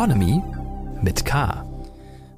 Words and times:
Economy 0.00 0.42
mit 1.02 1.26
K. 1.26 1.62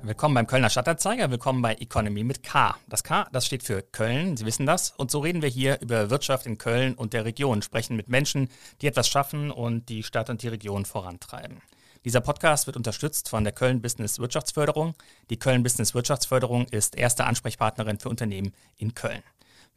Willkommen 0.02 0.34
beim 0.34 0.48
Kölner 0.48 0.68
Stadtanzeiger, 0.68 1.30
willkommen 1.30 1.62
bei 1.62 1.74
Economy 1.74 2.24
mit 2.24 2.42
K. 2.42 2.74
Das 2.88 3.04
K, 3.04 3.28
das 3.30 3.46
steht 3.46 3.62
für 3.62 3.82
Köln, 3.82 4.36
Sie 4.36 4.44
wissen 4.44 4.66
das. 4.66 4.90
Und 4.96 5.12
so 5.12 5.20
reden 5.20 5.42
wir 5.42 5.48
hier 5.48 5.80
über 5.80 6.10
Wirtschaft 6.10 6.46
in 6.46 6.58
Köln 6.58 6.94
und 6.94 7.12
der 7.12 7.24
Region, 7.24 7.62
sprechen 7.62 7.94
mit 7.94 8.08
Menschen, 8.08 8.48
die 8.80 8.88
etwas 8.88 9.08
schaffen 9.08 9.52
und 9.52 9.88
die 9.90 10.02
Stadt 10.02 10.28
und 10.28 10.42
die 10.42 10.48
Region 10.48 10.84
vorantreiben. 10.84 11.62
Dieser 12.04 12.20
Podcast 12.20 12.66
wird 12.66 12.76
unterstützt 12.76 13.28
von 13.28 13.44
der 13.44 13.52
Köln 13.52 13.80
Business 13.80 14.18
Wirtschaftsförderung. 14.18 14.96
Die 15.30 15.38
Köln 15.38 15.62
Business 15.62 15.94
Wirtschaftsförderung 15.94 16.66
ist 16.66 16.96
erste 16.96 17.26
Ansprechpartnerin 17.26 18.00
für 18.00 18.08
Unternehmen 18.08 18.54
in 18.76 18.94
Köln. 18.94 19.22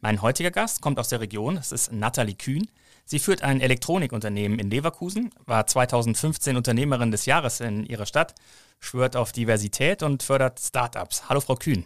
Mein 0.00 0.22
heutiger 0.22 0.50
Gast 0.50 0.80
kommt 0.80 0.98
aus 0.98 1.10
der 1.10 1.20
Region, 1.20 1.54
das 1.54 1.70
ist 1.70 1.92
Nathalie 1.92 2.34
Kühn. 2.34 2.68
Sie 3.08 3.20
führt 3.20 3.44
ein 3.44 3.60
Elektronikunternehmen 3.60 4.58
in 4.58 4.68
Leverkusen, 4.68 5.30
war 5.44 5.64
2015 5.64 6.56
Unternehmerin 6.56 7.12
des 7.12 7.24
Jahres 7.24 7.60
in 7.60 7.86
ihrer 7.86 8.04
Stadt, 8.04 8.34
schwört 8.80 9.14
auf 9.14 9.30
Diversität 9.30 10.02
und 10.02 10.24
fördert 10.24 10.58
Startups. 10.58 11.28
Hallo 11.28 11.40
Frau 11.40 11.54
Kühn. 11.54 11.84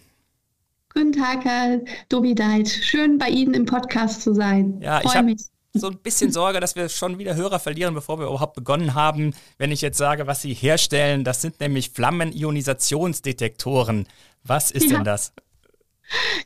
Guten 0.94 1.12
Tag, 1.12 1.44
Herr 1.44 1.80
Dovideit. 2.08 2.68
Schön 2.68 3.18
bei 3.18 3.28
Ihnen 3.28 3.52
im 3.52 3.66
Podcast 3.66 4.22
zu 4.22 4.34
sein. 4.34 4.80
Ja, 4.80 5.00
Freu 5.00 5.10
ich 5.10 5.14
habe 5.14 5.36
so 5.74 5.88
ein 5.88 5.98
bisschen 5.98 6.32
Sorge, 6.32 6.58
dass 6.58 6.74
wir 6.74 6.88
schon 6.88 7.18
wieder 7.18 7.36
Hörer 7.36 7.58
verlieren, 7.58 7.92
bevor 7.92 8.18
wir 8.18 8.26
überhaupt 8.26 8.54
begonnen 8.54 8.94
haben. 8.94 9.34
Wenn 9.58 9.72
ich 9.72 9.82
jetzt 9.82 9.98
sage, 9.98 10.26
was 10.26 10.40
Sie 10.40 10.54
herstellen, 10.54 11.22
das 11.22 11.42
sind 11.42 11.60
nämlich 11.60 11.90
Flammenionisationsdetektoren. 11.90 14.08
Was 14.42 14.70
ist 14.70 14.86
ja. 14.86 14.96
denn 14.96 15.04
das? 15.04 15.34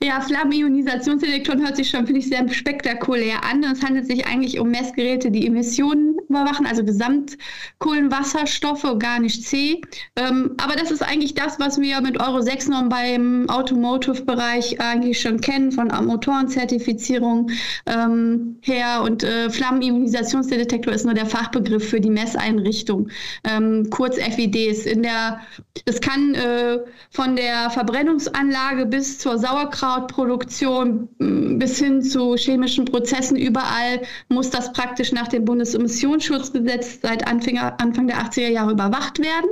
Ja, 0.03 0.21
Flammenionisationsdetektoren 0.21 1.65
hört 1.65 1.77
sich 1.77 1.89
schon, 1.89 2.07
finde 2.07 2.21
ich, 2.21 2.29
sehr 2.29 2.47
spektakulär 2.53 3.43
an. 3.45 3.65
Es 3.65 3.83
handelt 3.83 4.07
sich 4.07 4.27
eigentlich 4.27 4.61
um 4.61 4.71
Messgeräte, 4.71 5.31
die 5.31 5.47
Emissionen 5.47 6.19
überwachen, 6.29 6.67
also 6.67 6.85
Gesamtkohlenwasserstoffe, 6.85 8.85
organisch 8.85 9.41
C. 9.41 9.81
Ähm, 10.17 10.55
aber 10.63 10.77
das 10.77 10.91
ist 10.91 11.03
eigentlich 11.03 11.35
das, 11.35 11.59
was 11.59 11.81
wir 11.81 12.01
mit 12.03 12.21
Euro 12.21 12.43
6 12.43 12.69
Norm 12.69 12.91
beim 12.91 13.49
Automotive-Bereich 13.49 14.81
eigentlich 14.81 15.21
schon 15.21 15.41
kennen, 15.41 15.73
von 15.73 15.89
Motorenzertifizierung 15.89 17.51
ähm, 17.87 18.59
her. 18.61 19.03
Und 19.03 19.25
äh, 19.25 19.49
Flammenionisationsdetektor 19.49 20.93
ist 20.93 21.05
nur 21.05 21.15
der 21.15 21.27
Fachbegriff 21.27 21.89
für 21.89 22.01
die 22.01 22.11
Messeinrichtung. 22.11 23.09
Ähm, 23.45 23.89
kurz 23.91 24.19
FIDs. 24.19 24.87
In 24.87 25.03
der, 25.03 25.41
das 25.87 26.01
kann 26.01 26.35
äh, 26.35 26.79
von 27.11 27.37
der 27.37 27.71
Verbrennungsanlage 27.71 28.87
bis 28.87 29.19
zur 29.19 29.39
Sauerstoff 29.39 29.54
Sauerkrautproduktion 29.55 31.09
mm, 31.19 31.59
bis 31.59 31.79
hin 31.79 32.03
zu 32.03 32.35
chemischen 32.35 32.85
Prozessen, 32.85 33.37
überall 33.37 34.03
muss 34.29 34.51
das 34.51 34.73
praktisch 34.73 35.13
nach 35.13 35.29
dem 35.29 35.45
Bundesemissionsschutzgesetz 35.45 36.99
seit 37.03 37.27
Anfang, 37.27 37.59
Anfang 37.59 38.09
der 38.09 38.19
80er 38.19 38.49
Jahre 38.49 38.73
überwacht 38.73 39.21
werden. 39.21 39.47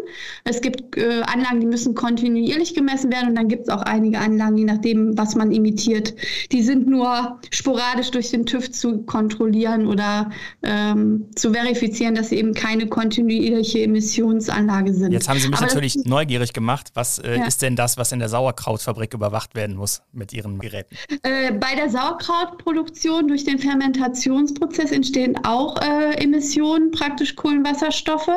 Es 0.44 0.61
gibt 0.61 0.97
äh, 0.97 1.22
Anlagen, 1.22 1.61
die 1.61 1.67
müssen 1.67 1.94
kontinuierlich 1.94 2.75
gemessen 2.75 3.12
werden 3.12 3.28
und 3.31 3.36
dann 3.36 3.48
gibt 3.48 3.62
es 3.62 3.69
auch 3.69 3.83
einige 3.83 4.19
Anlagen, 4.19 4.59
je 4.59 4.64
nachdem, 4.64 5.17
was 5.17 5.36
man 5.36 5.53
imitiert. 5.53 6.14
Die 6.50 6.62
sind 6.62 6.89
nur 6.89 7.39
sporadisch 7.50 8.11
durch 8.11 8.31
den 8.31 8.44
TÜV 8.44 8.72
zu 8.72 9.03
kontrollieren 9.03 9.87
oder 9.87 10.31
ähm, 10.62 11.27
zu 11.37 11.53
verifizieren, 11.53 12.14
dass 12.14 12.31
sie 12.31 12.37
eben 12.37 12.55
keine 12.55 12.87
kontinuierliche 12.87 13.83
Emissionsanlage 13.83 14.94
sind. 14.94 15.12
Jetzt 15.12 15.28
haben 15.28 15.39
Sie 15.39 15.48
mich 15.48 15.59
Aber 15.59 15.66
natürlich 15.66 15.97
neugierig 16.05 16.53
gemacht. 16.53 16.91
Was 16.94 17.19
äh, 17.19 17.39
ja. 17.39 17.47
ist 17.47 17.62
denn 17.62 17.77
das, 17.77 17.97
was 17.97 18.11
in 18.11 18.19
der 18.19 18.28
Sauerkrautfabrik 18.28 19.14
überwacht 19.14 19.55
werden 19.55 19.77
muss? 19.77 19.91
Mit 20.12 20.32
Ihren 20.32 20.58
Geräten? 20.58 20.96
Äh, 21.22 21.52
bei 21.52 21.74
der 21.74 21.90
Sauerkrautproduktion 21.90 23.28
durch 23.28 23.44
den 23.44 23.58
Fermentationsprozess 23.58 24.92
entstehen 24.92 25.38
auch 25.44 25.76
äh, 25.82 26.14
Emissionen, 26.22 26.90
praktisch 26.90 27.36
Kohlenwasserstoffe. 27.36 28.30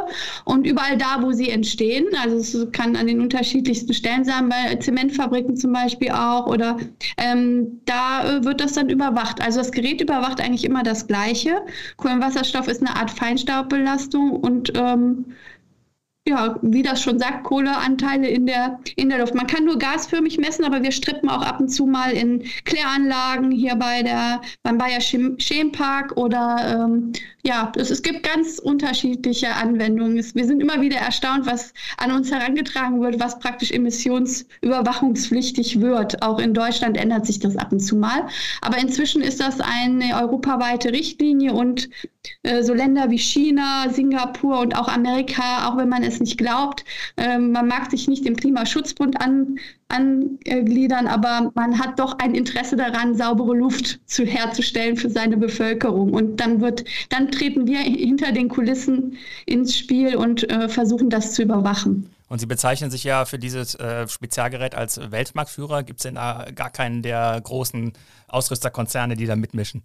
Und 0.45 0.65
überall 0.65 0.97
da, 0.97 1.21
wo 1.21 1.31
sie 1.31 1.49
entstehen, 1.49 2.07
also 2.21 2.37
es 2.37 2.71
kann 2.71 2.95
an 2.95 3.07
den 3.07 3.21
unterschiedlichsten 3.21 3.93
Stellen 3.93 4.25
sein, 4.25 4.49
bei 4.49 4.75
Zementfabriken 4.75 5.55
zum 5.55 5.73
Beispiel 5.73 6.11
auch, 6.11 6.47
oder 6.47 6.77
ähm, 7.17 7.81
da 7.85 8.37
äh, 8.37 8.43
wird 8.43 8.61
das 8.61 8.73
dann 8.73 8.89
überwacht. 8.89 9.41
Also 9.41 9.59
das 9.59 9.71
Gerät 9.71 10.01
überwacht 10.01 10.41
eigentlich 10.41 10.65
immer 10.65 10.83
das 10.83 11.07
Gleiche. 11.07 11.61
Kohlenwasserstoff 11.97 12.67
ist 12.67 12.81
eine 12.81 12.95
Art 12.95 13.11
Feinstaubbelastung 13.11 14.31
und 14.31 14.73
ähm, 14.75 15.25
ja, 16.27 16.57
wie 16.61 16.81
das 16.81 17.01
schon 17.03 17.19
sagt, 17.19 17.43
Kohleanteile 17.43 18.27
in 18.27 18.47
der, 18.47 18.79
in 18.95 19.09
der 19.09 19.19
Luft. 19.19 19.35
Man 19.35 19.45
kann 19.45 19.65
nur 19.65 19.77
gasförmig 19.77 20.39
messen, 20.39 20.65
aber 20.65 20.81
wir 20.81 20.91
strippen 20.91 21.29
auch 21.29 21.41
ab 21.41 21.59
und 21.59 21.69
zu 21.69 21.85
mal 21.85 22.11
in 22.11 22.43
Kläranlagen 22.63 23.51
hier 23.51 23.75
bei 23.75 24.01
der, 24.01 24.41
beim 24.63 24.77
Bayer 24.77 24.99
Chempark 24.99 26.17
oder 26.17 26.87
ähm, 26.87 27.13
ja, 27.45 27.71
es, 27.75 27.91
es 27.91 28.01
gibt 28.01 28.23
ganz 28.23 28.57
unterschiedliche 28.57 29.53
Anwendungen. 29.53 30.17
Es, 30.17 30.33
wir 30.33 30.45
sind 30.45 30.61
immer 30.61 30.81
wieder 30.81 30.97
erstaunt, 30.97 31.45
was 31.45 31.75
an 31.97 32.11
uns 32.11 32.31
herangetragen 32.31 33.01
wird, 33.01 33.19
was 33.19 33.37
praktisch 33.37 33.71
emissionsüberwachungspflichtig 33.71 35.79
wird. 35.79 36.23
Auch 36.23 36.39
in 36.39 36.55
Deutschland 36.55 36.97
ändert 36.97 37.27
sich 37.27 37.39
das 37.39 37.55
ab 37.55 37.71
und 37.71 37.81
zu 37.81 37.97
mal. 37.97 38.25
Aber 38.61 38.79
inzwischen 38.79 39.21
ist 39.21 39.39
das 39.39 39.61
eine 39.61 40.19
europaweite 40.19 40.91
Richtlinie 40.91 41.53
und 41.53 41.87
äh, 42.41 42.63
so 42.63 42.73
Länder 42.73 43.11
wie 43.11 43.19
China, 43.19 43.89
Singapur 43.91 44.59
und 44.59 44.75
auch 44.75 44.87
Amerika, 44.87 45.69
auch 45.69 45.77
wenn 45.77 45.89
man 45.89 46.03
es 46.03 46.19
nicht 46.19 46.39
glaubt, 46.39 46.83
äh, 47.17 47.37
man 47.37 47.67
mag 47.67 47.91
sich 47.91 48.07
nicht 48.07 48.25
dem 48.25 48.35
Klimaschutzbund 48.35 49.21
an, 49.21 49.59
angliedern, 49.87 51.07
aber 51.07 51.51
man 51.55 51.79
hat 51.79 51.99
doch 51.99 52.17
ein 52.19 52.33
Interesse 52.33 52.75
daran, 52.75 53.15
saubere 53.15 53.55
Luft 53.55 53.99
zu, 54.05 54.25
herzustellen 54.25 54.97
für 54.97 55.09
seine 55.09 55.37
Bevölkerung. 55.37 56.13
Und 56.13 56.37
dann 56.37 56.59
wird, 56.61 56.85
dann 57.09 57.31
treten 57.31 57.67
wir 57.67 57.79
hinter 57.79 58.31
den 58.31 58.49
Kulissen 58.49 59.17
ins 59.45 59.77
Spiel 59.77 60.15
und 60.15 60.49
äh, 60.49 60.69
versuchen 60.69 61.09
das 61.09 61.33
zu 61.33 61.43
überwachen. 61.43 62.09
Und 62.27 62.39
Sie 62.39 62.47
bezeichnen 62.47 62.89
sich 62.89 63.03
ja 63.03 63.25
für 63.25 63.37
dieses 63.37 63.75
äh, 63.75 64.07
Spezialgerät 64.07 64.73
als 64.73 64.99
Weltmarktführer. 65.11 65.83
Gibt 65.83 65.99
es 65.99 66.03
denn 66.03 66.15
da 66.15 66.47
gar 66.53 66.71
keinen 66.71 67.03
der 67.03 67.39
großen 67.41 67.93
Ausrüsterkonzerne, 68.27 69.15
die 69.15 69.27
da 69.27 69.35
mitmischen? 69.35 69.83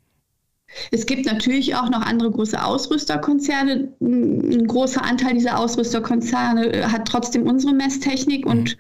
Es 0.91 1.05
gibt 1.05 1.27
natürlich 1.27 1.75
auch 1.75 1.91
noch 1.91 2.03
andere 2.03 2.31
große 2.31 2.62
Ausrüsterkonzerne. 2.62 3.93
Ein 4.00 4.66
großer 4.66 5.03
Anteil 5.03 5.34
dieser 5.34 5.59
Ausrüsterkonzerne 5.59 6.72
äh, 6.72 6.83
hat 6.84 7.06
trotzdem 7.06 7.47
unsere 7.47 7.75
Messtechnik 7.75 8.47
mhm. 8.47 8.50
und 8.50 8.77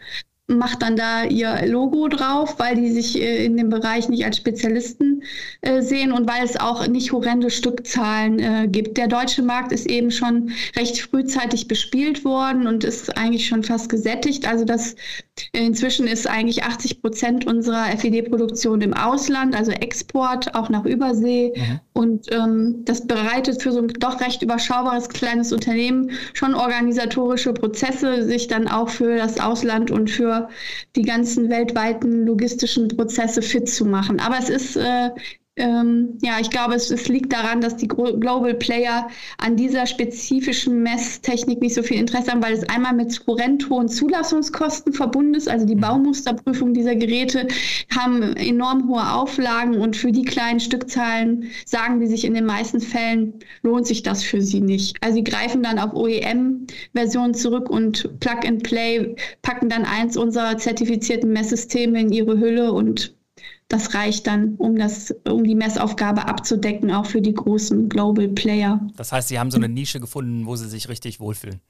macht 0.50 0.82
dann 0.82 0.96
da 0.96 1.24
ihr 1.24 1.66
Logo 1.66 2.08
drauf, 2.08 2.58
weil 2.58 2.74
die 2.74 2.90
sich 2.90 3.20
äh, 3.20 3.44
in 3.44 3.56
dem 3.56 3.70
Bereich 3.70 4.08
nicht 4.08 4.24
als 4.24 4.36
Spezialisten 4.36 5.22
äh, 5.60 5.80
sehen 5.82 6.12
und 6.12 6.28
weil 6.28 6.44
es 6.44 6.58
auch 6.58 6.86
nicht 6.86 7.12
horrende 7.12 7.50
Stückzahlen 7.50 8.38
äh, 8.38 8.68
gibt. 8.68 8.96
Der 8.96 9.08
deutsche 9.08 9.42
Markt 9.42 9.72
ist 9.72 9.86
eben 9.86 10.10
schon 10.10 10.50
recht 10.76 11.00
frühzeitig 11.00 11.68
bespielt 11.68 12.24
worden 12.24 12.66
und 12.66 12.84
ist 12.84 13.16
eigentlich 13.16 13.46
schon 13.46 13.62
fast 13.62 13.88
gesättigt. 13.88 14.46
Also 14.46 14.64
das 14.64 14.96
inzwischen 15.52 16.06
ist 16.06 16.28
eigentlich 16.28 16.64
80 16.64 17.00
Prozent 17.00 17.46
unserer 17.46 17.86
FED-Produktion 17.96 18.80
im 18.80 18.94
Ausland, 18.94 19.54
also 19.54 19.70
Export 19.70 20.54
auch 20.54 20.68
nach 20.68 20.84
Übersee. 20.84 21.52
Mhm. 21.54 21.80
Und 21.92 22.32
ähm, 22.32 22.82
das 22.84 23.06
bereitet 23.06 23.62
für 23.62 23.72
so 23.72 23.80
ein 23.80 23.88
doch 23.88 24.20
recht 24.20 24.42
überschaubares 24.42 25.08
kleines 25.08 25.52
Unternehmen 25.52 26.12
schon 26.34 26.54
organisatorische 26.54 27.52
Prozesse, 27.52 28.24
sich 28.24 28.48
dann 28.48 28.68
auch 28.68 28.88
für 28.88 29.16
das 29.16 29.38
Ausland 29.38 29.90
und 29.90 30.10
für 30.10 30.39
die 30.96 31.02
ganzen 31.02 31.50
weltweiten 31.50 32.26
logistischen 32.26 32.88
Prozesse 32.88 33.42
fit 33.42 33.68
zu 33.68 33.84
machen. 33.84 34.20
Aber 34.20 34.38
es 34.38 34.48
ist 34.48 34.76
äh, 34.76 35.10
ähm, 35.60 36.18
ja, 36.22 36.40
ich 36.40 36.50
glaube, 36.50 36.74
es, 36.74 36.90
es, 36.90 37.08
liegt 37.08 37.32
daran, 37.32 37.60
dass 37.60 37.76
die 37.76 37.86
Global 37.86 38.54
Player 38.54 39.08
an 39.38 39.56
dieser 39.56 39.86
spezifischen 39.86 40.82
Messtechnik 40.82 41.60
nicht 41.60 41.74
so 41.74 41.82
viel 41.82 41.98
Interesse 41.98 42.30
haben, 42.30 42.42
weil 42.42 42.54
es 42.54 42.68
einmal 42.68 42.94
mit 42.94 43.20
horrend 43.26 43.68
hohen 43.68 43.88
Zulassungskosten 43.88 44.94
verbunden 44.94 45.34
ist. 45.34 45.48
Also 45.48 45.66
die 45.66 45.76
mhm. 45.76 45.80
Baumusterprüfung 45.80 46.72
dieser 46.72 46.96
Geräte 46.96 47.46
haben 47.94 48.22
enorm 48.36 48.88
hohe 48.88 49.12
Auflagen 49.12 49.76
und 49.76 49.96
für 49.96 50.12
die 50.12 50.24
kleinen 50.24 50.60
Stückzahlen 50.60 51.50
sagen 51.66 52.00
die 52.00 52.06
sich 52.06 52.24
in 52.24 52.34
den 52.34 52.46
meisten 52.46 52.80
Fällen 52.80 53.34
lohnt 53.62 53.86
sich 53.86 54.02
das 54.02 54.22
für 54.22 54.40
sie 54.40 54.60
nicht. 54.60 54.96
Also 55.02 55.16
sie 55.16 55.24
greifen 55.24 55.62
dann 55.62 55.78
auf 55.78 55.92
OEM-Versionen 55.94 57.34
zurück 57.34 57.68
und 57.68 58.18
Plug 58.20 58.46
and 58.46 58.62
Play 58.62 59.14
packen 59.42 59.68
dann 59.68 59.84
eins 59.84 60.16
unserer 60.16 60.56
zertifizierten 60.56 61.32
Messsysteme 61.32 62.00
in 62.00 62.12
ihre 62.12 62.38
Hülle 62.38 62.72
und 62.72 63.14
das 63.70 63.94
reicht 63.94 64.26
dann, 64.26 64.56
um, 64.56 64.76
das, 64.76 65.14
um 65.24 65.44
die 65.44 65.54
Messaufgabe 65.54 66.26
abzudecken, 66.26 66.90
auch 66.90 67.06
für 67.06 67.22
die 67.22 67.32
großen 67.32 67.88
Global 67.88 68.28
Player. 68.28 68.80
Das 68.96 69.12
heißt, 69.12 69.28
Sie 69.28 69.38
haben 69.38 69.50
so 69.50 69.56
eine 69.56 69.68
Nische 69.68 70.00
gefunden, 70.00 70.44
wo 70.44 70.56
Sie 70.56 70.68
sich 70.68 70.88
richtig 70.88 71.20
wohlfühlen. 71.20 71.60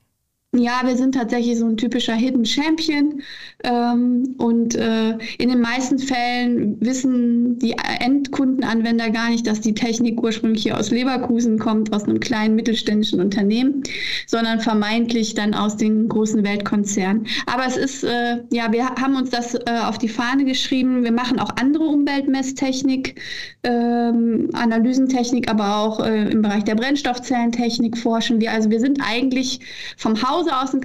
Ja, 0.52 0.80
wir 0.84 0.96
sind 0.96 1.14
tatsächlich 1.14 1.56
so 1.58 1.66
ein 1.66 1.76
typischer 1.76 2.14
Hidden 2.14 2.44
Champion 2.44 3.22
ähm, 3.62 4.34
und 4.38 4.74
äh, 4.74 5.10
in 5.38 5.48
den 5.48 5.60
meisten 5.60 6.00
Fällen 6.00 6.76
wissen 6.80 7.60
die 7.60 7.76
Endkundenanwender 8.00 9.10
gar 9.10 9.30
nicht, 9.30 9.46
dass 9.46 9.60
die 9.60 9.74
Technik 9.74 10.20
ursprünglich 10.20 10.64
hier 10.64 10.76
aus 10.76 10.90
Leverkusen 10.90 11.60
kommt, 11.60 11.92
aus 11.92 12.02
einem 12.02 12.18
kleinen 12.18 12.56
mittelständischen 12.56 13.20
Unternehmen, 13.20 13.84
sondern 14.26 14.58
vermeintlich 14.58 15.34
dann 15.34 15.54
aus 15.54 15.76
den 15.76 16.08
großen 16.08 16.42
Weltkonzernen. 16.42 17.28
Aber 17.46 17.64
es 17.68 17.76
ist, 17.76 18.02
äh, 18.02 18.38
ja, 18.50 18.72
wir 18.72 18.86
haben 18.86 19.14
uns 19.14 19.30
das 19.30 19.54
äh, 19.54 19.60
auf 19.84 19.98
die 19.98 20.08
Fahne 20.08 20.44
geschrieben. 20.44 21.04
Wir 21.04 21.12
machen 21.12 21.38
auch 21.38 21.50
andere 21.60 21.84
Umweltmesstechnik, 21.84 23.20
ähm, 23.62 24.50
Analysentechnik, 24.54 25.48
aber 25.48 25.76
auch 25.76 26.00
äh, 26.00 26.28
im 26.28 26.42
Bereich 26.42 26.64
der 26.64 26.74
Brennstoffzellentechnik 26.74 27.96
forschen 27.96 28.40
wir. 28.40 28.50
Also 28.50 28.68
wir 28.70 28.80
sind 28.80 28.98
eigentlich 29.00 29.60
vom 29.96 30.20
Haus 30.20 30.39
Hause 30.40 30.56
aus 30.56 30.72
ein 30.72 30.80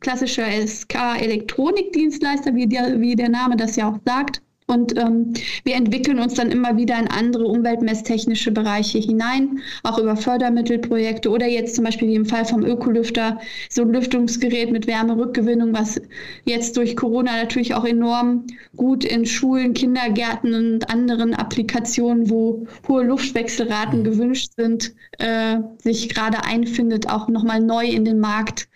klassischer 0.00 0.46
SK-Elektronikdienstleister, 0.66 2.54
wie 2.54 2.66
der, 2.66 2.98
wie 3.00 3.14
der 3.14 3.28
Name 3.28 3.54
das 3.56 3.76
ja 3.76 3.90
auch 3.90 3.98
sagt. 4.06 4.40
Und 4.66 4.96
ähm, 4.96 5.34
wir 5.64 5.74
entwickeln 5.74 6.18
uns 6.18 6.34
dann 6.34 6.50
immer 6.50 6.78
wieder 6.78 6.98
in 6.98 7.06
andere 7.08 7.44
umweltmesstechnische 7.44 8.50
Bereiche 8.50 8.98
hinein, 8.98 9.60
auch 9.82 9.98
über 9.98 10.16
Fördermittelprojekte 10.16 11.28
oder 11.28 11.46
jetzt 11.46 11.74
zum 11.74 11.84
Beispiel 11.84 12.08
wie 12.08 12.14
im 12.14 12.24
Fall 12.24 12.46
vom 12.46 12.64
Ökolüfter, 12.64 13.40
so 13.68 13.82
ein 13.82 13.92
Lüftungsgerät 13.92 14.72
mit 14.72 14.86
Wärmerückgewinnung, 14.86 15.74
was 15.74 16.00
jetzt 16.46 16.78
durch 16.78 16.96
Corona 16.96 17.36
natürlich 17.36 17.74
auch 17.74 17.84
enorm 17.84 18.46
gut 18.74 19.04
in 19.04 19.26
Schulen, 19.26 19.74
Kindergärten 19.74 20.54
und 20.54 20.88
anderen 20.88 21.34
Applikationen, 21.34 22.30
wo 22.30 22.66
hohe 22.88 23.04
Luftwechselraten 23.04 23.98
mhm. 24.00 24.04
gewünscht 24.04 24.52
sind, 24.56 24.94
äh, 25.18 25.58
sich 25.76 26.08
gerade 26.08 26.42
einfindet, 26.44 27.10
auch 27.10 27.28
nochmal 27.28 27.60
neu 27.60 27.84
in 27.84 28.06
den 28.06 28.18
Markt 28.18 28.68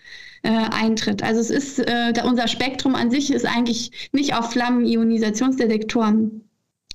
äh, 0.43 0.49
eintritt. 0.49 1.23
Also 1.23 1.39
es 1.39 1.49
ist, 1.49 1.79
äh, 1.79 2.13
unser 2.25 2.47
Spektrum 2.47 2.95
an 2.95 3.11
sich 3.11 3.31
ist 3.31 3.45
eigentlich 3.45 4.09
nicht 4.11 4.35
auf 4.35 4.51
Flammen-Ionisationsdetektoren 4.51 6.43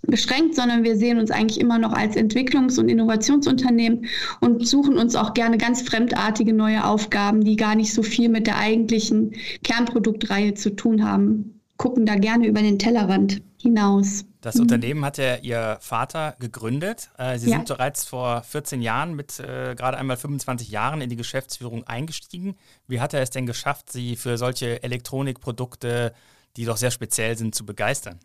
beschränkt, 0.07 0.55
sondern 0.55 0.85
wir 0.85 0.97
sehen 0.97 1.19
uns 1.19 1.31
eigentlich 1.31 1.61
immer 1.61 1.79
noch 1.79 1.93
als 1.93 2.17
Entwicklungs- 2.17 2.79
und 2.79 2.89
Innovationsunternehmen 2.89 4.07
und 4.41 4.67
suchen 4.67 4.99
uns 4.99 5.17
auch 5.17 5.35
gerne 5.35 5.59
ganz 5.59 5.83
fremdartige 5.83 6.53
neue 6.53 6.85
Aufgaben, 6.85 7.43
die 7.43 7.57
gar 7.57 7.75
nicht 7.75 7.95
so 7.95 8.03
viel 8.03 8.29
mit 8.29 8.47
der 8.47 8.59
eigentlichen 8.59 9.33
Kernproduktreihe 9.63 10.55
zu 10.55 10.77
tun 10.77 11.09
haben. 11.09 11.61
Gucken 11.77 12.07
da 12.07 12.17
gerne 12.17 12.47
über 12.47 12.61
den 12.61 12.79
Tellerrand 12.79 13.43
hinaus. 13.65 14.25
Das 14.41 14.55
mhm. 14.55 14.63
Unternehmen 14.63 15.05
hat 15.05 15.19
ja 15.19 15.37
Ihr 15.37 15.79
Vater 15.81 16.37
gegründet. 16.39 17.11
Äh, 17.19 17.39
Sie 17.39 17.51
ja. 17.51 17.57
sind 17.57 17.69
bereits 17.69 18.05
vor 18.05 18.43
14 18.43 18.81
Jahren 18.81 19.15
mit 19.15 19.41
äh, 19.41 19.75
gerade 19.75 19.99
einmal 19.99 20.17
25 20.17 20.69
Jahren 20.69 21.01
in 21.01 21.11
die 21.11 21.17
Geschäftsführung 21.17 21.85
eingestiegen. 21.85 22.57
Wie 22.87 23.01
hat 23.01 23.15
er 23.15 23.23
es 23.23 23.31
denn 23.31 23.47
geschafft, 23.47 23.91
Sie 23.91 24.17
für 24.17 24.39
solche 24.39 24.83
Elektronikprodukte, 24.83 26.15
die 26.57 26.65
doch 26.65 26.77
sehr 26.77 26.91
speziell 26.91 27.37
sind, 27.37 27.55
zu 27.55 27.67
begeistern? 27.67 28.21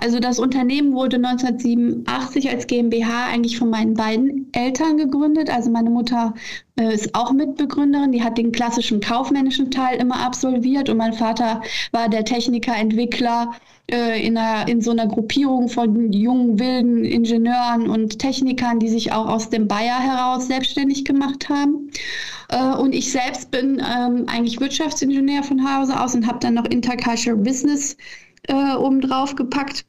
Also 0.00 0.20
das 0.20 0.38
Unternehmen 0.38 0.92
wurde 0.92 1.16
1987 1.16 2.48
als 2.50 2.66
GmbH 2.66 3.26
eigentlich 3.26 3.58
von 3.58 3.70
meinen 3.70 3.94
beiden 3.94 4.48
Eltern 4.52 4.96
gegründet. 4.96 5.50
Also 5.50 5.70
meine 5.70 5.90
Mutter 5.90 6.34
äh, 6.78 6.94
ist 6.94 7.14
auch 7.14 7.32
Mitbegründerin, 7.32 8.12
die 8.12 8.22
hat 8.22 8.38
den 8.38 8.52
klassischen 8.52 9.00
kaufmännischen 9.00 9.70
Teil 9.70 9.98
immer 9.98 10.20
absolviert 10.20 10.88
und 10.88 10.96
mein 10.96 11.12
Vater 11.12 11.62
war 11.92 12.08
der 12.08 12.24
Techniker, 12.24 12.74
Entwickler 12.74 13.52
äh, 13.90 14.24
in, 14.24 14.36
einer, 14.36 14.68
in 14.68 14.80
so 14.80 14.90
einer 14.90 15.06
Gruppierung 15.06 15.68
von 15.68 16.12
jungen, 16.12 16.58
wilden 16.58 17.04
Ingenieuren 17.04 17.88
und 17.88 18.18
Technikern, 18.18 18.78
die 18.78 18.88
sich 18.88 19.12
auch 19.12 19.26
aus 19.26 19.50
dem 19.50 19.68
Bayer 19.68 19.98
heraus 19.98 20.46
selbstständig 20.46 21.04
gemacht 21.04 21.48
haben. 21.48 21.90
Äh, 22.48 22.76
und 22.76 22.94
ich 22.94 23.10
selbst 23.10 23.50
bin 23.50 23.80
ähm, 23.80 24.24
eigentlich 24.26 24.60
Wirtschaftsingenieur 24.60 25.42
von 25.42 25.62
Hause 25.64 26.00
aus 26.00 26.14
und 26.14 26.26
habe 26.26 26.38
dann 26.40 26.54
noch 26.54 26.66
Intercultural 26.66 27.36
Business 27.36 27.94
äh, 27.94 27.96
oben 28.52 29.00
drauf 29.00 29.34
gepackt 29.34 29.84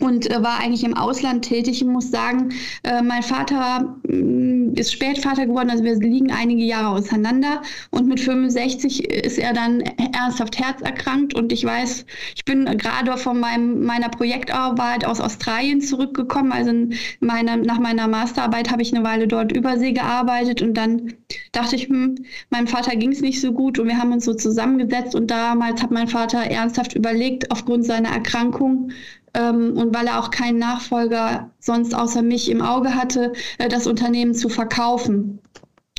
und 0.00 0.30
äh, 0.30 0.42
war 0.42 0.60
eigentlich 0.60 0.84
im 0.84 0.94
Ausland 0.94 1.44
tätig. 1.44 1.80
Ich 1.80 1.84
muss 1.84 2.10
sagen, 2.10 2.50
äh, 2.82 3.00
mein 3.00 3.22
Vater 3.22 3.96
äh, 4.08 4.78
ist 4.78 4.92
Spätvater 4.92 5.46
geworden, 5.46 5.70
also 5.70 5.84
wir 5.84 5.94
liegen 5.96 6.30
einige 6.30 6.64
Jahre 6.64 6.88
auseinander. 6.88 7.62
Und 7.90 8.06
mit 8.06 8.20
65 8.20 9.08
ist 9.10 9.38
er 9.38 9.54
dann 9.54 9.80
ernsthaft 9.80 10.58
herzerkrankt. 10.58 11.34
Und 11.34 11.50
ich 11.50 11.64
weiß, 11.64 12.04
ich 12.34 12.44
bin 12.44 12.66
gerade 12.76 13.16
von 13.16 13.40
meinem, 13.40 13.84
meiner 13.84 14.10
Projektarbeit 14.10 15.06
aus 15.06 15.20
Australien 15.20 15.80
zurückgekommen, 15.80 16.52
also 16.52 16.72
meiner, 17.20 17.56
nach 17.56 17.78
meiner 17.78 18.06
Masterarbeit 18.06 18.70
habe 18.70 18.82
ich 18.82 18.94
eine 18.94 19.04
Weile 19.04 19.26
dort 19.26 19.52
übersee 19.52 19.92
gearbeitet. 19.92 20.60
Und 20.60 20.74
dann 20.74 21.14
dachte 21.52 21.76
ich, 21.76 21.88
hm, 21.88 22.16
meinem 22.50 22.66
Vater 22.66 22.96
ging 22.96 23.12
es 23.12 23.22
nicht 23.22 23.40
so 23.40 23.52
gut. 23.52 23.78
Und 23.78 23.88
wir 23.88 23.96
haben 23.96 24.12
uns 24.12 24.26
so 24.26 24.34
zusammengesetzt. 24.34 25.14
Und 25.14 25.30
damals 25.30 25.82
hat 25.82 25.90
mein 25.90 26.08
Vater 26.08 26.40
ernsthaft 26.40 26.94
überlegt, 26.94 27.50
aufgrund 27.50 27.86
seiner 27.86 28.10
Erkrankung, 28.10 28.90
ähm, 29.36 29.76
und 29.76 29.94
weil 29.94 30.06
er 30.06 30.18
auch 30.18 30.30
keinen 30.30 30.58
Nachfolger 30.58 31.50
sonst 31.60 31.94
außer 31.94 32.22
mich 32.22 32.50
im 32.50 32.62
Auge 32.62 32.94
hatte, 32.94 33.32
äh, 33.58 33.68
das 33.68 33.86
Unternehmen 33.86 34.34
zu 34.34 34.48
verkaufen. 34.48 35.40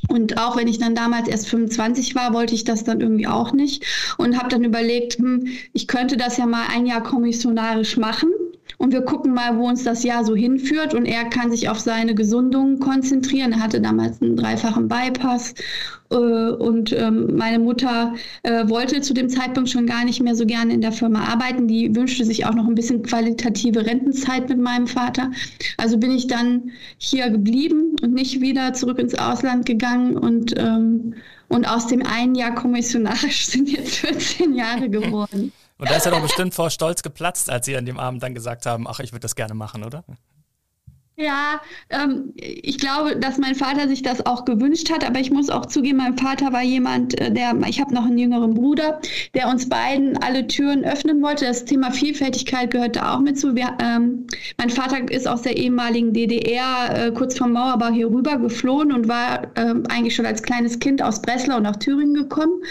Und 0.09 0.37
auch 0.37 0.55
wenn 0.55 0.67
ich 0.67 0.79
dann 0.79 0.95
damals 0.95 1.27
erst 1.27 1.49
25 1.49 2.15
war, 2.15 2.33
wollte 2.33 2.55
ich 2.55 2.63
das 2.63 2.83
dann 2.83 3.01
irgendwie 3.01 3.27
auch 3.27 3.51
nicht 3.51 3.85
und 4.17 4.37
habe 4.37 4.49
dann 4.49 4.63
überlegt, 4.63 5.17
hm, 5.17 5.47
ich 5.73 5.87
könnte 5.87 6.17
das 6.17 6.37
ja 6.37 6.45
mal 6.45 6.67
ein 6.73 6.85
Jahr 6.85 7.03
kommissionarisch 7.03 7.97
machen 7.97 8.29
und 8.77 8.93
wir 8.93 9.01
gucken 9.01 9.33
mal, 9.33 9.57
wo 9.57 9.67
uns 9.67 9.83
das 9.83 10.03
Jahr 10.03 10.23
so 10.23 10.35
hinführt. 10.35 10.93
Und 10.93 11.05
er 11.05 11.25
kann 11.25 11.49
sich 11.49 11.67
auf 11.67 11.79
seine 11.79 12.13
Gesundung 12.13 12.79
konzentrieren. 12.79 13.53
Er 13.53 13.59
hatte 13.59 13.81
damals 13.81 14.21
einen 14.21 14.35
dreifachen 14.35 14.87
Bypass. 14.87 15.55
Äh, 16.11 16.15
und 16.15 16.93
ähm, 16.93 17.35
meine 17.35 17.57
Mutter 17.57 18.13
äh, 18.43 18.69
wollte 18.69 19.01
zu 19.01 19.15
dem 19.15 19.29
Zeitpunkt 19.29 19.69
schon 19.69 19.87
gar 19.87 20.05
nicht 20.05 20.21
mehr 20.21 20.35
so 20.35 20.45
gerne 20.45 20.73
in 20.73 20.81
der 20.81 20.91
Firma 20.91 21.23
arbeiten. 21.23 21.67
Die 21.67 21.95
wünschte 21.95 22.23
sich 22.23 22.45
auch 22.45 22.53
noch 22.53 22.67
ein 22.67 22.75
bisschen 22.75 23.01
qualitative 23.01 23.83
Rentenzeit 23.85 24.47
mit 24.47 24.59
meinem 24.59 24.85
Vater. 24.85 25.31
Also 25.77 25.97
bin 25.97 26.11
ich 26.11 26.27
dann 26.27 26.71
hier 26.99 27.31
geblieben 27.31 27.95
und 28.03 28.13
nicht 28.13 28.41
wieder 28.41 28.73
zurück 28.73 28.99
ins 28.99 29.15
Ausland 29.15 29.65
gegangen 29.65 30.17
und 30.17 30.53
ähm, 30.57 31.15
und 31.49 31.65
aus 31.65 31.87
dem 31.87 32.05
einen 32.05 32.35
Jahr 32.35 32.53
kommissionarisch 32.53 33.45
sind 33.47 33.69
jetzt 33.69 33.95
14 33.95 34.53
Jahre 34.53 34.89
geworden. 34.89 35.51
Und 35.77 35.89
da 35.89 35.95
ist 35.95 36.05
er 36.05 36.11
doch 36.11 36.21
bestimmt 36.21 36.55
vor 36.55 36.69
Stolz 36.69 37.03
geplatzt, 37.03 37.49
als 37.49 37.65
Sie 37.65 37.77
an 37.77 37.85
dem 37.85 37.99
Abend 37.99 38.23
dann 38.23 38.33
gesagt 38.33 38.65
haben, 38.65 38.87
ach, 38.87 38.99
ich 38.99 39.11
würde 39.11 39.21
das 39.21 39.35
gerne 39.35 39.53
machen, 39.53 39.83
oder? 39.83 40.03
Ja, 41.19 41.61
ähm, 41.89 42.31
ich 42.35 42.77
glaube, 42.77 43.15
dass 43.15 43.39
mein 43.39 43.55
Vater 43.55 43.87
sich 43.87 44.03
das 44.03 44.23
auch 44.27 44.45
gewünscht 44.45 44.91
hat, 44.91 45.03
aber 45.03 45.19
ich 45.19 45.31
muss 45.31 45.49
auch 45.49 45.65
zugeben, 45.65 45.97
mein 45.97 46.15
Vater 46.15 46.53
war 46.53 46.61
jemand, 46.61 47.19
äh, 47.19 47.31
der, 47.31 47.55
ich 47.67 47.81
habe 47.81 47.91
noch 47.91 48.05
einen 48.05 48.19
jüngeren 48.19 48.53
Bruder, 48.53 49.01
der 49.33 49.47
uns 49.47 49.67
beiden 49.67 50.15
alle 50.17 50.45
Türen 50.45 50.85
öffnen 50.85 51.23
wollte. 51.23 51.45
Das 51.45 51.65
Thema 51.65 51.89
Vielfältigkeit 51.89 52.69
gehört 52.69 52.97
da 52.97 53.15
auch 53.15 53.21
mit 53.21 53.39
zu. 53.39 53.55
Wir, 53.55 53.75
ähm, 53.81 54.27
mein 54.59 54.69
Vater 54.69 55.09
ist 55.09 55.27
aus 55.27 55.41
der 55.41 55.57
ehemaligen 55.57 56.13
DDR 56.13 57.07
äh, 57.07 57.11
kurz 57.11 57.35
vor 57.35 57.47
Mauerbau 57.47 57.89
hier 57.89 58.11
rüber 58.11 58.37
geflohen 58.37 58.91
und 58.91 59.07
war 59.07 59.45
äh, 59.57 59.73
eigentlich 59.89 60.15
schon 60.15 60.27
als 60.27 60.43
kleines 60.43 60.77
Kind 60.77 61.01
aus 61.01 61.23
Breslau 61.23 61.59
nach 61.59 61.77
Thüringen 61.77 62.13
gekommen. 62.13 62.61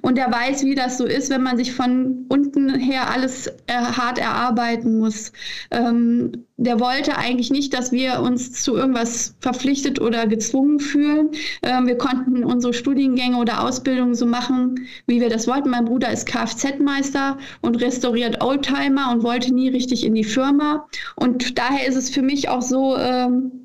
Und 0.00 0.18
er 0.18 0.32
weiß, 0.32 0.64
wie 0.64 0.74
das 0.74 0.98
so 0.98 1.06
ist, 1.06 1.30
wenn 1.30 1.44
man 1.44 1.56
sich 1.56 1.72
von 1.72 2.26
unten 2.28 2.74
her 2.80 3.08
alles 3.12 3.46
äh, 3.68 3.74
hart 3.74 4.18
erarbeiten 4.18 4.98
muss. 4.98 5.30
Ähm, 5.70 6.32
der 6.64 6.80
wollte 6.80 7.16
eigentlich 7.16 7.50
nicht, 7.50 7.74
dass 7.74 7.92
wir 7.92 8.20
uns 8.20 8.52
zu 8.62 8.76
irgendwas 8.76 9.34
verpflichtet 9.40 10.00
oder 10.00 10.26
gezwungen 10.26 10.78
fühlen. 10.80 11.30
Ähm, 11.62 11.86
wir 11.86 11.98
konnten 11.98 12.44
unsere 12.44 12.72
Studiengänge 12.72 13.36
oder 13.36 13.64
Ausbildungen 13.64 14.14
so 14.14 14.26
machen, 14.26 14.86
wie 15.06 15.20
wir 15.20 15.28
das 15.28 15.46
wollten. 15.48 15.70
Mein 15.70 15.84
Bruder 15.84 16.12
ist 16.12 16.26
Kfz-Meister 16.26 17.38
und 17.60 17.80
restauriert 17.80 18.42
Oldtimer 18.42 19.10
und 19.12 19.22
wollte 19.22 19.52
nie 19.52 19.68
richtig 19.68 20.04
in 20.04 20.14
die 20.14 20.24
Firma. 20.24 20.86
Und 21.16 21.58
daher 21.58 21.86
ist 21.86 21.96
es 21.96 22.10
für 22.10 22.22
mich 22.22 22.48
auch 22.48 22.62
so, 22.62 22.96
ähm, 22.96 23.61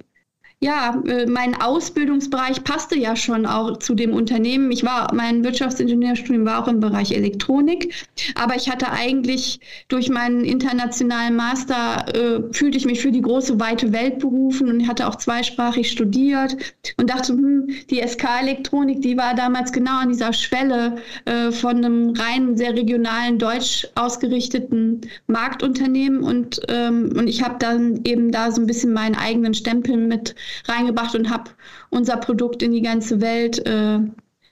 ja, 0.59 0.99
äh, 1.05 1.27
mein 1.27 1.53
Ausbildungsbereich 1.61 2.63
passte 2.63 2.97
ja 2.97 3.15
schon 3.15 3.45
auch 3.45 3.77
zu 3.77 3.93
dem 3.93 4.13
Unternehmen. 4.13 4.71
Ich 4.71 4.83
war, 4.83 5.13
mein 5.13 5.43
Wirtschaftsingenieurstudium 5.43 6.45
war 6.45 6.63
auch 6.63 6.67
im 6.67 6.79
Bereich 6.79 7.11
Elektronik, 7.11 7.93
aber 8.33 8.55
ich 8.55 8.67
hatte 8.67 8.91
eigentlich 8.91 9.59
durch 9.87 10.09
meinen 10.09 10.43
internationalen 10.43 11.35
Master, 11.35 12.05
äh, 12.15 12.53
fühlte 12.53 12.79
ich 12.79 12.85
mich 12.85 13.01
für 13.01 13.11
die 13.11 13.21
große, 13.21 13.59
weite 13.59 13.93
Welt 13.93 14.17
berufen 14.17 14.69
und 14.69 14.87
hatte 14.87 15.07
auch 15.07 15.17
zweisprachig 15.17 15.91
studiert 15.91 16.57
und 16.97 17.11
dachte, 17.11 17.33
hm, 17.33 17.67
die 17.91 18.01
SK-Elektronik, 18.01 19.03
die 19.03 19.15
war 19.15 19.35
damals 19.35 19.71
genau 19.71 19.99
an 19.99 20.09
dieser 20.09 20.33
Schwelle 20.33 20.95
äh, 21.25 21.51
von 21.51 21.77
einem 21.77 22.09
rein 22.15 22.57
sehr 22.57 22.73
regionalen, 22.73 23.37
deutsch 23.37 23.87
ausgerichteten 23.93 25.01
Marktunternehmen 25.27 26.23
und, 26.23 26.61
ähm, 26.67 27.13
und 27.15 27.27
ich 27.27 27.43
habe 27.43 27.57
dann 27.59 28.01
eben 28.05 28.31
da 28.31 28.51
so 28.51 28.59
ein 28.59 28.65
bisschen 28.65 28.91
meinen 28.91 29.13
eigenen 29.13 29.53
Stempel 29.53 29.97
mit 29.97 30.33
reingebracht 30.65 31.15
und 31.15 31.29
habe 31.29 31.51
unser 31.89 32.17
Produkt 32.17 32.63
in 32.63 32.71
die 32.71 32.81
ganze 32.81 33.21
Welt 33.21 33.65
äh, 33.65 33.99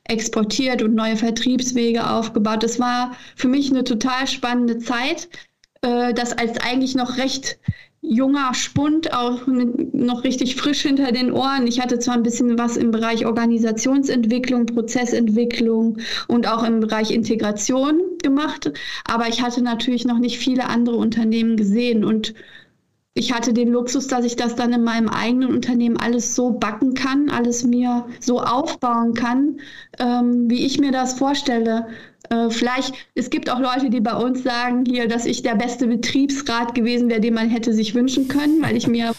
exportiert 0.05 0.81
und 0.81 0.95
neue 0.95 1.17
Vertriebswege 1.17 2.09
aufgebaut. 2.09 2.63
Das 2.63 2.79
war 2.79 3.15
für 3.35 3.47
mich 3.47 3.71
eine 3.71 3.83
total 3.83 4.27
spannende 4.27 4.77
Zeit, 4.79 5.29
äh, 5.81 6.13
das 6.13 6.33
als 6.33 6.59
eigentlich 6.59 6.95
noch 6.95 7.17
recht 7.17 7.59
junger 8.07 8.53
Spund, 8.53 9.13
auch 9.13 9.47
noch 9.47 10.23
richtig 10.23 10.55
frisch 10.55 10.81
hinter 10.81 11.11
den 11.11 11.31
Ohren. 11.31 11.65
Ich 11.67 11.79
hatte 11.79 11.99
zwar 11.99 12.15
ein 12.15 12.23
bisschen 12.23 12.57
was 12.57 12.77
im 12.77 12.91
Bereich 12.91 13.25
Organisationsentwicklung, 13.25 14.67
Prozessentwicklung 14.67 15.97
und 16.27 16.47
auch 16.47 16.63
im 16.63 16.81
Bereich 16.81 17.11
Integration 17.11 17.99
gemacht, 18.21 18.71
aber 19.05 19.27
ich 19.27 19.41
hatte 19.41 19.61
natürlich 19.63 20.05
noch 20.05 20.19
nicht 20.19 20.37
viele 20.37 20.67
andere 20.67 20.97
Unternehmen 20.97 21.57
gesehen 21.57 22.05
und 22.05 22.33
ich 23.17 23.31
hatte 23.31 23.53
den 23.53 23.69
Luxus, 23.69 24.07
dass 24.07 24.25
ich 24.25 24.35
das 24.35 24.55
dann 24.55 24.73
in 24.73 24.83
meinem 24.83 25.07
eigenen 25.07 25.49
Unternehmen 25.49 25.95
alles 25.95 26.35
so 26.35 26.51
backen 26.51 26.93
kann, 26.95 27.29
alles 27.29 27.63
mir 27.63 28.05
so 28.19 28.41
aufbauen 28.41 29.13
kann, 29.13 29.61
ähm, 29.99 30.49
wie 30.49 30.65
ich 30.65 30.79
mir 30.79 30.91
das 30.91 31.13
vorstelle. 31.17 31.87
Äh, 32.29 32.49
vielleicht, 32.49 32.93
es 33.15 33.29
gibt 33.29 33.49
auch 33.49 33.59
Leute, 33.59 33.89
die 33.89 34.01
bei 34.01 34.15
uns 34.15 34.43
sagen 34.43 34.83
hier, 34.85 35.07
dass 35.07 35.25
ich 35.25 35.43
der 35.43 35.55
beste 35.55 35.87
Betriebsrat 35.87 36.75
gewesen 36.75 37.07
wäre, 37.07 37.21
den 37.21 37.35
man 37.35 37.49
hätte 37.49 37.73
sich 37.73 37.95
wünschen 37.95 38.27
können, 38.27 38.61
weil 38.61 38.75
ich 38.75 38.85
mir 38.85 39.13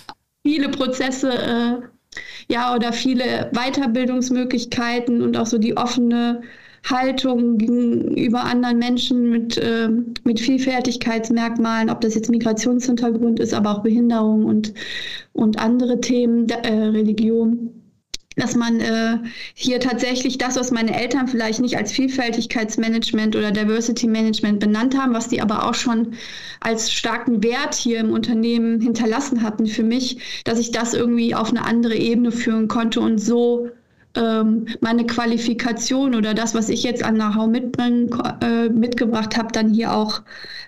viele 0.45 0.69
Prozesse 0.69 1.33
äh, 1.33 2.53
ja 2.53 2.75
oder 2.75 2.93
viele 2.93 3.50
Weiterbildungsmöglichkeiten 3.55 5.23
und 5.23 5.38
auch 5.38 5.47
so 5.47 5.57
die 5.57 5.79
offene 5.79 6.43
Haltung 6.90 7.59
gegenüber 7.59 8.45
anderen 8.45 8.78
Menschen 8.78 9.31
mit, 9.31 9.57
äh, 9.59 9.88
mit 10.25 10.40
Vielfältigkeitsmerkmalen, 10.40 11.90
ob 11.90 12.00
das 12.00 12.14
jetzt 12.14 12.31
Migrationshintergrund 12.31 13.40
ist, 13.40 13.55
aber 13.55 13.73
auch 13.73 13.83
Behinderung 13.83 14.45
und, 14.45 14.73
und 15.33 15.59
andere 15.59 16.00
Themen, 16.00 16.49
äh, 16.49 16.69
Religion 16.69 17.73
dass 18.37 18.55
man 18.55 18.81
äh, 18.81 19.19
hier 19.55 19.81
tatsächlich 19.81 20.37
das, 20.37 20.57
was 20.57 20.71
meine 20.71 20.95
Eltern 20.95 21.26
vielleicht 21.26 21.61
nicht 21.61 21.78
als 21.78 21.90
Vielfältigkeitsmanagement 21.93 23.35
oder 23.35 23.50
Diversity 23.50 24.07
Management 24.07 24.61
benannt 24.61 24.97
haben, 24.97 25.14
was 25.14 25.28
die 25.28 25.40
aber 25.40 25.66
auch 25.66 25.75
schon 25.75 26.12
als 26.61 26.93
starken 26.93 27.43
Wert 27.43 27.75
hier 27.75 27.99
im 27.99 28.11
Unternehmen 28.11 28.81
hinterlassen 28.81 29.43
hatten 29.43 29.66
für 29.66 29.83
mich, 29.83 30.19
dass 30.45 30.59
ich 30.59 30.71
das 30.71 30.93
irgendwie 30.93 31.35
auf 31.35 31.49
eine 31.49 31.64
andere 31.64 31.97
Ebene 31.97 32.31
führen 32.31 32.69
konnte 32.69 33.00
und 33.00 33.19
so 33.19 33.71
ähm, 34.16 34.66
meine 34.80 35.06
Qualifikation 35.06 36.14
oder 36.14 36.35
das, 36.35 36.54
was 36.54 36.68
ich 36.68 36.82
jetzt 36.82 37.04
an 37.04 37.16
Know-how 37.16 37.49
äh, 38.42 38.68
mitgebracht 38.68 39.37
habe, 39.37 39.52
dann 39.52 39.73
hier 39.73 39.92
auch 39.94 40.23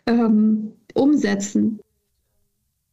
ähm, 0.07 0.73
umsetzen. 0.95 1.81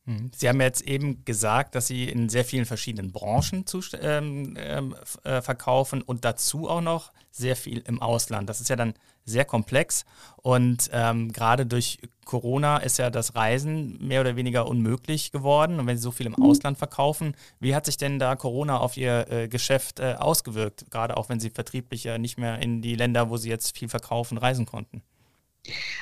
Hm. 0.06 0.32
Sie 0.36 0.48
haben 0.48 0.62
jetzt 0.62 0.82
eben 0.82 1.26
gesagt, 1.26 1.74
dass 1.74 1.88
Sie 1.88 2.06
in 2.06 2.30
sehr 2.30 2.46
vielen 2.46 2.66
verschiedenen 2.66 3.12
Branchen 3.12 3.66
zu, 3.66 3.82
ähm, 4.00 4.56
ähm, 4.58 4.96
äh, 5.24 5.42
verkaufen 5.42 6.02
und 6.02 6.26
dazu 6.26 6.70
auch 6.70 6.82
noch 6.82 7.12
sehr 7.32 7.56
viel 7.56 7.80
im 7.80 8.02
Ausland. 8.02 8.48
Das 8.48 8.62
ist 8.62 8.70
ja 8.70 8.76
dann 8.76 8.94
sehr 9.26 9.46
komplex 9.46 10.06
und 10.38 10.92
ähm, 10.94 11.34
gerade 11.34 11.66
durch 11.66 11.98
Corona 12.26 12.78
ist 12.78 13.00
ja 13.00 13.10
das 13.10 13.36
Reisen 13.36 13.98
mehr 14.00 14.22
oder 14.22 14.36
weniger 14.36 14.68
unmöglich 14.68 15.32
geworden. 15.32 15.80
Und 15.80 15.88
wenn 15.88 15.98
Sie 15.98 16.04
so 16.04 16.12
viel 16.12 16.28
im 16.28 16.36
mhm. 16.38 16.44
Ausland 16.44 16.78
verkaufen, 16.78 17.36
wie 17.60 17.74
hat 17.74 17.88
sich 17.88 17.98
denn 17.98 18.20
da 18.20 18.36
Corona 18.36 18.78
auf 18.78 18.98
Ihr 18.98 19.32
äh, 19.32 19.48
Geschäft 19.48 20.00
äh, 20.00 20.16
ausgewirkt? 20.20 20.86
Gerade 20.92 21.18
auch 21.18 21.30
wenn 21.30 21.40
Sie 21.40 21.50
vertrieblich 21.50 22.04
ja 22.04 22.20
nicht 22.20 22.38
mehr 22.38 22.60
in 22.60 22.84
die 22.84 22.96
Länder, 22.96 23.32
wo 23.32 23.38
Sie 23.38 23.50
jetzt 23.50 23.76
viel 23.76 23.90
verkaufen, 23.90 24.38
reisen 24.38 24.68
konnten. 24.68 25.02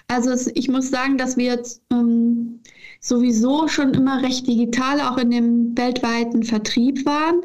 Also 0.07 0.49
ich 0.53 0.67
muss 0.69 0.89
sagen, 0.89 1.17
dass 1.17 1.37
wir 1.37 1.45
jetzt 1.45 1.81
ähm, 1.91 2.61
sowieso 2.99 3.67
schon 3.67 3.93
immer 3.93 4.21
recht 4.21 4.47
digital 4.47 5.01
auch 5.01 5.17
in 5.17 5.31
dem 5.31 5.77
weltweiten 5.77 6.43
Vertrieb 6.43 7.05
waren. 7.05 7.41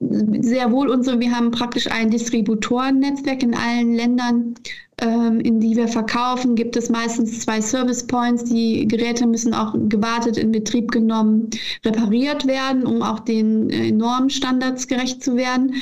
Sehr 0.00 0.70
wohl 0.70 0.88
unsere, 0.90 1.18
wir 1.18 1.32
haben 1.32 1.50
praktisch 1.50 1.90
ein 1.90 2.10
Distributorennetzwerk 2.10 3.42
in 3.42 3.54
allen 3.54 3.94
Ländern 3.94 4.54
ähm, 5.00 5.40
in 5.40 5.60
die 5.60 5.76
wir 5.76 5.88
verkaufen, 5.88 6.56
gibt 6.56 6.76
es 6.76 6.90
meistens 6.90 7.40
zwei 7.40 7.60
Service 7.60 8.06
Points. 8.06 8.44
Die 8.44 8.86
Geräte 8.88 9.26
müssen 9.26 9.54
auch 9.54 9.74
gewartet, 9.88 10.36
in 10.36 10.50
Betrieb 10.50 10.90
genommen, 10.90 11.50
repariert 11.84 12.46
werden, 12.46 12.84
um 12.84 13.02
auch 13.02 13.20
den 13.20 13.70
äh, 13.70 13.88
enormen 13.88 14.30
Standards 14.30 14.88
gerecht 14.88 15.22
zu 15.22 15.36
werden. 15.36 15.74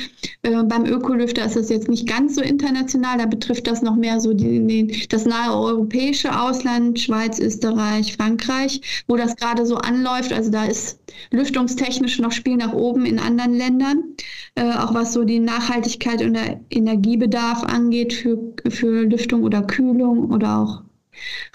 Äh, 0.43 0.63
beim 0.65 0.85
Ökolüfter 0.85 1.47
ist 1.47 1.57
das 1.57 1.71
jetzt 1.71 1.89
nicht 1.89 2.07
ganz 2.07 2.35
so 2.35 2.43
international, 2.43 3.19
da 3.19 3.27
betrifft 3.27 3.67
das 3.67 3.81
noch 3.81 3.97
mehr 3.97 4.21
so 4.21 4.35
die, 4.35 4.67
die, 4.67 5.09
das 5.09 5.25
nahe 5.25 5.57
europäische 5.57 6.39
Ausland, 6.39 7.01
Schweiz, 7.01 7.39
Österreich, 7.39 8.15
Frankreich, 8.17 9.05
wo 9.09 9.17
das 9.17 9.37
gerade 9.37 9.65
so 9.65 9.77
anläuft. 9.77 10.33
Also 10.33 10.51
da 10.51 10.65
ist 10.65 11.01
lüftungstechnisch 11.31 12.19
noch 12.19 12.33
Spiel 12.33 12.57
nach 12.57 12.75
oben 12.75 13.07
in 13.07 13.19
anderen 13.19 13.55
Ländern, 13.55 14.06
äh, 14.55 14.73
auch 14.73 14.95
was 14.95 15.13
so 15.13 15.25
die 15.25 15.39
Nachhaltigkeit 15.39 16.23
und 16.23 16.35
der 16.35 16.61
Energiebedarf 16.71 17.63
angeht 17.65 18.13
für, 18.13 18.39
für 18.69 19.03
Lüftung 19.03 19.43
oder 19.43 19.63
Kühlung 19.63 20.31
oder 20.31 20.59
auch 20.59 20.83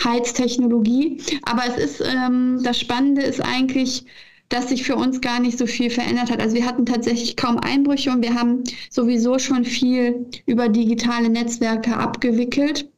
Heiztechnologie. 0.04 1.22
Aber 1.44 1.64
es 1.68 1.78
ist, 1.78 2.02
ähm, 2.02 2.60
das 2.64 2.80
Spannende 2.80 3.22
ist 3.22 3.42
eigentlich, 3.42 4.06
dass 4.50 4.70
sich 4.70 4.84
für 4.84 4.96
uns 4.96 5.22
gar 5.22 5.40
nicht 5.40 5.58
so 5.58 5.66
viel 5.66 5.90
verändert 5.90 6.30
hat. 6.30 6.42
Also 6.42 6.56
wir 6.56 6.66
hatten 6.66 6.86
tatsächlich 6.86 7.38
kaum 7.38 7.58
Einbrüche 7.58 8.12
und 8.12 8.22
wir 8.22 8.36
haben 8.36 8.64
sowieso 8.90 9.40
schon 9.40 9.64
viel 9.64 10.26
über 10.46 10.68
digitale 10.68 11.30
Netzwerke 11.30 11.96
abgewickelt. 11.96 12.90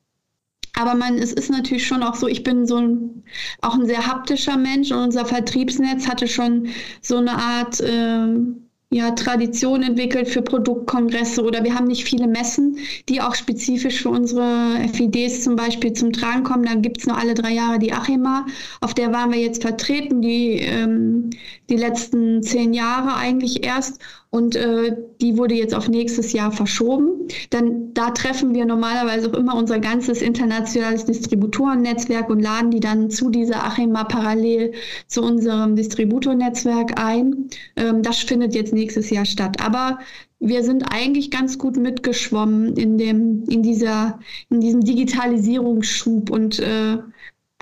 Aber 0.76 0.96
man, 0.96 1.20
es 1.20 1.32
ist 1.32 1.52
natürlich 1.52 1.86
schon 1.86 2.02
auch 2.02 2.16
so, 2.16 2.28
ich 2.28 2.44
bin 2.44 2.66
so 2.66 2.78
ein, 2.78 3.24
auch 3.62 3.76
ein 3.76 3.86
sehr 3.86 4.08
haptischer 4.08 4.58
Mensch 4.58 4.92
und 4.92 4.98
unser 4.98 5.26
Vertriebsnetz 5.26 6.08
hatte 6.08 6.28
schon 6.28 6.70
so 7.02 7.18
eine 7.18 7.38
Art 7.38 7.84
ähm, 7.86 8.63
ja, 8.94 9.12
Tradition 9.12 9.82
entwickelt 9.82 10.28
für 10.28 10.44
Produktkongresse 10.44 11.44
oder 11.44 11.64
wir 11.64 11.74
haben 11.74 11.88
nicht 11.88 12.06
viele 12.06 12.28
Messen, 12.28 12.78
die 13.10 13.22
auch 13.22 13.34
spezifisch 13.34 14.02
für 14.04 14.10
unsere 14.10 14.88
FIDs 14.94 15.44
zum 15.44 15.56
Beispiel 15.56 15.94
zum 15.94 16.14
Tragen 16.14 16.44
kommen. 16.44 16.66
Da 16.66 16.76
gibt 16.76 17.00
es 17.00 17.08
nur 17.08 17.18
alle 17.18 17.34
drei 17.34 17.54
Jahre 17.54 17.80
die 17.80 17.92
Achema, 17.92 18.46
auf 18.82 18.94
der 18.94 19.12
waren 19.12 19.32
wir 19.32 19.40
jetzt 19.40 19.64
vertreten, 19.64 20.22
die, 20.22 20.60
ähm, 20.60 21.32
die 21.70 21.78
letzten 21.78 22.44
zehn 22.44 22.74
Jahre 22.74 23.16
eigentlich 23.16 23.66
erst 23.66 24.00
und 24.34 24.56
äh, 24.56 24.98
die 25.22 25.38
wurde 25.38 25.54
jetzt 25.54 25.76
auf 25.76 25.88
nächstes 25.88 26.34
Jahr 26.34 26.52
verschoben. 26.52 27.28
Dann 27.52 27.94
da 27.94 28.10
treffen 28.10 28.56
wir 28.56 28.66
normalerweise 28.66 29.30
auch 29.30 29.38
immer 29.38 29.56
unser 29.56 29.78
ganzes 29.78 30.24
internationales 30.24 31.06
Distributorennetzwerk 31.06 32.32
und 32.32 32.40
laden 32.40 32.72
die 32.72 32.80
dann 32.80 33.12
zu 33.12 33.30
dieser 33.30 33.64
Achema 33.64 34.06
parallel 34.06 34.74
zu 35.06 35.22
unserem 35.22 35.76
Distributornetzwerk 35.76 37.00
ein. 37.00 37.48
Ähm, 37.76 38.02
das 38.02 38.18
findet 38.22 38.56
jetzt 38.56 38.74
nächstes 38.74 39.12
Jahr 39.12 39.26
statt. 39.26 39.64
Aber 39.64 40.00
wir 40.40 40.64
sind 40.64 40.84
eigentlich 40.92 41.30
ganz 41.30 41.60
gut 41.60 41.78
mitgeschwommen 41.78 42.76
in 42.76 42.98
dem, 42.98 43.44
in 43.48 43.62
dieser, 43.62 44.20
in 44.50 44.62
diesem 44.62 44.82
Digitalisierungsschub 44.82 46.32
und 46.32 46.58
äh, 46.58 46.98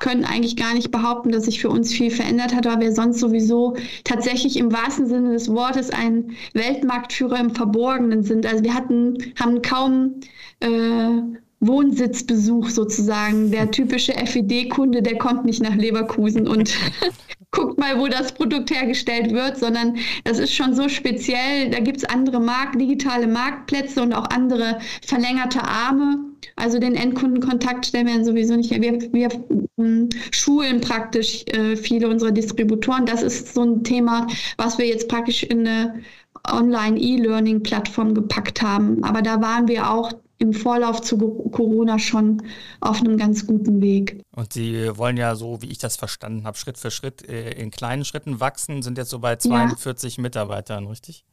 können 0.02 0.26
eigentlich 0.26 0.58
gar 0.58 0.74
nicht 0.74 0.92
behaupten, 0.92 1.32
dass 1.32 1.46
sich 1.46 1.62
für 1.62 1.70
uns 1.70 1.94
viel 1.94 2.12
verändert 2.12 2.54
hat, 2.54 2.66
weil 2.66 2.80
wir 2.82 2.92
sonst 2.92 3.20
sowieso 3.20 3.78
tatsächlich 4.04 4.58
im 4.58 4.74
wahrsten 4.74 5.08
Sinne 5.08 5.32
des 5.32 5.48
Wortes 5.48 5.92
ein 5.92 6.32
Weltmarktführer 6.54 7.40
im 7.40 7.52
Verborgenen 7.52 8.24
sind. 8.24 8.46
Also 8.46 8.64
wir 8.64 8.74
hatten, 8.74 9.18
haben 9.40 9.62
kaum 9.62 10.16
äh, 10.60 11.22
Wohnsitzbesuch 11.62 12.70
sozusagen. 12.70 13.52
Der 13.52 13.72
typische 13.72 14.14
FED-Kunde, 14.14 15.02
der 15.02 15.18
kommt 15.18 15.46
nicht 15.46 15.62
nach 15.62 15.76
Leverkusen 15.76 16.48
und 16.48 16.74
guckt 17.52 17.78
mal, 17.78 18.00
wo 18.00 18.08
das 18.08 18.32
Produkt 18.32 18.72
hergestellt 18.72 19.32
wird, 19.32 19.58
sondern 19.58 19.98
das 20.24 20.40
ist 20.40 20.54
schon 20.54 20.74
so 20.74 20.90
speziell. 20.90 21.70
Da 21.70 21.80
gibt 21.80 21.98
es 21.98 22.06
andere 22.06 22.40
Markt, 22.40 22.80
digitale 22.80 23.28
Marktplätze 23.28 24.02
und 24.02 24.14
auch 24.14 24.30
andere 24.32 24.80
verlängerte 25.06 25.64
Arme. 25.64 26.20
Also 26.56 26.80
den 26.80 26.96
Endkundenkontakt 26.96 27.86
stellen 27.86 28.08
wir 28.08 28.26
sowieso 28.26 28.56
nicht 28.56 28.72
her. 28.72 28.82
Wir, 28.82 29.14
wir 29.14 29.30
ähm, 29.78 30.10
schulen 30.32 30.82
praktisch 30.82 31.46
äh, 31.48 31.76
viele 31.76 32.10
unserer 32.10 32.32
Distributoren. 32.32 33.06
Das 33.06 33.22
ist 33.22 33.54
so 33.54 33.64
ein 33.64 33.84
Thema, 33.84 34.28
was 34.58 34.78
wir 34.78 34.88
jetzt 34.88 35.08
praktisch 35.08 35.44
in 35.44 35.68
eine 35.68 36.02
Online-E-Learning-Plattform 36.50 38.16
gepackt 38.16 38.62
haben. 38.62 39.04
Aber 39.04 39.22
da 39.22 39.42
waren 39.42 39.68
wir 39.68 39.92
auch 39.92 40.12
im 40.42 40.54
Vorlauf 40.54 41.02
zu 41.02 41.18
Corona 41.18 42.00
schon 42.00 42.42
auf 42.80 43.00
einem 43.00 43.18
ganz 43.18 43.46
guten 43.46 43.82
Weg. 43.82 44.22
Und 44.36 44.54
Sie 44.54 44.90
wollen 44.98 45.18
ja 45.18 45.36
so, 45.36 45.62
wie 45.62 45.68
ich 45.68 45.78
das 45.78 45.96
verstanden 45.96 46.46
habe, 46.46 46.58
Schritt 46.58 46.78
für 46.78 46.92
Schritt 46.92 47.28
äh, 47.28 47.52
in 47.52 47.72
kleinen 47.72 48.06
Schritten 48.06 48.40
wachsen, 48.40 48.82
sind 48.82 48.98
jetzt 48.98 49.10
so 49.10 49.20
bei 49.20 49.36
42 49.36 50.18
ja. 50.18 50.22
Mitarbeitern, 50.22 50.88
richtig? 50.88 51.24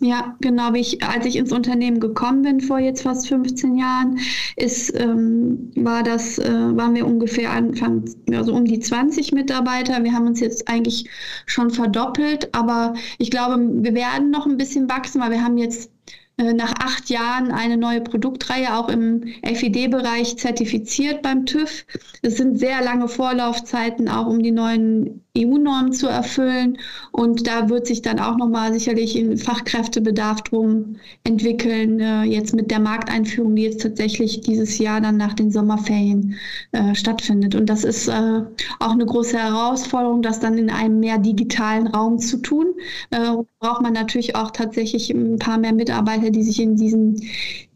Ja, 0.00 0.36
genau. 0.40 0.74
Wie 0.74 0.80
ich, 0.80 1.02
als 1.02 1.24
ich 1.24 1.36
ins 1.36 1.52
Unternehmen 1.52 2.00
gekommen 2.00 2.42
bin 2.42 2.60
vor 2.60 2.78
jetzt 2.78 3.02
fast 3.02 3.28
15 3.28 3.76
Jahren, 3.76 4.18
ist, 4.56 4.92
ähm, 4.98 5.70
war 5.76 6.02
das, 6.02 6.38
äh, 6.38 6.52
waren 6.76 6.94
wir 6.94 7.06
ungefähr 7.06 7.50
Anfang, 7.50 8.04
also 8.32 8.52
um 8.52 8.66
die 8.66 8.80
20 8.80 9.32
Mitarbeiter. 9.32 10.04
Wir 10.04 10.12
haben 10.12 10.26
uns 10.26 10.40
jetzt 10.40 10.68
eigentlich 10.68 11.08
schon 11.46 11.70
verdoppelt, 11.70 12.54
aber 12.54 12.94
ich 13.18 13.30
glaube, 13.30 13.56
wir 13.58 13.94
werden 13.94 14.30
noch 14.30 14.46
ein 14.46 14.58
bisschen 14.58 14.88
wachsen, 14.90 15.20
weil 15.20 15.30
wir 15.30 15.42
haben 15.42 15.56
jetzt 15.56 15.90
nach 16.36 16.74
acht 16.80 17.10
Jahren 17.10 17.52
eine 17.52 17.76
neue 17.76 18.00
Produktreihe 18.00 18.74
auch 18.76 18.88
im 18.88 19.22
FID-Bereich 19.44 20.36
zertifiziert 20.36 21.22
beim 21.22 21.46
TÜV. 21.46 21.86
Es 22.22 22.36
sind 22.36 22.58
sehr 22.58 22.82
lange 22.82 23.08
Vorlaufzeiten, 23.08 24.08
auch 24.08 24.26
um 24.26 24.42
die 24.42 24.50
neuen 24.50 25.23
EU-Normen 25.36 25.92
zu 25.92 26.06
erfüllen. 26.06 26.78
Und 27.10 27.46
da 27.46 27.68
wird 27.68 27.86
sich 27.86 28.02
dann 28.02 28.20
auch 28.20 28.36
nochmal 28.36 28.72
sicherlich 28.72 29.16
ein 29.16 29.36
Fachkräftebedarf 29.36 30.42
drum 30.42 30.96
entwickeln, 31.24 31.98
äh, 31.98 32.22
jetzt 32.22 32.54
mit 32.54 32.70
der 32.70 32.80
Markteinführung, 32.80 33.56
die 33.56 33.62
jetzt 33.62 33.82
tatsächlich 33.82 34.40
dieses 34.40 34.78
Jahr 34.78 35.00
dann 35.00 35.16
nach 35.16 35.34
den 35.34 35.50
Sommerferien 35.50 36.36
äh, 36.72 36.94
stattfindet. 36.94 37.54
Und 37.54 37.68
das 37.68 37.84
ist 37.84 38.06
äh, 38.08 38.42
auch 38.78 38.92
eine 38.92 39.06
große 39.06 39.38
Herausforderung, 39.38 40.22
das 40.22 40.38
dann 40.38 40.56
in 40.56 40.70
einem 40.70 41.00
mehr 41.00 41.18
digitalen 41.18 41.88
Raum 41.88 42.18
zu 42.18 42.38
tun. 42.38 42.66
Äh, 43.10 43.32
braucht 43.58 43.82
man 43.82 43.92
natürlich 43.92 44.36
auch 44.36 44.50
tatsächlich 44.52 45.10
ein 45.10 45.38
paar 45.38 45.58
mehr 45.58 45.74
Mitarbeiter, 45.74 46.30
die 46.30 46.42
sich 46.42 46.60
in 46.60 46.76
diesen 46.76 47.20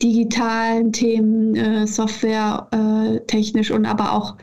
digitalen 0.02 0.92
Themen, 0.92 1.56
äh, 1.56 1.86
Software 1.86 2.68
äh, 2.70 3.20
technisch 3.26 3.70
und 3.70 3.86
aber 3.86 4.12
auch 4.12 4.36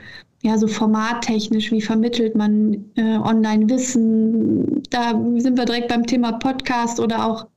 ja, 0.45 0.59
so 0.59 0.67
formattechnisch, 0.67 1.71
wie 1.71 1.81
vermittelt 1.81 2.35
man 2.35 2.91
äh, 2.95 3.17
Online-Wissen. 3.17 4.83
Da 4.91 5.19
sind 5.37 5.57
wir 5.57 5.65
direkt 5.65 5.87
beim 5.87 6.05
Thema 6.05 6.33
Podcast 6.33 6.99
oder 6.99 7.25
auch 7.25 7.47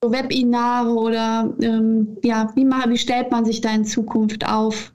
so 0.00 0.12
Webinare 0.12 0.90
oder 0.94 1.52
ähm, 1.60 2.18
ja, 2.22 2.52
wie, 2.54 2.64
mal, 2.64 2.88
wie 2.88 2.98
stellt 2.98 3.32
man 3.32 3.44
sich 3.44 3.62
da 3.62 3.74
in 3.74 3.84
Zukunft 3.84 4.46
auf? 4.46 4.92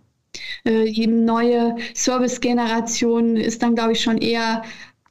Äh, 0.63 0.91
die 0.93 1.07
neue 1.07 1.75
Service-Generation 1.93 3.35
ist 3.35 3.61
dann, 3.61 3.75
glaube 3.75 3.91
ich, 3.91 4.01
schon 4.01 4.19
eher 4.19 4.63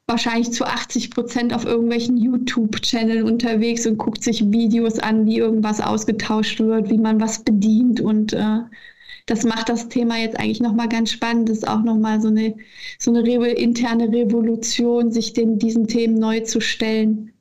wahrscheinlich 0.07 0.51
zu 0.51 0.65
80 0.65 1.11
Prozent 1.11 1.53
auf 1.53 1.67
irgendwelchen 1.67 2.17
YouTube-Channeln 2.17 3.25
unterwegs 3.25 3.87
und 3.87 3.99
guckt 3.99 4.25
sich 4.25 4.51
Videos 4.51 4.99
an, 4.99 5.27
wie 5.27 5.37
irgendwas 5.37 5.83
ausgetauscht 5.83 6.59
wird, 6.61 6.89
wie 6.89 6.99
man 6.99 7.21
was 7.21 7.45
bedient 7.45 8.01
und 8.01 8.33
äh, 8.33 8.61
das 9.27 9.45
macht 9.45 9.69
das 9.69 9.89
Thema 9.89 10.19
jetzt 10.19 10.39
eigentlich 10.39 10.61
nochmal 10.61 10.89
ganz 10.89 11.11
spannend. 11.11 11.49
Das 11.49 11.59
ist 11.59 11.69
auch 11.69 11.83
nochmal 11.83 12.21
so 12.21 12.29
eine, 12.29 12.57
so 12.99 13.11
eine 13.11 13.23
Re 13.23 13.49
interne 13.51 14.09
Revolution, 14.09 15.11
sich 15.13 15.33
den, 15.33 15.59
diesen 15.59 15.87
Themen 15.87 16.19
neu 16.19 16.41
zu 16.41 16.61
stellen. 16.61 17.33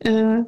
Äh, 0.00 0.42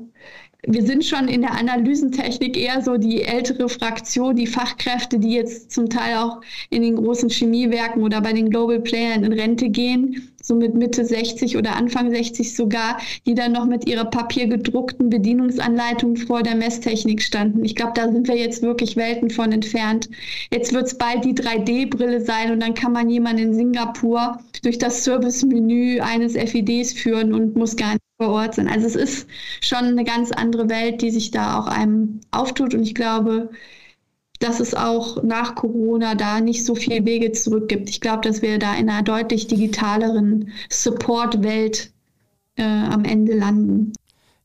wir 0.68 0.82
sind 0.84 1.04
schon 1.04 1.28
in 1.28 1.42
der 1.42 1.52
Analysentechnik 1.52 2.56
eher 2.56 2.82
so 2.82 2.96
die 2.96 3.22
ältere 3.22 3.68
Fraktion, 3.68 4.34
die 4.34 4.48
Fachkräfte, 4.48 5.18
die 5.18 5.32
jetzt 5.32 5.70
zum 5.70 5.88
Teil 5.88 6.16
auch 6.16 6.40
in 6.70 6.82
den 6.82 6.96
großen 6.96 7.30
Chemiewerken 7.30 8.02
oder 8.02 8.20
bei 8.20 8.32
den 8.32 8.50
Global 8.50 8.80
Playern 8.80 9.22
in 9.22 9.32
Rente 9.32 9.68
gehen, 9.68 10.35
so 10.46 10.54
mit 10.54 10.74
Mitte 10.74 11.04
60 11.04 11.56
oder 11.56 11.74
Anfang 11.74 12.08
60 12.08 12.54
sogar, 12.54 12.98
die 13.26 13.34
dann 13.34 13.50
noch 13.50 13.66
mit 13.66 13.88
ihrer 13.88 14.04
papiergedruckten 14.04 15.10
Bedienungsanleitung 15.10 16.16
vor 16.16 16.44
der 16.44 16.54
Messtechnik 16.54 17.20
standen. 17.20 17.64
Ich 17.64 17.74
glaube, 17.74 17.94
da 17.96 18.12
sind 18.12 18.28
wir 18.28 18.36
jetzt 18.36 18.62
wirklich 18.62 18.96
Welten 18.96 19.28
von 19.30 19.50
entfernt. 19.50 20.08
Jetzt 20.52 20.72
wird 20.72 20.86
es 20.86 20.96
bald 20.96 21.24
die 21.24 21.34
3D-Brille 21.34 22.20
sein 22.20 22.52
und 22.52 22.60
dann 22.60 22.74
kann 22.74 22.92
man 22.92 23.10
jemanden 23.10 23.42
in 23.42 23.54
Singapur 23.54 24.38
durch 24.62 24.78
das 24.78 25.02
Service-Menü 25.02 25.98
eines 26.00 26.34
FIDs 26.34 26.92
führen 26.92 27.34
und 27.34 27.56
muss 27.56 27.74
gar 27.74 27.94
nicht 27.94 28.02
vor 28.16 28.28
Ort 28.28 28.54
sein. 28.54 28.68
Also 28.68 28.86
es 28.86 28.94
ist 28.94 29.28
schon 29.60 29.84
eine 29.84 30.04
ganz 30.04 30.30
andere 30.30 30.68
Welt, 30.68 31.02
die 31.02 31.10
sich 31.10 31.32
da 31.32 31.58
auch 31.58 31.66
einem 31.66 32.20
auftut. 32.30 32.72
Und 32.72 32.84
ich 32.84 32.94
glaube, 32.94 33.50
dass 34.38 34.60
es 34.60 34.74
auch 34.74 35.22
nach 35.22 35.54
Corona 35.54 36.14
da 36.14 36.40
nicht 36.40 36.64
so 36.64 36.74
viel 36.74 37.04
Wege 37.04 37.32
zurück 37.32 37.68
gibt. 37.68 37.88
Ich 37.88 38.00
glaube, 38.00 38.28
dass 38.28 38.42
wir 38.42 38.58
da 38.58 38.74
in 38.74 38.88
einer 38.88 39.02
deutlich 39.02 39.46
digitaleren 39.46 40.50
Support-Welt 40.70 41.92
äh, 42.56 42.62
am 42.62 43.04
Ende 43.04 43.34
landen. 43.34 43.92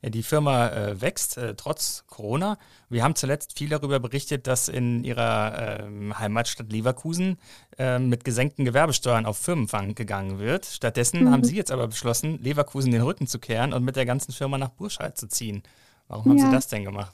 Ja, 0.01 0.09
die 0.09 0.23
Firma 0.23 0.69
äh, 0.69 0.99
wächst 0.99 1.37
äh, 1.37 1.53
trotz 1.55 2.05
Corona. 2.07 2.57
Wir 2.89 3.03
haben 3.03 3.13
zuletzt 3.13 3.57
viel 3.57 3.69
darüber 3.69 3.99
berichtet, 3.99 4.47
dass 4.47 4.67
in 4.67 5.03
ihrer 5.03 5.81
ähm, 5.83 6.17
Heimatstadt 6.17 6.71
Leverkusen 6.71 7.37
äh, 7.77 7.99
mit 7.99 8.23
gesenkten 8.23 8.65
Gewerbesteuern 8.65 9.27
auf 9.27 9.37
Firmenfang 9.37 9.93
gegangen 9.93 10.39
wird. 10.39 10.65
Stattdessen 10.65 11.25
mhm. 11.25 11.31
haben 11.31 11.43
Sie 11.43 11.55
jetzt 11.55 11.71
aber 11.71 11.87
beschlossen, 11.87 12.39
Leverkusen 12.41 12.91
den 12.91 13.03
Rücken 13.03 13.27
zu 13.27 13.37
kehren 13.37 13.73
und 13.73 13.83
mit 13.83 13.95
der 13.95 14.07
ganzen 14.07 14.31
Firma 14.31 14.57
nach 14.57 14.69
Burscheid 14.69 15.15
zu 15.17 15.27
ziehen. 15.27 15.61
Warum 16.07 16.31
haben 16.31 16.37
ja. 16.39 16.45
Sie 16.45 16.51
das 16.51 16.67
denn 16.67 16.83
gemacht? 16.83 17.13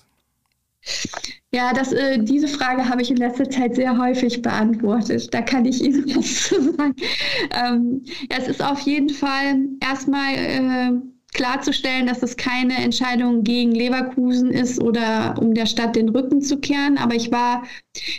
Ja, 1.54 1.74
das, 1.74 1.94
äh, 1.94 2.20
diese 2.20 2.48
Frage 2.48 2.88
habe 2.90 3.02
ich 3.02 3.10
in 3.10 3.18
letzter 3.18 3.50
Zeit 3.50 3.76
sehr 3.76 3.98
häufig 3.98 4.42
beantwortet. 4.42 5.34
Da 5.34 5.42
kann 5.42 5.66
ich 5.66 5.82
Ihnen 5.84 6.06
was 6.16 6.44
zu 6.50 6.74
sagen. 6.74 6.96
Ähm, 7.52 8.04
ja, 8.30 8.38
es 8.38 8.48
ist 8.48 8.64
auf 8.64 8.80
jeden 8.82 9.10
Fall 9.10 9.60
erstmal 9.82 10.34
äh, 10.36 10.92
klarzustellen, 11.34 12.08
dass 12.08 12.24
es 12.24 12.38
keine 12.38 12.76
Entscheidung 12.76 13.44
gegen 13.44 13.72
Leverkusen 13.72 14.52
ist 14.52 14.82
oder 14.82 15.36
um 15.40 15.54
der 15.54 15.66
Stadt 15.66 15.96
den 15.96 16.10
Rücken 16.10 16.42
zu 16.42 16.58
kehren. 16.58 16.98
Aber 16.98 17.16
ich 17.16 17.32
war 17.32 17.64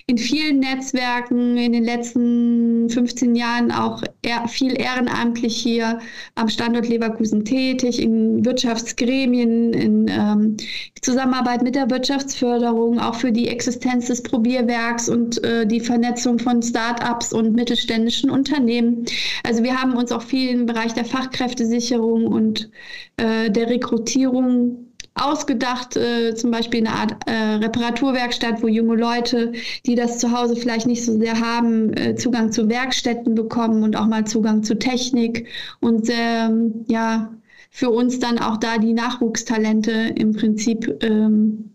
in 0.06 0.18
vielen 0.18 0.60
Netzwerken 0.60 1.56
in 1.56 1.72
den 1.72 1.84
letzten 1.84 2.88
15 2.90 3.34
Jahren 3.34 3.72
auch 3.72 4.02
viel 4.48 4.80
ehrenamtlich 4.80 5.56
hier 5.56 6.00
am 6.34 6.48
Standort 6.48 6.88
Leverkusen 6.88 7.44
tätig, 7.44 8.00
in 8.00 8.44
Wirtschaftsgremien, 8.44 9.72
in 9.72 10.06
ähm, 10.08 10.56
Zusammenarbeit 11.02 11.62
mit 11.62 11.74
der 11.74 11.90
Wirtschaftsförderung, 11.90 12.98
auch 12.98 13.14
für 13.14 13.32
die 13.32 13.48
Existenz 13.48 14.06
des 14.06 14.22
Probierwerks 14.22 15.08
und 15.08 15.42
äh, 15.44 15.66
die 15.66 15.80
Vernetzung 15.80 16.38
von 16.38 16.62
Start-ups 16.62 17.32
und 17.32 17.54
mittelständischen 17.54 18.30
Unternehmen. 18.30 19.04
Also 19.44 19.62
wir 19.62 19.80
haben 19.80 19.94
uns 19.94 20.12
auch 20.12 20.22
viel 20.22 20.50
im 20.50 20.66
Bereich 20.66 20.92
der 20.94 21.04
Fachkräftesicherung 21.04 22.26
und 22.26 22.70
äh, 23.16 23.50
der 23.50 23.68
Rekrutierung 23.68 24.88
ausgedacht, 25.14 25.96
äh, 25.96 26.34
zum 26.34 26.50
Beispiel 26.50 26.86
eine 26.86 26.94
Art 26.94 27.12
äh, 27.26 27.56
Reparaturwerkstatt, 27.64 28.62
wo 28.62 28.68
junge 28.68 28.96
Leute, 28.96 29.52
die 29.84 29.94
das 29.94 30.18
zu 30.18 30.32
Hause 30.32 30.56
vielleicht 30.56 30.86
nicht 30.86 31.04
so 31.04 31.18
sehr 31.18 31.40
haben, 31.40 31.92
äh, 31.94 32.14
Zugang 32.14 32.52
zu 32.52 32.68
Werkstätten 32.68 33.34
bekommen 33.34 33.82
und 33.82 33.96
auch 33.96 34.06
mal 34.06 34.26
Zugang 34.26 34.62
zu 34.62 34.78
Technik 34.78 35.48
und 35.80 36.08
ähm, 36.10 36.84
ja, 36.88 37.32
für 37.70 37.90
uns 37.90 38.18
dann 38.18 38.38
auch 38.38 38.56
da 38.56 38.78
die 38.78 38.92
Nachwuchstalente 38.92 40.14
im 40.16 40.32
Prinzip 40.32 41.02
ähm, 41.02 41.70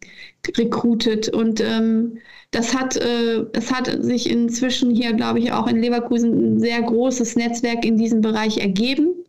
rekrutet. 0.58 1.30
Und 1.30 1.62
ähm, 1.62 2.18
das 2.52 2.76
hat, 2.76 2.98
äh, 2.98 3.46
es 3.54 3.72
hat 3.72 4.04
sich 4.04 4.30
inzwischen 4.30 4.92
hier, 4.92 5.14
glaube 5.14 5.40
ich, 5.40 5.52
auch 5.52 5.68
in 5.68 5.80
Leverkusen 5.80 6.56
ein 6.56 6.60
sehr 6.60 6.82
großes 6.82 7.36
Netzwerk 7.36 7.86
in 7.86 7.98
diesem 7.98 8.22
Bereich 8.22 8.58
ergeben. 8.58 9.23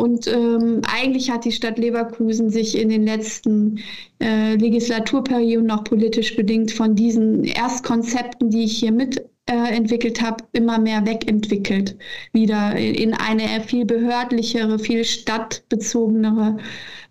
Und 0.00 0.26
ähm, 0.28 0.80
eigentlich 0.90 1.30
hat 1.30 1.44
die 1.44 1.52
Stadt 1.52 1.78
Leverkusen 1.78 2.48
sich 2.48 2.78
in 2.78 2.88
den 2.88 3.04
letzten 3.04 3.80
äh, 4.18 4.54
Legislaturperioden 4.54 5.66
noch 5.66 5.84
politisch 5.84 6.36
bedingt 6.36 6.70
von 6.70 6.94
diesen 6.94 7.44
Erstkonzepten, 7.44 8.48
die 8.48 8.64
ich 8.64 8.78
hier 8.78 8.92
mitentwickelt 8.92 10.18
äh, 10.18 10.24
habe, 10.24 10.44
immer 10.52 10.78
mehr 10.78 11.04
wegentwickelt. 11.04 11.98
Wieder 12.32 12.76
in 12.76 13.12
eine 13.12 13.60
viel 13.66 13.84
behördlichere, 13.84 14.78
viel 14.78 15.04
stadtbezogenere 15.04 16.56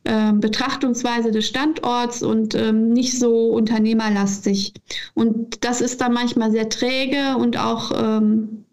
äh, 0.05 0.33
Betrachtungsweise 0.33 1.29
des 1.29 1.45
Standorts 1.45 2.23
und 2.23 2.55
ähm, 2.55 2.89
nicht 2.89 3.19
so 3.19 3.49
unternehmerlastig. 3.49 4.73
Und 5.13 5.63
das 5.63 5.81
ist 5.81 6.01
dann 6.01 6.13
manchmal 6.13 6.49
sehr 6.49 6.69
träge 6.69 7.37
und 7.37 7.55
auch 7.55 7.91
ähm, 7.95 8.65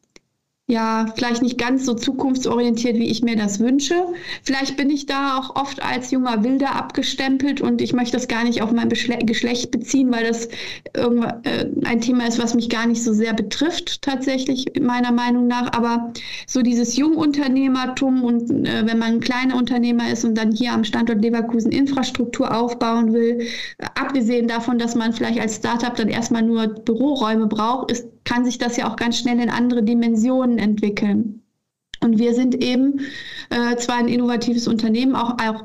ja, 0.68 1.06
vielleicht 1.14 1.42
nicht 1.42 1.58
ganz 1.58 1.86
so 1.86 1.94
zukunftsorientiert, 1.94 2.96
wie 2.96 3.08
ich 3.08 3.22
mir 3.22 3.36
das 3.36 3.60
wünsche. 3.60 3.94
Vielleicht 4.42 4.76
bin 4.76 4.90
ich 4.90 5.06
da 5.06 5.38
auch 5.38 5.54
oft 5.54 5.80
als 5.80 6.10
junger 6.10 6.42
Wilder 6.42 6.74
abgestempelt 6.74 7.60
und 7.60 7.80
ich 7.80 7.92
möchte 7.92 8.16
das 8.16 8.26
gar 8.26 8.42
nicht 8.42 8.62
auf 8.62 8.72
mein 8.72 8.88
Geschlecht 8.88 9.70
beziehen, 9.70 10.10
weil 10.10 10.26
das 10.26 10.48
äh, 10.94 11.66
ein 11.84 12.00
Thema 12.00 12.26
ist, 12.26 12.40
was 12.40 12.54
mich 12.54 12.68
gar 12.68 12.86
nicht 12.86 13.04
so 13.04 13.12
sehr 13.12 13.32
betrifft, 13.32 14.02
tatsächlich 14.02 14.66
meiner 14.80 15.12
Meinung 15.12 15.46
nach. 15.46 15.72
Aber 15.72 16.12
so 16.48 16.62
dieses 16.62 16.96
Jungunternehmertum 16.96 18.24
und 18.24 18.66
äh, 18.66 18.84
wenn 18.86 18.98
man 18.98 19.14
ein 19.14 19.20
kleiner 19.20 19.56
Unternehmer 19.56 20.10
ist 20.10 20.24
und 20.24 20.34
dann 20.34 20.50
hier 20.50 20.72
am 20.72 20.82
Standort 20.82 21.22
Leverkusen 21.22 21.70
Infrastruktur 21.70 22.52
aufbauen 22.52 23.12
will, 23.12 23.42
äh, 23.78 23.86
abgesehen 23.94 24.48
davon, 24.48 24.80
dass 24.80 24.96
man 24.96 25.12
vielleicht 25.12 25.38
als 25.38 25.56
Startup 25.56 25.94
dann 25.94 26.08
erstmal 26.08 26.42
nur 26.42 26.66
Büroräume 26.66 27.46
braucht, 27.46 27.92
ist 27.92 28.15
kann 28.26 28.44
sich 28.44 28.58
das 28.58 28.76
ja 28.76 28.90
auch 28.90 28.96
ganz 28.96 29.18
schnell 29.18 29.40
in 29.40 29.48
andere 29.48 29.82
Dimensionen 29.82 30.58
entwickeln. 30.58 31.42
Und 32.00 32.18
wir 32.18 32.34
sind 32.34 32.62
eben 32.62 33.00
äh, 33.48 33.76
zwar 33.76 33.96
ein 33.96 34.08
innovatives 34.08 34.68
Unternehmen, 34.68 35.16
auch, 35.16 35.38
auch 35.38 35.64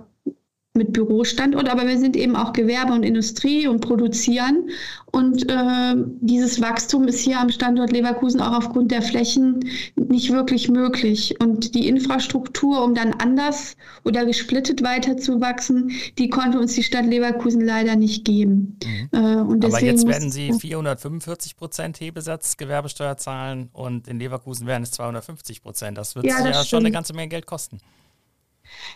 mit 0.74 0.94
Bürostandort, 0.94 1.70
aber 1.70 1.86
wir 1.86 1.98
sind 1.98 2.16
eben 2.16 2.38
auch 2.38 2.54
Gewerbe 2.54 2.94
und 2.94 3.04
Industrie 3.04 3.68
und 3.68 3.82
produzieren. 3.82 4.70
Und 5.12 5.52
äh, 5.52 5.96
dieses 6.22 6.62
Wachstum 6.62 7.10
ist 7.10 7.20
hier 7.20 7.42
am 7.42 7.50
Standort 7.50 7.92
Leverkusen 7.92 8.40
auch 8.40 8.58
aufgrund 8.58 8.92
der 8.92 9.02
Flächen 9.02 9.70
nicht 9.98 10.32
wirklich 10.32 10.70
möglich. 10.70 11.36
Und 11.42 11.76
die 11.76 11.90
Infrastruktur, 11.90 12.86
um 12.86 12.96
dann 12.96 13.14
anders 13.16 13.76
oder 14.06 14.26
gesplittet 14.26 14.82
weiterzuwachsen, 14.82 15.92
die 16.18 16.30
konnte 16.30 16.58
uns 16.58 16.76
die 16.76 16.84
Stadt 16.84 17.06
Leverkusen 17.06 17.66
leider 17.66 17.98
nicht 17.98 18.24
geben. 18.24 18.78
Mhm. 18.82 19.10
Äh, 19.12 19.42
und 19.42 19.66
aber 19.66 19.84
jetzt 19.84 20.08
werden 20.08 20.32
Sie 20.32 20.54
445 20.54 21.58
Prozent 21.58 22.00
Hebesatz 22.00 22.56
Gewerbesteuer 22.56 23.18
zahlen 23.18 23.68
und 23.74 24.08
in 24.08 24.20
Leverkusen 24.20 24.68
werden 24.68 24.84
es 24.84 24.92
250 24.92 25.62
Prozent. 25.62 25.98
Das 25.98 26.16
wird 26.16 26.26
ja, 26.26 26.38
das 26.38 26.56
ja 26.56 26.64
schon 26.64 26.80
eine 26.80 26.92
ganze 26.92 27.14
Menge 27.14 27.28
Geld 27.28 27.46
kosten. 27.46 27.80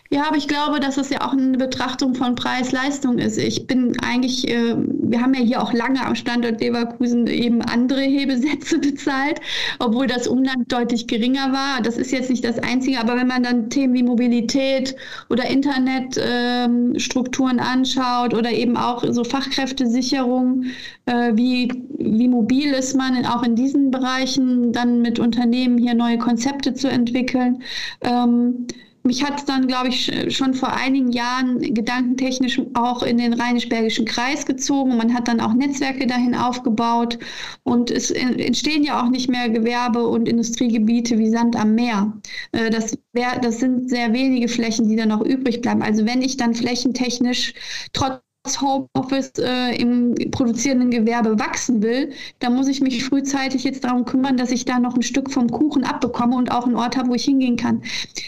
Ja, 0.08 0.28
aber 0.28 0.36
ich 0.36 0.46
glaube, 0.46 0.78
dass 0.78 0.98
es 0.98 1.10
ja 1.10 1.22
auch 1.22 1.32
eine 1.32 1.58
Betrachtung 1.58 2.14
von 2.14 2.36
Preis-Leistung 2.36 3.18
ist. 3.18 3.38
Ich 3.38 3.66
bin 3.66 3.96
eigentlich, 4.04 4.46
äh, 4.48 4.76
wir 4.76 5.20
haben 5.20 5.34
ja 5.34 5.40
hier 5.40 5.60
auch 5.62 5.72
lange 5.72 6.00
am 6.04 6.14
Standort 6.14 6.60
Leverkusen 6.60 7.26
eben 7.26 7.60
andere 7.62 8.02
Hebesätze 8.02 8.78
bezahlt, 8.78 9.40
obwohl 9.80 10.06
das 10.06 10.28
Umland 10.28 10.70
deutlich 10.70 11.08
geringer 11.08 11.52
war. 11.52 11.82
Das 11.82 11.98
ist 11.98 12.12
jetzt 12.12 12.30
nicht 12.30 12.44
das 12.44 12.60
Einzige, 12.60 13.00
aber 13.00 13.16
wenn 13.16 13.26
man 13.26 13.42
dann 13.42 13.68
Themen 13.68 13.94
wie 13.94 14.04
Mobilität 14.04 14.94
oder 15.28 15.50
Internetstrukturen 15.50 17.58
ähm, 17.58 17.64
anschaut 17.64 18.32
oder 18.32 18.52
eben 18.52 18.76
auch 18.76 19.02
so 19.10 19.24
Fachkräftesicherung, 19.24 20.66
äh, 21.06 21.32
wie, 21.34 21.72
wie 21.98 22.28
mobil 22.28 22.72
ist 22.72 22.94
man 22.94 23.26
auch 23.26 23.42
in 23.42 23.56
diesen 23.56 23.90
Bereichen, 23.90 24.72
dann 24.72 25.02
mit 25.02 25.18
Unternehmen 25.18 25.78
hier 25.78 25.94
neue 25.94 26.18
Konzepte 26.18 26.74
zu 26.74 26.88
entwickeln. 26.88 27.60
Ähm, 28.02 28.68
mich 29.06 29.24
hat 29.24 29.38
es 29.38 29.44
dann, 29.44 29.66
glaube 29.66 29.88
ich, 29.88 30.12
schon 30.34 30.54
vor 30.54 30.72
einigen 30.72 31.10
Jahren 31.12 31.60
gedankentechnisch 31.60 32.60
auch 32.74 33.02
in 33.02 33.18
den 33.18 33.32
Rheinisch-Bergischen 33.32 34.04
Kreis 34.04 34.44
gezogen. 34.44 34.96
Man 34.96 35.14
hat 35.14 35.28
dann 35.28 35.40
auch 35.40 35.54
Netzwerke 35.54 36.06
dahin 36.06 36.34
aufgebaut 36.34 37.18
und 37.62 37.90
es 37.90 38.10
entstehen 38.10 38.84
ja 38.84 39.02
auch 39.02 39.08
nicht 39.08 39.28
mehr 39.30 39.48
Gewerbe- 39.48 40.06
und 40.06 40.28
Industriegebiete 40.28 41.18
wie 41.18 41.30
Sand 41.30 41.56
am 41.56 41.74
Meer. 41.74 42.12
Äh, 42.52 42.70
das, 42.70 42.98
wär, 43.12 43.38
das 43.40 43.60
sind 43.60 43.88
sehr 43.88 44.12
wenige 44.12 44.48
Flächen, 44.48 44.88
die 44.88 44.96
dann 44.96 45.08
noch 45.08 45.22
übrig 45.22 45.60
bleiben. 45.60 45.82
Also 45.82 46.06
wenn 46.06 46.22
ich 46.22 46.36
dann 46.36 46.54
flächentechnisch 46.54 47.54
trotz 47.92 48.25
das 48.46 48.60
Homeoffice 48.60 49.32
äh, 49.38 49.76
im 49.76 50.14
produzierenden 50.30 50.90
Gewerbe 50.90 51.38
wachsen 51.38 51.82
will, 51.82 52.12
dann 52.38 52.54
muss 52.54 52.68
ich 52.68 52.80
mich 52.80 53.04
frühzeitig 53.04 53.64
jetzt 53.64 53.84
darum 53.84 54.04
kümmern, 54.04 54.36
dass 54.36 54.50
ich 54.50 54.64
da 54.64 54.78
noch 54.78 54.94
ein 54.94 55.02
Stück 55.02 55.30
vom 55.30 55.50
Kuchen 55.50 55.84
abbekomme 55.84 56.36
und 56.36 56.50
auch 56.50 56.66
einen 56.66 56.76
Ort 56.76 56.96
habe, 56.96 57.10
wo 57.10 57.14
ich 57.14 57.24
hingehen 57.24 57.56
kann. 57.56 57.82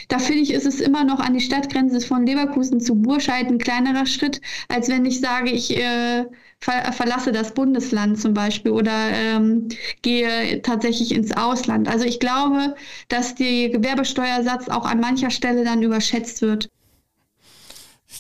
Da 0.09 0.19
finde 0.19 0.43
ich, 0.43 0.53
ist 0.53 0.67
es 0.67 0.81
immer 0.81 1.05
noch 1.05 1.21
an 1.21 1.35
die 1.35 1.41
Stadtgrenze 1.41 2.01
von 2.01 2.27
Leverkusen 2.27 2.81
zu 2.81 2.95
Burscheid 2.97 3.47
ein 3.47 3.59
kleinerer 3.59 4.07
Schritt, 4.07 4.41
als 4.69 4.89
wenn 4.89 5.07
ich 5.07 5.21
sage, 5.21 5.51
ich 5.51 5.77
äh, 5.77 6.27
ver 6.61 6.93
verlasse 6.93 7.33
das 7.33 7.55
Bundesland 7.55 8.21
zum 8.21 8.35
Beispiel 8.35 8.73
oder 8.73 9.11
ähm, 9.13 9.69
gehe 10.03 10.61
tatsächlich 10.63 11.15
ins 11.15 11.37
Ausland. 11.37 11.89
Also 11.89 12.05
ich 12.05 12.19
glaube, 12.19 12.75
dass 13.09 13.35
der 13.37 13.69
Gewerbesteuersatz 13.71 14.69
auch 14.69 14.85
an 14.85 15.01
mancher 15.01 15.31
Stelle 15.31 15.65
dann 15.65 15.83
überschätzt 15.83 16.43
wird. 16.43 16.69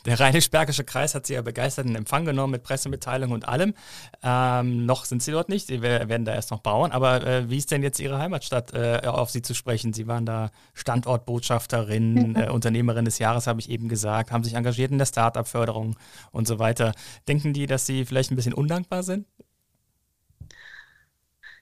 Der 0.06 0.20
Rheinisch-Bergische 0.20 0.84
Kreis 0.84 1.14
hat 1.14 1.26
sie 1.26 1.34
ja 1.34 1.42
begeistert 1.42 1.87
in 1.87 1.94
Empfang 1.94 2.24
genommen 2.24 2.52
mit 2.52 2.62
Pressemitteilung 2.62 3.32
und 3.32 3.48
allem. 3.48 3.74
Ähm, 4.22 4.87
noch 4.87 5.04
sind 5.04 5.22
sie 5.22 5.32
dort 5.32 5.48
nicht, 5.48 5.66
sie 5.66 5.82
werden 5.82 6.24
da 6.24 6.34
erst 6.34 6.50
noch 6.50 6.61
bauen. 6.61 6.92
Aber 6.92 7.26
äh, 7.26 7.50
wie 7.50 7.58
ist 7.58 7.70
denn 7.70 7.82
jetzt 7.82 7.98
Ihre 7.98 8.18
Heimatstadt 8.18 8.72
äh, 8.74 9.06
auf 9.06 9.30
Sie 9.30 9.42
zu 9.42 9.54
sprechen? 9.54 9.92
Sie 9.92 10.06
waren 10.06 10.26
da 10.26 10.50
Standortbotschafterin, 10.74 12.37
äh, 12.37 12.48
Unternehmerin 12.50 13.04
des 13.04 13.18
Jahres, 13.18 13.46
habe 13.46 13.61
ich 13.61 13.70
eben 13.70 13.88
gesagt, 13.88 14.30
haben 14.30 14.44
sich 14.44 14.54
engagiert 14.54 14.90
in 14.90 14.98
der 14.98 15.06
Start-up-Förderung 15.06 15.96
und 16.30 16.46
so 16.46 16.58
weiter. 16.58 16.92
Denken 17.26 17.52
die, 17.52 17.66
dass 17.66 17.87
Sie 17.87 18.04
vielleicht 18.04 18.30
ein 18.30 18.37
bisschen 18.37 18.54
undankbar 18.54 19.02
sind? 19.02 19.26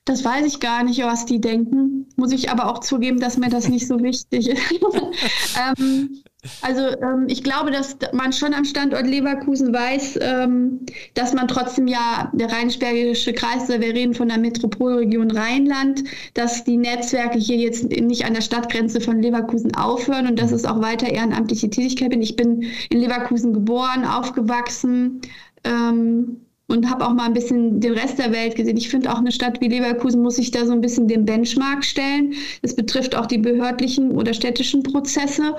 Das 0.06 0.24
weiß 0.24 0.46
ich 0.46 0.60
gar 0.60 0.84
nicht, 0.84 1.02
was 1.02 1.26
die 1.26 1.40
denken. 1.40 2.06
Muss 2.14 2.30
ich 2.30 2.48
aber 2.48 2.70
auch 2.70 2.78
zugeben, 2.78 3.18
dass 3.18 3.38
mir 3.38 3.50
das 3.50 3.68
nicht 3.68 3.88
so 3.88 3.98
wichtig 4.00 4.48
ist. 4.48 4.62
ähm, 5.80 6.22
also 6.62 6.82
ähm, 6.82 7.26
ich 7.28 7.42
glaube, 7.42 7.70
dass 7.70 7.96
man 8.12 8.32
schon 8.32 8.54
am 8.54 8.64
Standort 8.64 9.06
Leverkusen 9.06 9.72
weiß, 9.72 10.18
ähm, 10.22 10.80
dass 11.14 11.34
man 11.34 11.48
trotzdem 11.48 11.86
ja 11.86 12.30
der 12.32 12.50
Rheinisch-Bergische 12.50 13.32
Kreis, 13.32 13.68
wir 13.68 13.80
reden 13.80 14.14
von 14.14 14.28
der 14.28 14.38
Metropolregion 14.38 15.30
Rheinland, 15.30 16.04
dass 16.34 16.64
die 16.64 16.76
Netzwerke 16.76 17.38
hier 17.38 17.56
jetzt 17.56 17.84
nicht 17.84 18.24
an 18.24 18.34
der 18.34 18.42
Stadtgrenze 18.42 19.00
von 19.00 19.20
Leverkusen 19.20 19.74
aufhören 19.74 20.26
und 20.26 20.40
dass 20.40 20.52
es 20.52 20.64
auch 20.64 20.80
weiter 20.80 21.08
ehrenamtliche 21.08 21.70
Tätigkeit 21.70 22.10
bin. 22.10 22.22
Ich 22.22 22.36
bin 22.36 22.64
in 22.90 23.00
Leverkusen 23.00 23.52
geboren, 23.52 24.04
aufgewachsen. 24.04 25.20
Ähm, 25.64 26.45
und 26.68 26.90
habe 26.90 27.06
auch 27.06 27.14
mal 27.14 27.26
ein 27.26 27.32
bisschen 27.32 27.80
den 27.80 27.92
Rest 27.92 28.18
der 28.18 28.32
Welt 28.32 28.56
gesehen. 28.56 28.76
Ich 28.76 28.88
finde 28.88 29.12
auch 29.12 29.18
eine 29.18 29.30
Stadt 29.30 29.60
wie 29.60 29.68
Leverkusen 29.68 30.22
muss 30.22 30.36
sich 30.36 30.50
da 30.50 30.66
so 30.66 30.72
ein 30.72 30.80
bisschen 30.80 31.06
dem 31.06 31.24
Benchmark 31.24 31.84
stellen. 31.84 32.34
Das 32.62 32.74
betrifft 32.74 33.14
auch 33.14 33.26
die 33.26 33.38
behördlichen 33.38 34.10
oder 34.10 34.34
städtischen 34.34 34.82
Prozesse. 34.82 35.54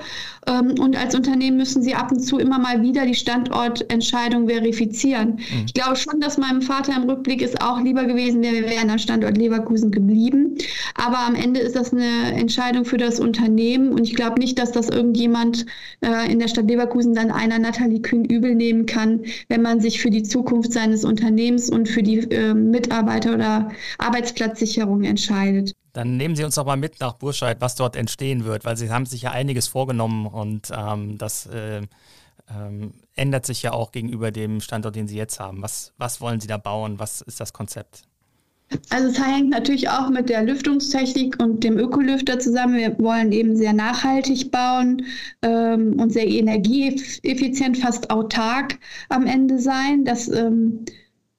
Ähm, 0.46 0.74
und 0.78 0.96
als 0.96 1.14
Unternehmen 1.14 1.56
müssen 1.56 1.82
sie 1.82 1.94
ab 1.94 2.12
und 2.12 2.20
zu 2.20 2.38
immer 2.38 2.58
mal 2.58 2.82
wieder 2.82 3.06
die 3.06 3.14
Standortentscheidung 3.14 4.48
verifizieren. 4.48 5.36
Mhm. 5.36 5.64
Ich 5.66 5.74
glaube 5.74 5.96
schon, 5.96 6.20
dass 6.20 6.36
meinem 6.36 6.60
Vater 6.60 6.94
im 6.94 7.08
Rückblick 7.08 7.40
es 7.40 7.58
auch 7.58 7.80
lieber 7.80 8.04
gewesen 8.04 8.42
wäre, 8.42 8.56
wir 8.56 8.68
wären 8.68 8.90
am 8.90 8.98
Standort 8.98 9.38
Leverkusen 9.38 9.90
geblieben. 9.90 10.56
Aber 10.94 11.20
am 11.20 11.34
Ende 11.34 11.60
ist 11.60 11.74
das 11.74 11.92
eine 11.92 12.34
Entscheidung 12.34 12.84
für 12.84 12.98
das 12.98 13.18
Unternehmen. 13.18 13.92
Und 13.92 14.02
ich 14.02 14.14
glaube 14.14 14.38
nicht, 14.38 14.58
dass 14.58 14.72
das 14.72 14.90
irgendjemand 14.90 15.64
äh, 16.02 16.30
in 16.30 16.38
der 16.38 16.48
Stadt 16.48 16.68
Leverkusen 16.68 17.14
dann 17.14 17.30
einer 17.30 17.58
Nathalie 17.58 18.02
Kühn 18.02 18.26
übel 18.26 18.54
nehmen 18.54 18.84
kann, 18.84 19.22
wenn 19.48 19.62
man 19.62 19.80
sich 19.80 20.02
für 20.02 20.10
die 20.10 20.22
Zukunft 20.22 20.72
seines 20.74 20.97
des 20.98 21.04
Unternehmens 21.04 21.70
und 21.70 21.88
für 21.88 22.02
die 22.02 22.18
äh, 22.30 22.54
Mitarbeiter- 22.54 23.34
oder 23.34 23.70
Arbeitsplatzsicherung 23.98 25.04
entscheidet. 25.04 25.74
Dann 25.92 26.16
nehmen 26.16 26.36
Sie 26.36 26.44
uns 26.44 26.56
doch 26.56 26.66
mal 26.66 26.76
mit 26.76 27.00
nach 27.00 27.14
Burscheid, 27.14 27.60
was 27.60 27.74
dort 27.74 27.96
entstehen 27.96 28.44
wird, 28.44 28.64
weil 28.64 28.76
Sie 28.76 28.90
haben 28.90 29.06
sich 29.06 29.22
ja 29.22 29.30
einiges 29.30 29.68
vorgenommen 29.68 30.26
und 30.26 30.70
ähm, 30.76 31.18
das 31.18 31.46
äh, 31.46 31.82
ähm, 32.50 32.94
ändert 33.14 33.46
sich 33.46 33.62
ja 33.62 33.72
auch 33.72 33.92
gegenüber 33.92 34.30
dem 34.30 34.60
Standort, 34.60 34.96
den 34.96 35.08
Sie 35.08 35.16
jetzt 35.16 35.40
haben. 35.40 35.62
Was, 35.62 35.92
was 35.98 36.20
wollen 36.20 36.40
Sie 36.40 36.46
da 36.48 36.56
bauen? 36.56 36.98
Was 36.98 37.20
ist 37.20 37.40
das 37.40 37.52
Konzept? 37.52 38.02
Also 38.90 39.08
es 39.08 39.24
hängt 39.24 39.50
natürlich 39.50 39.88
auch 39.88 40.10
mit 40.10 40.28
der 40.28 40.42
Lüftungstechnik 40.42 41.42
und 41.42 41.64
dem 41.64 41.78
Ökolüfter 41.78 42.38
zusammen. 42.38 42.76
Wir 42.76 42.98
wollen 42.98 43.32
eben 43.32 43.56
sehr 43.56 43.72
nachhaltig 43.72 44.50
bauen 44.50 45.06
ähm, 45.42 45.98
und 45.98 46.12
sehr 46.12 46.26
energieeffizient, 46.26 47.78
fast 47.78 48.10
autark 48.10 48.78
am 49.08 49.26
Ende 49.26 49.58
sein. 49.58 50.04
Das 50.04 50.28
ähm, 50.28 50.84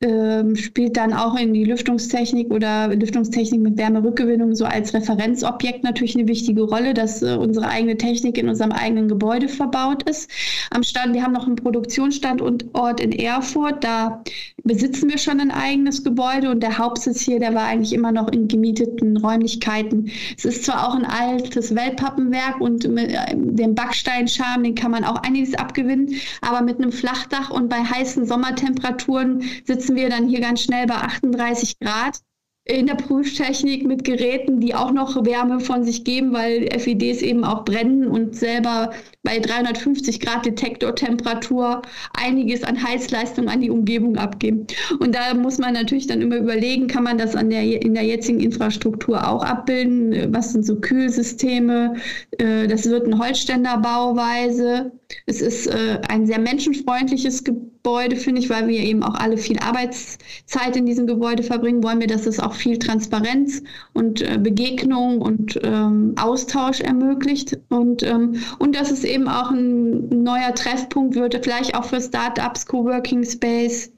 ähm, 0.02 0.56
spielt 0.56 0.96
dann 0.96 1.12
auch 1.12 1.36
in 1.38 1.54
die 1.54 1.66
Lüftungstechnik 1.66 2.54
oder 2.54 2.88
Lüftungstechnik 2.96 3.60
mit 3.60 3.78
Wärmerückgewinnung 3.78 4.56
so 4.56 4.64
als 4.64 4.94
Referenzobjekt 4.94 5.84
natürlich 5.84 6.16
eine 6.18 6.28
wichtige 6.28 6.62
Rolle, 6.62 6.94
dass 6.94 7.22
äh, 7.22 7.36
unsere 7.36 7.68
eigene 7.68 7.98
Technik 7.98 8.38
in 8.38 8.48
unserem 8.48 8.72
eigenen 8.72 9.10
Gebäude 9.10 9.50
verbaut 9.50 10.10
ist. 10.10 10.32
Am 10.72 10.84
Stand, 10.84 11.14
wir 11.14 11.24
haben 11.24 11.34
noch 11.34 11.48
einen 11.48 11.58
Produktionsstandort 11.58 13.02
in 13.02 13.12
Erfurt, 13.12 13.84
da 13.84 14.24
besitzen 14.64 15.10
wir 15.10 15.18
schon 15.18 15.42
ein 15.42 15.52
eigenes 15.52 16.04
Gebäude 16.04 16.50
und 16.50 16.62
der 16.64 16.78
Hauptsitz 16.78 17.20
hier, 17.22 17.40
der 17.40 17.54
war 17.54 17.66
eigentlich 17.66 17.92
immer 17.92 18.14
noch 18.14 18.30
in 18.30 18.48
gemieteten 18.48 19.18
Räumlichkeiten. 19.18 20.10
Es 20.38 20.46
ist 20.46 20.64
zwar 20.64 20.88
auch 20.88 20.96
ein 20.96 21.06
altes 21.06 21.76
Wellpappenwerk 21.76 22.62
und 22.62 22.88
mit 22.88 23.12
äh, 23.12 23.36
dem 23.36 23.76
Backsteinscham, 23.76 24.64
den 24.64 24.76
kann 24.76 24.92
man 24.92 25.04
auch 25.04 25.18
einiges 25.24 25.56
abgewinnen, 25.56 26.16
aber 26.40 26.62
mit 26.62 26.78
einem 26.78 26.94
Flachdach 26.94 27.50
und 27.50 27.68
bei 27.68 27.84
heißen 27.84 28.26
Sommertemperaturen 28.26 29.44
sitzen 29.66 29.89
sitzen 29.90 29.96
wir 29.96 30.10
dann 30.10 30.28
hier 30.28 30.40
ganz 30.40 30.62
schnell 30.62 30.86
bei 30.86 30.96
38 30.96 31.80
Grad 31.80 32.20
in 32.66 32.86
der 32.86 32.94
Prüftechnik 32.94 33.88
mit 33.88 34.04
Geräten, 34.04 34.60
die 34.60 34.76
auch 34.76 34.92
noch 34.92 35.26
Wärme 35.26 35.60
von 35.60 35.84
sich 35.84 36.04
geben, 36.04 36.32
weil 36.34 36.70
FEDs 36.78 37.24
eben 37.24 37.44
auch 37.44 37.66
brennen 37.66 38.08
und 38.08 38.36
selber 38.36 38.92
bei 39.24 39.40
350 39.40 40.20
Grad 40.20 40.46
Detektortemperatur 40.46 41.82
einiges 42.14 42.64
an 42.64 42.84
Heizleistung 42.84 43.50
an 43.50 43.62
die 43.62 43.72
Umgebung 43.72 44.18
abgeben. 44.18 44.68
Und 45.00 45.16
da 45.16 45.34
muss 45.34 45.58
man 45.58 45.74
natürlich 45.74 46.06
dann 46.06 46.22
immer 46.22 46.38
überlegen, 46.38 46.86
kann 46.86 47.06
man 47.06 47.18
das 47.18 47.36
an 47.36 47.50
der, 47.50 47.64
in 47.64 47.96
der 47.96 48.04
jetzigen 48.04 48.40
Infrastruktur 48.40 49.28
auch 49.28 49.44
abbilden? 49.44 50.32
Was 50.32 50.54
sind 50.54 50.64
so 50.64 50.76
Kühlsysteme? 50.76 51.96
Äh, 52.38 52.68
das 52.68 52.88
wird 52.88 53.08
ein 53.08 53.18
Holzständerbauweise. 53.18 54.92
Es 55.26 55.42
ist 55.42 55.66
äh, 55.66 56.00
ein 56.08 56.28
sehr 56.28 56.40
menschenfreundliches 56.40 57.44
Gebäude, 57.44 57.79
finde 58.16 58.42
ich, 58.42 58.50
weil 58.50 58.68
wir 58.68 58.80
eben 58.80 59.04
auch 59.04 59.16
alle 59.16 59.38
viel 59.38 59.58
Arbeitszeit 59.60 60.76
in 60.76 60.86
diesem 60.86 61.08
Gebäude 61.08 61.44
verbringen, 61.44 61.84
wollen 61.84 62.00
wir, 62.00 62.08
dass 62.08 62.28
es 62.28 62.40
auch 62.40 62.54
viel 62.54 62.78
Transparenz 62.78 63.62
und 63.94 64.22
äh, 64.22 64.38
Begegnung 64.38 65.22
und 65.22 65.60
ähm, 65.64 66.14
Austausch 66.20 66.82
ermöglicht 66.82 67.58
und, 67.70 68.04
ähm, 68.04 68.36
und 68.60 68.76
dass 68.76 68.92
es 68.92 69.04
eben 69.04 69.28
auch 69.28 69.52
ein 69.52 70.10
neuer 70.24 70.54
Treffpunkt 70.54 71.16
wird, 71.16 71.40
vielleicht 71.44 71.76
auch 71.76 71.86
für 71.86 72.02
Startups, 72.02 72.66
Coworking 72.66 73.24
Space. 73.24 73.92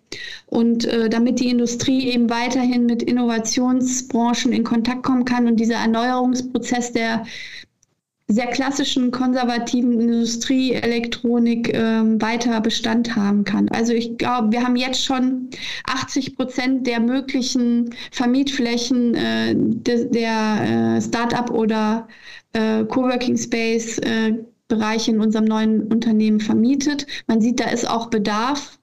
Und 0.47 0.83
äh, 0.85 1.07
damit 1.07 1.39
die 1.39 1.49
Industrie 1.49 2.09
eben 2.09 2.29
weiterhin 2.29 2.85
mit 2.85 3.01
Innovationsbranchen 3.01 4.51
in 4.51 4.65
Kontakt 4.65 5.03
kommen 5.03 5.23
kann 5.23 5.47
und 5.47 5.57
dieser 5.57 5.75
Erneuerungsprozess 5.75 6.91
der 6.91 7.23
sehr 8.31 8.47
klassischen 8.47 9.11
konservativen 9.11 9.99
Industrieelektronik 9.99 11.73
äh, 11.73 12.21
weiter 12.21 12.61
Bestand 12.61 13.15
haben 13.15 13.43
kann. 13.43 13.69
Also 13.69 13.93
ich 13.93 14.17
glaube, 14.17 14.51
wir 14.51 14.63
haben 14.63 14.75
jetzt 14.75 15.03
schon 15.03 15.49
80 15.85 16.35
Prozent 16.35 16.87
der 16.87 16.99
möglichen 16.99 17.93
Vermietflächen 18.11 19.15
äh, 19.15 19.55
de, 19.55 20.09
der 20.09 20.97
äh, 20.97 21.01
Start-up 21.01 21.51
oder 21.51 22.07
äh, 22.53 22.83
Coworking 22.85 23.37
Space 23.37 23.97
äh, 23.99 24.33
Bereiche 24.67 25.11
in 25.11 25.19
unserem 25.19 25.45
neuen 25.45 25.91
Unternehmen 25.91 26.39
vermietet. 26.39 27.05
Man 27.27 27.41
sieht, 27.41 27.59
da 27.59 27.69
ist 27.69 27.89
auch 27.89 28.09
Bedarf 28.09 28.79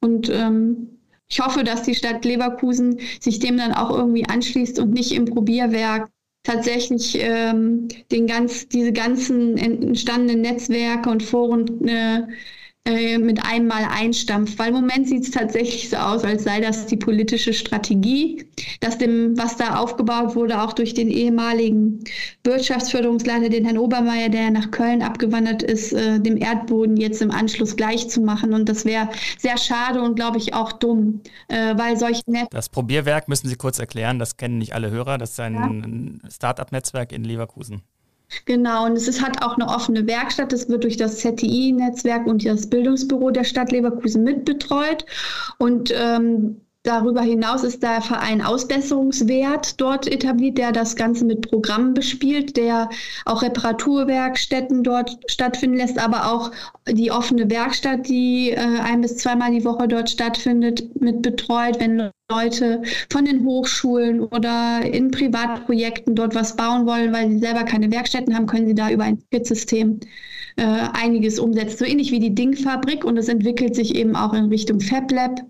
und 0.00 0.30
ähm, 0.30 0.88
ich 1.28 1.40
hoffe, 1.40 1.64
dass 1.64 1.82
die 1.82 1.94
Stadt 1.94 2.24
Leverkusen 2.24 3.00
sich 3.20 3.40
dem 3.40 3.56
dann 3.58 3.72
auch 3.72 3.90
irgendwie 3.90 4.26
anschließt 4.26 4.78
und 4.78 4.92
nicht 4.92 5.12
im 5.12 5.26
Probierwerk 5.26 6.08
tatsächlich 6.46 7.16
ähm, 7.20 7.88
den 8.12 8.26
ganz, 8.26 8.68
diese 8.68 8.92
ganzen 8.92 9.56
entstandenen 9.58 10.42
Netzwerke 10.42 11.10
und 11.10 11.22
Foren 11.22 11.88
äh, 11.88 12.22
äh, 12.86 13.18
mit 13.18 13.44
einmal 13.44 13.84
einstampft. 13.90 14.58
Weil 14.58 14.68
im 14.68 14.74
Moment 14.74 15.08
sieht 15.08 15.24
es 15.24 15.30
tatsächlich 15.32 15.90
so 15.90 15.96
aus, 15.96 16.24
als 16.24 16.44
sei 16.44 16.60
das 16.60 16.86
die 16.86 16.96
politische 16.96 17.52
Strategie, 17.52 18.46
dass 18.80 18.96
dem, 18.98 19.36
was 19.36 19.56
da 19.56 19.76
aufgebaut 19.76 20.36
wurde, 20.36 20.62
auch 20.62 20.72
durch 20.72 20.94
den 20.94 21.08
ehemaligen 21.08 22.04
Wirtschaftsförderungsleiter, 22.44 23.48
den 23.48 23.64
Herrn 23.64 23.78
Obermeier, 23.78 24.28
der 24.28 24.50
nach 24.50 24.70
Köln 24.70 25.02
abgewandert 25.02 25.62
ist, 25.62 25.92
äh, 25.92 26.20
dem 26.20 26.36
Erdboden 26.36 26.96
jetzt 26.96 27.20
im 27.20 27.30
Anschluss 27.30 27.76
gleich 27.76 28.08
zu 28.08 28.20
machen. 28.20 28.54
Und 28.54 28.68
das 28.68 28.84
wäre 28.84 29.08
sehr 29.38 29.58
schade 29.58 30.00
und 30.00 30.14
glaube 30.14 30.38
ich 30.38 30.54
auch 30.54 30.72
dumm, 30.72 31.22
äh, 31.48 31.76
weil 31.76 31.96
solche 31.96 32.22
Netz 32.26 32.46
Das 32.50 32.68
Probierwerk 32.68 33.28
müssen 33.28 33.48
Sie 33.48 33.56
kurz 33.56 33.78
erklären, 33.78 34.18
das 34.18 34.36
kennen 34.36 34.58
nicht 34.58 34.74
alle 34.74 34.90
Hörer, 34.90 35.18
das 35.18 35.32
ist 35.32 35.40
ein 35.40 36.20
ja. 36.22 36.30
Start-up-Netzwerk 36.30 37.12
in 37.12 37.24
Leverkusen. 37.24 37.82
Genau, 38.44 38.86
und 38.86 38.96
es 38.96 39.06
ist, 39.06 39.22
hat 39.22 39.42
auch 39.42 39.56
eine 39.56 39.68
offene 39.68 40.06
Werkstatt. 40.06 40.52
Das 40.52 40.68
wird 40.68 40.84
durch 40.84 40.96
das 40.96 41.18
ZTI-Netzwerk 41.18 42.26
und 42.26 42.44
das 42.44 42.68
Bildungsbüro 42.68 43.30
der 43.30 43.44
Stadt 43.44 43.70
Leverkusen 43.70 44.24
mitbetreut. 44.24 45.04
Und 45.58 45.92
ähm, 45.94 46.60
Darüber 46.86 47.22
hinaus 47.22 47.64
ist 47.64 47.82
der 47.82 48.00
Verein 48.00 48.40
Ausbesserungswert 48.40 49.80
dort 49.80 50.06
etabliert, 50.06 50.56
der 50.56 50.70
das 50.70 50.94
Ganze 50.94 51.24
mit 51.24 51.50
Programmen 51.50 51.94
bespielt, 51.94 52.56
der 52.56 52.88
auch 53.24 53.42
Reparaturwerkstätten 53.42 54.84
dort 54.84 55.18
stattfinden 55.26 55.78
lässt, 55.78 55.98
aber 55.98 56.30
auch 56.30 56.52
die 56.88 57.10
offene 57.10 57.50
Werkstatt, 57.50 58.08
die 58.08 58.52
äh, 58.52 58.60
ein 58.84 59.00
bis 59.00 59.16
zweimal 59.16 59.50
die 59.50 59.64
Woche 59.64 59.88
dort 59.88 60.10
stattfindet, 60.10 61.00
mit 61.00 61.22
betreut, 61.22 61.80
wenn 61.80 62.10
Leute 62.30 62.82
von 63.10 63.24
den 63.24 63.44
Hochschulen 63.44 64.20
oder 64.20 64.82
in 64.82 65.10
Privatprojekten 65.10 66.14
dort 66.14 66.36
was 66.36 66.54
bauen 66.54 66.86
wollen, 66.86 67.12
weil 67.12 67.32
sie 67.32 67.40
selber 67.40 67.64
keine 67.64 67.90
Werkstätten 67.90 68.36
haben, 68.36 68.46
können 68.46 68.68
sie 68.68 68.76
da 68.76 68.90
über 68.90 69.02
ein 69.02 69.20
Kit-System 69.32 69.98
äh, 70.54 70.62
einiges 70.62 71.40
umsetzen. 71.40 71.78
So 71.78 71.84
ähnlich 71.84 72.12
wie 72.12 72.20
die 72.20 72.34
Ding-Fabrik 72.34 73.04
und 73.04 73.16
es 73.16 73.28
entwickelt 73.28 73.74
sich 73.74 73.96
eben 73.96 74.14
auch 74.14 74.34
in 74.34 74.44
Richtung 74.44 74.78
FabLab 74.78 75.40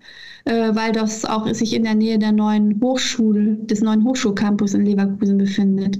äh, 0.47 0.75
weil 0.75 0.93
das 0.93 1.25
auch 1.25 1.53
sich 1.53 1.75
in 1.75 1.83
der 1.83 1.97
Nähe 1.97 2.19
der 2.19 2.31
neuen 2.31 2.81
Hochschule, 2.81 3.57
des 3.57 3.81
neuen 3.81 4.05
Hochschulcampus 4.05 4.75
in 4.75 4.87
Leverkusen 4.87 5.39
befindet. 5.39 5.99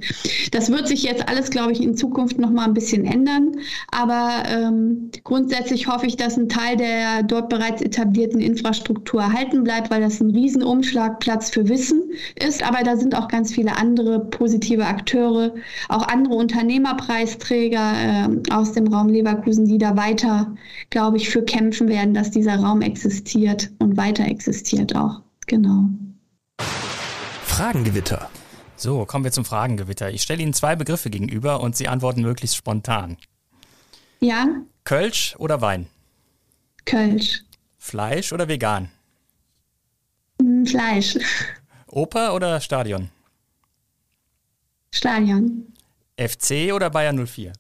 Das 0.53 0.71
wird 0.71 0.87
sich 0.87 1.03
jetzt 1.03 1.29
alles, 1.29 1.51
glaube 1.51 1.73
ich, 1.73 1.83
in 1.83 1.97
Zukunft 1.97 2.39
noch 2.39 2.51
mal 2.51 2.65
ein 2.65 2.75
bisschen 2.75 3.05
ändern. 3.05 3.57
Aber 3.91 4.45
ähm, 4.49 5.11
grundsätzlich 5.25 5.89
hoffe 5.89 6.07
ich, 6.07 6.17
dass 6.17 6.37
ein 6.37 6.49
Teil 6.49 6.77
der 6.77 7.25
dort 7.25 7.49
bereits 7.49 7.83
etablierten 7.83 8.41
Infrastruktur 8.41 9.21
erhalten 9.21 9.65
bleibt, 9.65 9.91
weil 9.91 10.01
das 10.01 10.21
ein 10.21 10.31
Riesenumschlagplatz 10.31 11.51
für 11.51 11.69
Wissen 11.69 12.03
ist. 12.37 12.63
Aber 12.63 12.85
da 12.85 12.97
sind 12.97 13.17
auch 13.17 13.27
ganz 13.27 13.53
viele 13.53 13.77
andere 13.77 14.21
positive 14.21 14.87
Akteure, 14.87 15.55
auch 15.89 16.07
andere 16.07 16.35
Unternehmerpreisträger 16.35 17.93
äh, 18.29 18.53
aus 18.53 18.73
dem 18.73 18.87
Raum 18.87 19.09
Leverkusen, 19.09 19.67
die 19.67 19.79
da 19.79 19.97
weiter, 19.97 20.55
glaube 20.91 21.17
ich, 21.17 21.31
für 21.31 21.43
kämpfen 21.43 21.89
werden, 21.89 22.15
dass 22.15 22.31
dieser 22.31 22.57
Raum 22.57 22.81
existiert 22.81 23.71
und 23.81 23.97
weiter 23.97 24.23
existiert 24.23 24.36
existiert 24.37 24.95
auch. 24.95 25.23
Genau. 25.47 25.89
Fragengewitter. 27.45 28.29
So, 28.77 29.07
kommen 29.07 29.25
wir 29.25 29.33
zum 29.33 29.47
Fragengewitter. 29.47 30.11
Ich 30.11 30.23
stelle 30.23 30.43
Ihnen 30.43 30.53
zwei 30.53 30.77
Begriffe 30.77 31.09
gegenüber 31.09 31.61
und 31.61 31.75
Sie 31.75 31.89
antworten 31.89 32.21
möglichst 32.21 32.57
spontan. 32.57 33.17
Ja. 34.21 34.47
Kölsch 34.85 35.35
oder 35.39 35.63
Wein? 35.63 35.87
Kölsch. 36.85 37.43
Fleisch 37.79 38.33
oder 38.33 38.49
vegan? 38.49 38.91
Hm, 40.41 40.67
Fleisch. 40.67 41.19
Oper 41.87 42.35
oder 42.35 42.61
Stadion? 42.61 43.09
Stadion. 44.93 45.73
FC 46.19 46.73
oder 46.75 46.91
Bayern 46.91 47.27
04? 47.27 47.53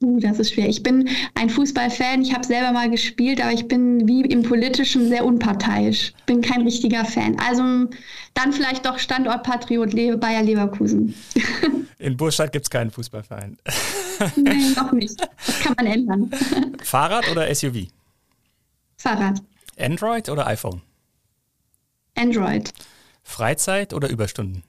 Uh, 0.00 0.20
das 0.20 0.38
ist 0.38 0.54
schwer. 0.54 0.68
Ich 0.68 0.82
bin 0.82 1.08
ein 1.34 1.50
Fußballfan. 1.50 2.22
Ich 2.22 2.32
habe 2.32 2.46
selber 2.46 2.70
mal 2.70 2.88
gespielt, 2.88 3.40
aber 3.40 3.52
ich 3.52 3.66
bin 3.66 4.06
wie 4.06 4.20
im 4.20 4.42
Politischen 4.42 5.08
sehr 5.08 5.24
unparteiisch. 5.24 6.12
Bin 6.26 6.40
kein 6.40 6.62
richtiger 6.62 7.04
Fan. 7.04 7.36
Also 7.40 7.90
dann 8.34 8.52
vielleicht 8.52 8.86
doch 8.86 8.98
Standortpatriot 8.98 9.92
Le 9.92 10.16
Bayer 10.16 10.42
Leverkusen. 10.42 11.14
In 11.98 12.16
Burstadt 12.16 12.52
gibt 12.52 12.66
es 12.66 12.70
keinen 12.70 12.92
Fußballverein. 12.92 13.58
Nein, 14.36 14.72
noch 14.76 14.92
nicht. 14.92 15.20
Das 15.44 15.60
kann 15.60 15.74
man 15.76 15.86
ändern. 15.86 16.30
Fahrrad 16.84 17.28
oder 17.32 17.52
SUV? 17.52 17.88
Fahrrad. 18.96 19.42
Android 19.76 20.28
oder 20.28 20.46
iPhone? 20.46 20.82
Android. 22.14 22.72
Freizeit 23.24 23.92
oder 23.92 24.08
Überstunden? 24.08 24.62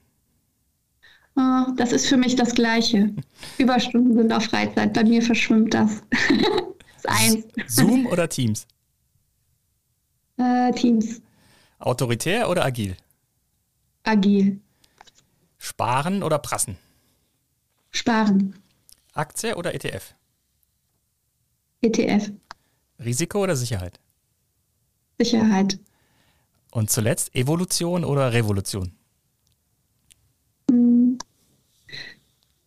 Oh, 1.36 1.72
das 1.76 1.92
ist 1.92 2.06
für 2.06 2.16
mich 2.16 2.36
das 2.36 2.54
Gleiche. 2.54 3.14
Überstunden 3.58 4.14
sind 4.16 4.32
auch 4.32 4.42
Freizeit. 4.42 4.92
Bei 4.92 5.04
mir 5.04 5.22
verschwimmt 5.22 5.74
das. 5.74 6.02
das 7.02 7.06
eins. 7.06 7.44
Zoom 7.66 8.06
oder 8.06 8.28
Teams? 8.28 8.66
Äh, 10.36 10.72
Teams. 10.72 11.20
Autoritär 11.78 12.48
oder 12.50 12.64
agil? 12.64 12.96
Agil. 14.04 14.60
Sparen 15.58 16.22
oder 16.22 16.38
prassen? 16.38 16.76
Sparen. 17.90 18.54
Aktie 19.12 19.56
oder 19.56 19.74
ETF? 19.74 20.14
ETF. 21.82 22.32
Risiko 22.98 23.42
oder 23.42 23.56
Sicherheit? 23.56 23.98
Sicherheit. 25.18 25.78
Und 26.70 26.90
zuletzt 26.90 27.34
Evolution 27.34 28.04
oder 28.04 28.32
Revolution? 28.32 28.92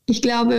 Ich 0.05 0.21
glaube, 0.21 0.53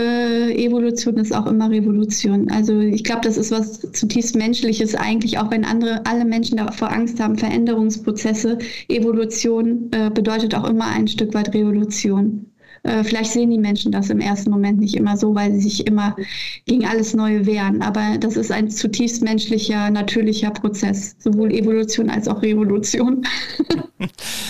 Evolution 0.55 1.17
ist 1.17 1.31
auch 1.31 1.45
immer 1.45 1.69
Revolution. 1.69 2.49
Also 2.49 2.79
ich 2.79 3.03
glaube, 3.03 3.21
das 3.21 3.37
ist 3.37 3.51
was 3.51 3.79
zutiefst 3.91 4.35
Menschliches 4.35 4.95
eigentlich, 4.95 5.37
auch 5.37 5.51
wenn 5.51 5.65
andere, 5.65 6.03
alle 6.07 6.25
Menschen 6.25 6.57
davor 6.57 6.91
Angst 6.91 7.19
haben, 7.19 7.37
Veränderungsprozesse. 7.37 8.57
Evolution 8.87 9.89
äh, 9.91 10.09
bedeutet 10.09 10.55
auch 10.55 10.67
immer 10.67 10.87
ein 10.87 11.07
Stück 11.07 11.35
weit 11.35 11.53
Revolution. 11.53 12.51
Äh, 12.81 13.03
vielleicht 13.03 13.33
sehen 13.33 13.51
die 13.51 13.59
Menschen 13.59 13.91
das 13.91 14.09
im 14.09 14.19
ersten 14.19 14.49
Moment 14.49 14.79
nicht 14.79 14.95
immer 14.95 15.15
so, 15.15 15.35
weil 15.35 15.53
sie 15.53 15.61
sich 15.61 15.85
immer 15.85 16.15
gegen 16.65 16.85
alles 16.85 17.13
Neue 17.13 17.45
wehren. 17.45 17.83
Aber 17.83 18.17
das 18.19 18.37
ist 18.37 18.51
ein 18.51 18.71
zutiefst 18.71 19.23
menschlicher, 19.23 19.91
natürlicher 19.91 20.49
Prozess, 20.49 21.17
sowohl 21.19 21.51
Evolution 21.51 22.09
als 22.09 22.27
auch 22.27 22.41
Revolution. 22.41 23.23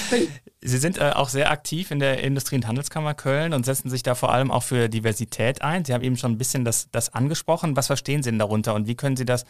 Sie 0.67 0.79
sind 0.79 0.97
äh, 0.97 1.11
auch 1.13 1.29
sehr 1.29 1.51
aktiv 1.51 1.91
in 1.91 1.99
der 1.99 2.23
Industrie- 2.23 2.55
und 2.55 2.65
Handelskammer 2.65 3.13
Köln 3.13 3.53
und 3.53 3.65
setzen 3.65 3.91
sich 3.91 4.01
da 4.01 4.15
vor 4.15 4.31
allem 4.31 4.49
auch 4.49 4.63
für 4.63 4.89
Diversität 4.89 5.61
ein. 5.61 5.85
Sie 5.85 5.93
haben 5.93 6.03
eben 6.03 6.17
schon 6.17 6.31
ein 6.31 6.37
bisschen 6.39 6.65
das, 6.65 6.89
das 6.91 7.13
angesprochen. 7.13 7.77
Was 7.77 7.85
verstehen 7.85 8.23
Sie 8.23 8.31
denn 8.31 8.39
darunter 8.39 8.73
und 8.73 8.87
wie 8.87 8.95
können 8.95 9.15
Sie 9.15 9.25
das 9.25 9.45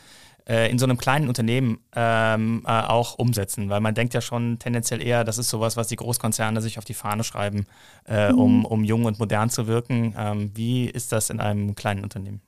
äh, 0.45 0.69
in 0.69 0.78
so 0.78 0.86
einem 0.86 0.97
kleinen 0.97 1.30
Unternehmen 1.30 1.80
ähm, 1.95 2.63
äh, 2.67 2.69
auch 2.69 3.17
umsetzen? 3.17 3.69
Weil 3.69 3.80
man 3.80 3.95
denkt 3.95 4.13
ja 4.13 4.19
schon 4.19 4.60
tendenziell 4.60 5.01
eher, 5.01 5.23
das 5.23 5.38
ist 5.38 5.49
sowas, 5.49 5.78
was 5.78 5.88
die 5.88 5.95
Großkonzerne 5.95 6.62
sich 6.62 6.78
auf 6.78 6.86
die 6.86 6.93
Fahne 6.93 7.23
schreiben, 7.23 7.65
äh, 8.10 8.34
mhm. 8.34 8.39
um, 8.39 8.65
um 8.65 8.84
jung 8.84 9.06
und 9.06 9.17
modern 9.17 9.49
zu 9.49 9.67
wirken. 9.67 10.13
Ähm, 10.17 10.51
wie 10.54 10.86
ist 10.86 11.13
das 11.13 11.30
in 11.30 11.39
einem 11.39 11.75
kleinen 11.75 12.04
Unternehmen? 12.04 12.41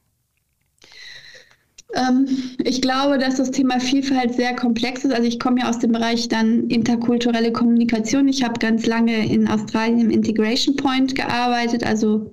Ähm, 1.97 2.27
ich 2.63 2.81
glaube, 2.81 3.17
dass 3.17 3.35
das 3.35 3.51
Thema 3.51 3.79
Vielfalt 3.79 4.35
sehr 4.35 4.55
komplex 4.55 5.03
ist. 5.03 5.13
Also 5.13 5.27
ich 5.27 5.39
komme 5.39 5.61
ja 5.61 5.69
aus 5.69 5.79
dem 5.79 5.91
Bereich 5.91 6.29
dann 6.29 6.69
interkulturelle 6.69 7.51
Kommunikation. 7.51 8.27
Ich 8.27 8.43
habe 8.43 8.59
ganz 8.59 8.85
lange 8.85 9.31
in 9.31 9.47
Australien 9.47 9.99
im 9.99 10.09
Integration 10.09 10.75
Point 10.75 11.15
gearbeitet. 11.15 11.83
Also 11.83 12.31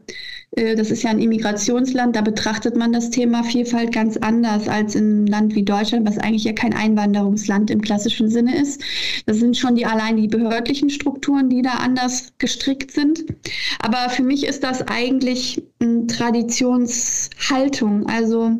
äh, 0.56 0.76
das 0.76 0.90
ist 0.90 1.02
ja 1.02 1.10
ein 1.10 1.18
Immigrationsland. 1.18 2.16
Da 2.16 2.20
betrachtet 2.20 2.76
man 2.76 2.92
das 2.92 3.10
Thema 3.10 3.42
Vielfalt 3.42 3.92
ganz 3.92 4.16
anders 4.18 4.68
als 4.68 4.94
in 4.94 5.04
einem 5.04 5.26
Land 5.26 5.54
wie 5.54 5.64
Deutschland, 5.64 6.06
was 6.06 6.18
eigentlich 6.18 6.44
ja 6.44 6.52
kein 6.52 6.74
Einwanderungsland 6.74 7.70
im 7.70 7.80
klassischen 7.80 8.28
Sinne 8.28 8.60
ist. 8.60 8.82
Das 9.26 9.38
sind 9.38 9.56
schon 9.56 9.76
die 9.76 9.86
allein 9.86 10.16
die 10.16 10.28
behördlichen 10.28 10.90
Strukturen, 10.90 11.48
die 11.48 11.62
da 11.62 11.74
anders 11.74 12.32
gestrickt 12.38 12.90
sind. 12.90 13.24
Aber 13.80 14.10
für 14.10 14.22
mich 14.22 14.46
ist 14.46 14.62
das 14.62 14.86
eigentlich 14.88 15.62
eine 15.80 16.06
Traditionshaltung. 16.06 18.06
Also 18.06 18.58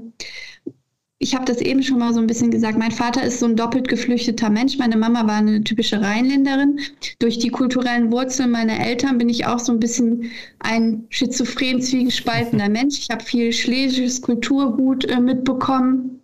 ich 1.24 1.34
habe 1.34 1.46
das 1.46 1.62
eben 1.62 1.82
schon 1.82 2.00
mal 2.00 2.12
so 2.12 2.20
ein 2.20 2.26
bisschen 2.26 2.50
gesagt, 2.50 2.78
mein 2.78 2.90
Vater 2.90 3.24
ist 3.24 3.40
so 3.40 3.46
ein 3.46 3.56
doppelt 3.56 3.88
geflüchteter 3.88 4.50
Mensch. 4.50 4.76
Meine 4.76 4.98
Mama 4.98 5.26
war 5.26 5.36
eine 5.36 5.64
typische 5.64 6.02
Rheinländerin. 6.02 6.78
Durch 7.18 7.38
die 7.38 7.48
kulturellen 7.48 8.12
Wurzeln 8.12 8.50
meiner 8.50 8.78
Eltern 8.78 9.16
bin 9.16 9.30
ich 9.30 9.46
auch 9.46 9.58
so 9.58 9.72
ein 9.72 9.80
bisschen 9.80 10.30
ein 10.58 11.06
schizophren 11.08 11.80
zwiegespaltener 11.80 12.68
Mensch. 12.78 12.98
Ich 12.98 13.08
habe 13.10 13.24
viel 13.24 13.54
schlesisches 13.54 14.20
Kulturgut 14.20 15.06
äh, 15.06 15.18
mitbekommen. 15.18 16.20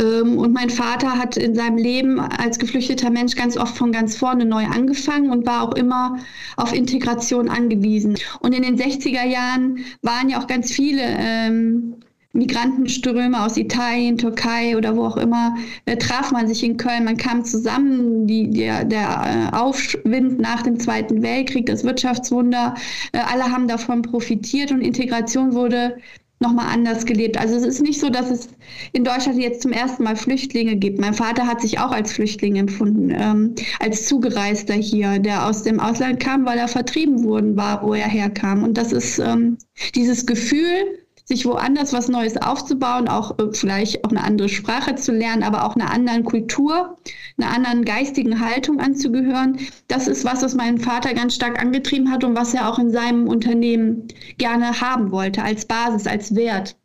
Ähm, 0.00 0.36
und 0.36 0.52
mein 0.52 0.70
Vater 0.70 1.16
hat 1.16 1.36
in 1.36 1.54
seinem 1.54 1.76
Leben 1.76 2.18
als 2.18 2.58
geflüchteter 2.58 3.10
Mensch 3.10 3.36
ganz 3.36 3.56
oft 3.56 3.78
von 3.78 3.92
ganz 3.92 4.16
vorne 4.16 4.44
neu 4.46 4.64
angefangen 4.64 5.30
und 5.30 5.46
war 5.46 5.62
auch 5.62 5.76
immer 5.76 6.18
auf 6.56 6.74
Integration 6.74 7.48
angewiesen. 7.48 8.16
Und 8.40 8.52
in 8.52 8.64
den 8.64 8.76
60er 8.76 9.24
Jahren 9.24 9.84
waren 10.02 10.28
ja 10.28 10.40
auch 10.40 10.48
ganz 10.48 10.72
viele 10.72 11.02
ähm, 11.04 11.94
Migrantenströme 12.36 13.42
aus 13.42 13.56
Italien, 13.56 14.18
Türkei 14.18 14.76
oder 14.76 14.96
wo 14.96 15.04
auch 15.04 15.16
immer, 15.16 15.56
äh, 15.86 15.96
traf 15.96 16.32
man 16.32 16.46
sich 16.48 16.62
in 16.62 16.76
Köln. 16.76 17.04
Man 17.04 17.16
kam 17.16 17.44
zusammen, 17.44 18.26
die, 18.26 18.50
der, 18.50 18.84
der 18.84 19.50
äh, 19.52 19.56
Aufwind 19.56 20.38
nach 20.40 20.62
dem 20.62 20.78
Zweiten 20.78 21.22
Weltkrieg, 21.22 21.66
das 21.66 21.84
Wirtschaftswunder, 21.84 22.74
äh, 23.12 23.18
alle 23.18 23.44
haben 23.44 23.68
davon 23.68 24.02
profitiert 24.02 24.70
und 24.70 24.80
Integration 24.80 25.54
wurde 25.54 25.96
nochmal 26.40 26.66
anders 26.72 27.06
gelebt. 27.06 27.38
Also 27.38 27.56
es 27.56 27.64
ist 27.64 27.80
nicht 27.80 27.98
so, 27.98 28.10
dass 28.10 28.30
es 28.30 28.48
in 28.92 29.04
Deutschland 29.04 29.38
jetzt 29.38 29.62
zum 29.62 29.72
ersten 29.72 30.02
Mal 30.02 30.16
Flüchtlinge 30.16 30.76
gibt. 30.76 31.00
Mein 31.00 31.14
Vater 31.14 31.46
hat 31.46 31.62
sich 31.62 31.78
auch 31.78 31.90
als 31.90 32.12
Flüchtling 32.12 32.56
empfunden, 32.56 33.10
ähm, 33.10 33.54
als 33.80 34.06
Zugereister 34.06 34.74
hier, 34.74 35.18
der 35.18 35.46
aus 35.46 35.62
dem 35.62 35.80
Ausland 35.80 36.20
kam, 36.20 36.44
weil 36.44 36.58
er 36.58 36.68
vertrieben 36.68 37.24
worden 37.24 37.56
war, 37.56 37.82
wo 37.82 37.94
er 37.94 38.08
herkam. 38.08 38.62
Und 38.64 38.76
das 38.76 38.92
ist 38.92 39.18
ähm, 39.18 39.56
dieses 39.94 40.26
Gefühl, 40.26 40.98
sich 41.26 41.44
woanders 41.44 41.92
was 41.92 42.08
Neues 42.08 42.36
aufzubauen, 42.36 43.08
auch 43.08 43.38
äh, 43.38 43.52
vielleicht 43.52 44.04
auch 44.04 44.10
eine 44.10 44.22
andere 44.22 44.48
Sprache 44.48 44.94
zu 44.94 45.12
lernen, 45.12 45.42
aber 45.42 45.64
auch 45.64 45.74
einer 45.74 45.90
anderen 45.90 46.24
Kultur, 46.24 46.96
einer 47.36 47.52
anderen 47.52 47.84
geistigen 47.84 48.40
Haltung 48.40 48.80
anzugehören. 48.80 49.58
Das 49.88 50.06
ist 50.06 50.24
was, 50.24 50.42
was 50.42 50.54
meinen 50.54 50.78
Vater 50.78 51.14
ganz 51.14 51.34
stark 51.34 51.60
angetrieben 51.60 52.10
hat 52.12 52.22
und 52.22 52.36
was 52.36 52.54
er 52.54 52.68
auch 52.68 52.78
in 52.78 52.90
seinem 52.90 53.26
Unternehmen 53.26 54.06
gerne 54.38 54.80
haben 54.80 55.10
wollte, 55.10 55.42
als 55.42 55.66
Basis, 55.66 56.06
als 56.06 56.34
Wert. 56.36 56.76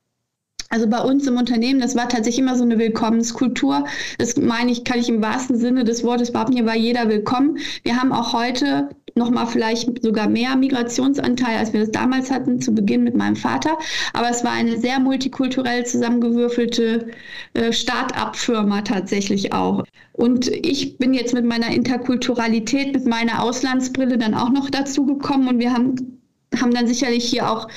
Also 0.70 0.88
bei 0.88 1.02
uns 1.02 1.28
im 1.28 1.36
Unternehmen, 1.36 1.82
das 1.82 1.96
war 1.96 2.08
tatsächlich 2.08 2.40
immer 2.40 2.56
so 2.56 2.64
eine 2.64 2.80
Willkommenskultur. 2.80 3.86
Das 4.18 4.38
meine 4.38 4.72
ich, 4.72 4.86
kann 4.86 5.00
ich 5.00 5.10
im 5.10 5.22
wahrsten 5.22 5.58
Sinne 5.58 5.84
des 5.84 6.04
Wortes 6.04 6.32
behaupten, 6.32 6.54
hier 6.54 6.66
war 6.66 6.78
jeder 6.78 7.10
willkommen. 7.10 7.58
Wir 7.84 7.98
haben 7.98 8.14
auch 8.14 8.32
heute 8.32 8.90
nochmal 9.16 9.48
vielleicht 9.48 10.04
sogar 10.04 10.30
mehr 10.30 10.56
Migrationsanteil, 10.56 11.58
als 11.58 11.74
wir 11.74 11.82
das 11.82 11.92
damals 11.92 12.32
hatten, 12.32 12.62
zu 12.62 12.74
Beginn 12.74 13.04
mit 13.04 13.16
meinem 13.16 13.36
Vater. 13.36 13.78
Aber 14.14 14.30
es 14.30 14.44
war 14.44 14.52
eine 14.52 14.78
sehr 14.78 15.00
multikulturell 15.00 15.86
zusammengewürfelte 15.86 17.08
äh, 17.54 17.72
Start-up-Firma 17.72 18.82
tatsächlich 18.82 19.54
auch. 19.54 19.84
Und 20.14 20.48
ich 20.48 20.98
bin 20.98 21.14
jetzt 21.14 21.34
mit 21.34 21.46
meiner 21.46 21.72
Interkulturalität, 21.72 22.94
mit 22.94 23.06
meiner 23.06 23.44
Auslandsbrille 23.44 24.18
dann 24.18 24.34
auch 24.34 24.50
noch 24.50 24.70
dazu 24.70 25.06
gekommen 25.06 25.48
und 25.48 25.60
wir 25.60 25.74
haben 25.74 26.18
haben 26.60 26.74
dann 26.74 26.88
sicherlich 26.88 27.24
hier 27.24 27.50
auch 27.50 27.68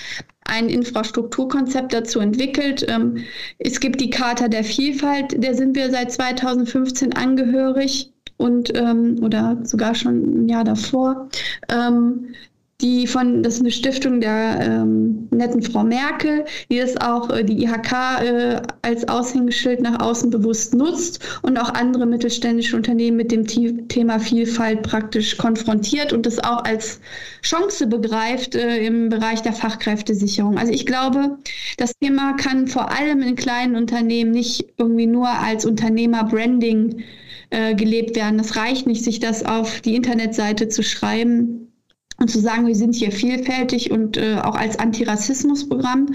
ein 0.45 0.69
Infrastrukturkonzept 0.69 1.93
dazu 1.93 2.21
entwickelt. 2.21 2.85
Ähm, 2.89 3.25
es 3.59 3.81
gibt 3.81 4.01
die 4.01 4.11
Charta 4.11 4.49
der 4.49 4.65
Vielfalt, 4.65 5.43
der 5.43 5.55
sind 5.55 5.77
wir 5.77 5.91
seit 5.91 6.13
2015 6.13 7.13
angehörig 7.15 8.14
und 8.37 8.77
ähm, 8.77 9.19
oder 9.23 9.59
sogar 9.63 9.95
schon 9.95 10.45
ein 10.45 10.49
Jahr 10.49 10.65
davor. 10.65 11.29
Ähm, 11.69 12.29
die 12.81 13.07
von, 13.07 13.43
das 13.43 13.55
ist 13.55 13.61
eine 13.61 13.71
Stiftung 13.71 14.21
der 14.21 14.61
ähm, 14.61 15.29
netten 15.31 15.63
Frau 15.63 15.85
Merkel, 15.85 16.45
die 16.71 16.79
das 16.79 16.97
auch 17.01 17.31
äh, 17.31 17.45
die 17.45 17.63
IHK 17.65 17.93
äh, 18.21 18.63
als 18.83 19.09
Aushängeschild 19.09 19.81
nach 19.81 20.01
außen 20.01 20.29
bewusst 20.31 20.75
nutzt 20.75 21.21
und 21.43 21.59
auch 21.59 21.73
andere 21.73 22.05
mittelständische 22.05 22.77
Unternehmen 22.77 23.17
mit 23.17 23.31
dem 23.31 23.47
Thema 23.47 24.19
Vielfalt 24.19 24.83
praktisch 24.83 25.37
konfrontiert 25.39 26.13
und 26.13 26.27
das 26.27 26.39
auch 26.43 26.65
als 26.65 27.01
Chance 27.43 27.87
begreift 27.87 28.57
äh, 28.57 28.85
im 28.85 29.09
Bereich 29.09 29.41
der 29.41 29.53
Fachkräftesicherung. 29.53 30.59
Also 30.59 30.73
ich 30.73 30.85
glaube, 30.85 31.39
das 31.79 31.93
Thema 32.01 32.35
kann 32.35 32.67
vor 32.67 32.91
allem 32.91 33.23
in 33.23 33.37
kleinen 33.37 33.77
Unternehmen 33.77 34.33
nicht 34.33 34.67
irgendwie 34.79 35.07
nur 35.07 35.29
als 35.29 35.65
Unternehmerbranding 35.65 37.03
äh, 37.55 37.75
gelebt 37.75 38.17
werden. 38.17 38.37
Das 38.37 38.57
reicht 38.57 38.87
nicht, 38.87 39.03
sich 39.05 39.21
das 39.21 39.45
auf 39.45 39.81
die 39.81 39.95
Internetseite 39.95 40.69
zu 40.69 40.83
schreiben 40.83 41.73
und 42.19 42.29
zu 42.29 42.41
sagen, 42.41 42.67
wir 42.67 42.75
sind 42.75 42.97
hier 42.97 43.13
vielfältig 43.13 43.93
und 43.93 44.17
äh, 44.17 44.39
auch 44.43 44.57
als 44.57 44.77
Antirassismusprogramm, 44.79 46.07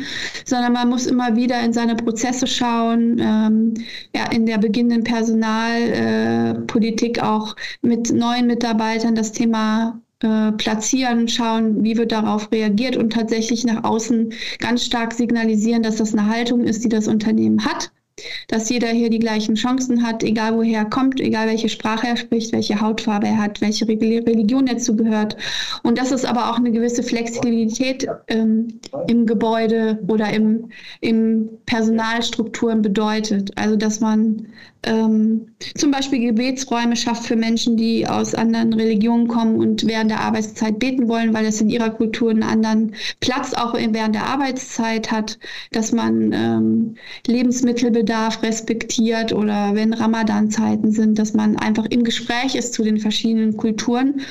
sondern 0.45 0.73
man 0.73 0.89
muss 0.89 1.08
immer 1.08 1.38
wieder 1.38 1.62
in 1.62 1.71
seine 1.71 1.95
Prozesse 1.95 2.45
schauen, 2.45 3.19
ähm, 3.19 3.73
ja, 4.15 4.30
in 4.32 4.45
der 4.45 4.58
beginnenden 4.58 5.06
Personalpolitik 5.06 7.19
äh, 7.19 7.21
auch 7.21 7.56
mit 7.82 8.12
neuen 8.12 8.47
Mitarbeitern 8.47 9.15
das 9.15 9.32
Thema 9.32 10.02
äh, 10.21 10.52
platzieren, 10.54 11.30
schauen, 11.30 11.84
wie 11.84 11.97
wird 11.97 12.12
darauf 12.12 12.52
reagiert 12.52 12.97
und 12.97 13.13
tatsächlich 13.13 13.63
nach 13.65 13.86
außen 13.86 14.34
ganz 14.60 14.84
stark 14.84 15.13
signalisieren, 15.13 15.84
dass 15.84 15.97
das 15.97 16.13
eine 16.13 16.28
Haltung 16.28 16.65
ist, 16.65 16.84
die 16.84 16.89
das 16.89 17.08
Unternehmen 17.08 17.63
hat 17.63 17.91
dass 18.47 18.69
jeder 18.69 18.88
hier 18.88 19.10
die 19.10 19.19
gleichen 19.19 19.55
Chancen 19.55 20.05
hat, 20.05 20.23
egal 20.23 20.55
woher 20.55 20.79
er 20.79 20.86
kommt, 20.86 21.19
egal 21.19 21.47
welche 21.47 21.69
Sprache 21.69 22.08
er 22.08 22.17
spricht, 22.17 22.51
welche 22.51 22.82
Hautfarbe 22.82 23.27
er 23.27 23.38
hat, 23.38 23.62
welche 23.62 23.88
Religion 23.88 24.67
er 24.67 24.77
zugehört. 24.77 25.38
Und 25.84 25.97
dass 25.97 26.12
es 26.12 26.25
aber 26.25 26.49
auch 26.49 26.58
eine 26.58 26.71
gewisse 26.71 27.03
Flexibilität 27.03 28.08
ähm, 28.27 28.79
im 29.08 29.25
Gebäude 29.25 29.99
oder 30.08 30.32
im, 30.32 30.69
im 31.01 31.49
Personalstrukturen 31.65 32.82
bedeutet. 32.82 33.51
Also 33.58 33.75
dass 33.75 33.99
man 33.99 34.47
ähm, 34.83 35.55
zum 35.75 35.91
Beispiel 35.91 36.19
Gebetsräume 36.19 36.95
schafft 36.95 37.25
für 37.25 37.35
Menschen, 37.35 37.75
die 37.75 38.07
aus 38.07 38.33
anderen 38.33 38.73
Religionen 38.73 39.27
kommen 39.27 39.57
und 39.57 39.85
während 39.85 40.09
der 40.09 40.21
Arbeitszeit 40.21 40.79
beten 40.79 41.09
wollen, 41.09 41.33
weil 41.33 41.45
es 41.45 41.59
in 41.59 41.69
ihrer 41.69 41.89
Kultur 41.89 42.31
einen 42.31 42.43
anderen 42.43 42.95
Platz 43.19 43.53
auch 43.53 43.73
während 43.73 44.15
der 44.15 44.25
Arbeitszeit 44.25 45.11
hat, 45.11 45.37
dass 45.71 45.91
man 45.91 46.31
ähm, 46.31 46.95
Lebensmittelbedarf 47.27 48.41
respektiert 48.41 49.33
oder 49.33 49.75
wenn 49.75 49.93
Ramadan-Zeiten 49.93 50.91
sind, 50.91 51.19
dass 51.19 51.33
man 51.33 51.57
einfach 51.57 51.85
im 51.89 52.03
Gespräch 52.03 52.55
ist 52.55 52.73
zu 52.73 52.83
den 52.83 52.99
verschiedenen 52.99 53.57
Kulturen 53.57 54.21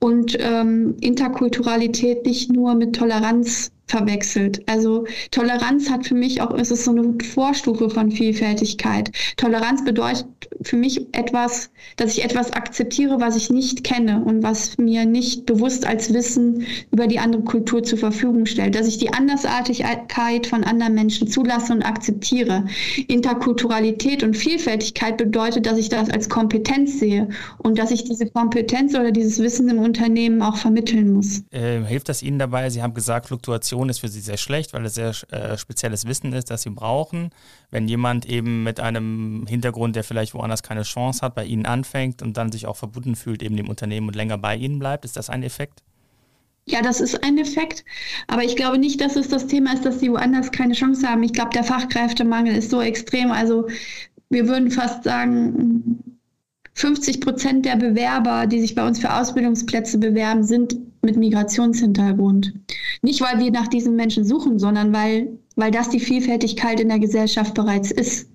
und 0.00 0.36
ähm, 0.40 0.96
Interkulturalität 1.00 2.24
nicht 2.24 2.52
nur 2.52 2.74
mit 2.74 2.96
Toleranz 2.96 3.70
verwechselt. 3.94 4.60
Also 4.66 5.06
Toleranz 5.30 5.88
hat 5.88 6.04
für 6.06 6.16
mich 6.16 6.42
auch, 6.42 6.52
es 6.58 6.72
ist 6.72 6.84
so 6.84 6.90
eine 6.90 7.14
Vorstufe 7.32 7.88
von 7.88 8.10
Vielfältigkeit. 8.10 9.12
Toleranz 9.36 9.84
bedeutet 9.84 10.26
für 10.62 10.76
mich 10.76 11.06
etwas, 11.12 11.70
dass 11.96 12.16
ich 12.16 12.24
etwas 12.24 12.52
akzeptiere, 12.52 13.20
was 13.20 13.36
ich 13.36 13.50
nicht 13.50 13.84
kenne 13.84 14.22
und 14.24 14.42
was 14.42 14.78
mir 14.78 15.04
nicht 15.04 15.46
bewusst 15.46 15.86
als 15.86 16.12
Wissen 16.12 16.66
über 16.90 17.06
die 17.06 17.20
andere 17.20 17.42
Kultur 17.42 17.84
zur 17.84 17.98
Verfügung 17.98 18.46
stellt, 18.46 18.74
dass 18.74 18.88
ich 18.88 18.98
die 18.98 19.12
Andersartigkeit 19.12 20.46
von 20.46 20.64
anderen 20.64 20.94
Menschen 20.94 21.28
zulasse 21.28 21.72
und 21.72 21.82
akzeptiere. 21.82 22.64
Interkulturalität 23.06 24.24
und 24.24 24.36
Vielfältigkeit 24.36 25.18
bedeutet, 25.18 25.66
dass 25.66 25.78
ich 25.78 25.88
das 25.88 26.10
als 26.10 26.28
Kompetenz 26.28 26.98
sehe 26.98 27.28
und 27.58 27.78
dass 27.78 27.92
ich 27.92 28.02
diese 28.02 28.26
Kompetenz 28.26 28.94
oder 28.94 29.12
dieses 29.12 29.38
Wissen 29.38 29.68
im 29.68 29.78
Unternehmen 29.78 30.42
auch 30.42 30.56
vermitteln 30.56 31.12
muss. 31.12 31.44
Äh, 31.50 31.80
hilft 31.84 32.08
das 32.08 32.22
Ihnen 32.22 32.40
dabei? 32.40 32.70
Sie 32.70 32.82
haben 32.82 32.94
gesagt, 32.94 33.26
Fluktuation 33.26 33.83
ist 33.88 34.00
für 34.00 34.08
Sie 34.08 34.20
sehr 34.20 34.36
schlecht, 34.36 34.72
weil 34.72 34.84
es 34.84 34.94
sehr 34.94 35.14
äh, 35.30 35.56
spezielles 35.56 36.06
Wissen 36.06 36.32
ist, 36.32 36.50
das 36.50 36.62
Sie 36.62 36.70
brauchen. 36.70 37.30
Wenn 37.70 37.88
jemand 37.88 38.26
eben 38.26 38.62
mit 38.62 38.80
einem 38.80 39.46
Hintergrund, 39.48 39.96
der 39.96 40.04
vielleicht 40.04 40.34
woanders 40.34 40.62
keine 40.62 40.82
Chance 40.82 41.22
hat, 41.22 41.34
bei 41.34 41.44
Ihnen 41.44 41.66
anfängt 41.66 42.22
und 42.22 42.36
dann 42.36 42.52
sich 42.52 42.66
auch 42.66 42.76
verbunden 42.76 43.16
fühlt, 43.16 43.42
eben 43.42 43.56
dem 43.56 43.68
Unternehmen 43.68 44.08
und 44.08 44.16
länger 44.16 44.38
bei 44.38 44.56
Ihnen 44.56 44.78
bleibt, 44.78 45.04
ist 45.04 45.16
das 45.16 45.30
ein 45.30 45.42
Effekt? 45.42 45.82
Ja, 46.66 46.80
das 46.80 47.00
ist 47.00 47.22
ein 47.22 47.36
Effekt. 47.38 47.84
Aber 48.26 48.42
ich 48.42 48.56
glaube 48.56 48.78
nicht, 48.78 49.00
dass 49.00 49.16
es 49.16 49.28
das 49.28 49.46
Thema 49.46 49.74
ist, 49.74 49.84
dass 49.84 50.00
sie 50.00 50.10
woanders 50.10 50.50
keine 50.50 50.72
Chance 50.72 51.06
haben. 51.06 51.22
Ich 51.22 51.34
glaube, 51.34 51.50
der 51.50 51.64
Fachkräftemangel 51.64 52.56
ist 52.56 52.70
so 52.70 52.80
extrem. 52.80 53.30
Also 53.30 53.68
wir 54.30 54.48
würden 54.48 54.70
fast 54.70 55.04
sagen, 55.04 56.18
50 56.74 57.20
Prozent 57.20 57.66
der 57.66 57.76
Bewerber, 57.76 58.46
die 58.46 58.60
sich 58.60 58.74
bei 58.74 58.86
uns 58.86 58.98
für 58.98 59.14
Ausbildungsplätze 59.14 59.98
bewerben, 59.98 60.42
sind 60.42 60.76
mit 61.04 61.16
Migrationshintergrund. 61.16 62.54
Nicht, 63.02 63.20
weil 63.20 63.38
wir 63.38 63.50
nach 63.50 63.68
diesen 63.68 63.96
Menschen 63.96 64.24
suchen, 64.24 64.58
sondern 64.58 64.92
weil 64.92 65.38
weil 65.56 65.70
das 65.70 65.88
die 65.88 66.00
Vielfältigkeit 66.00 66.80
in 66.80 66.88
der 66.88 66.98
Gesellschaft 66.98 67.54
bereits 67.54 67.90
ist. 67.90 68.28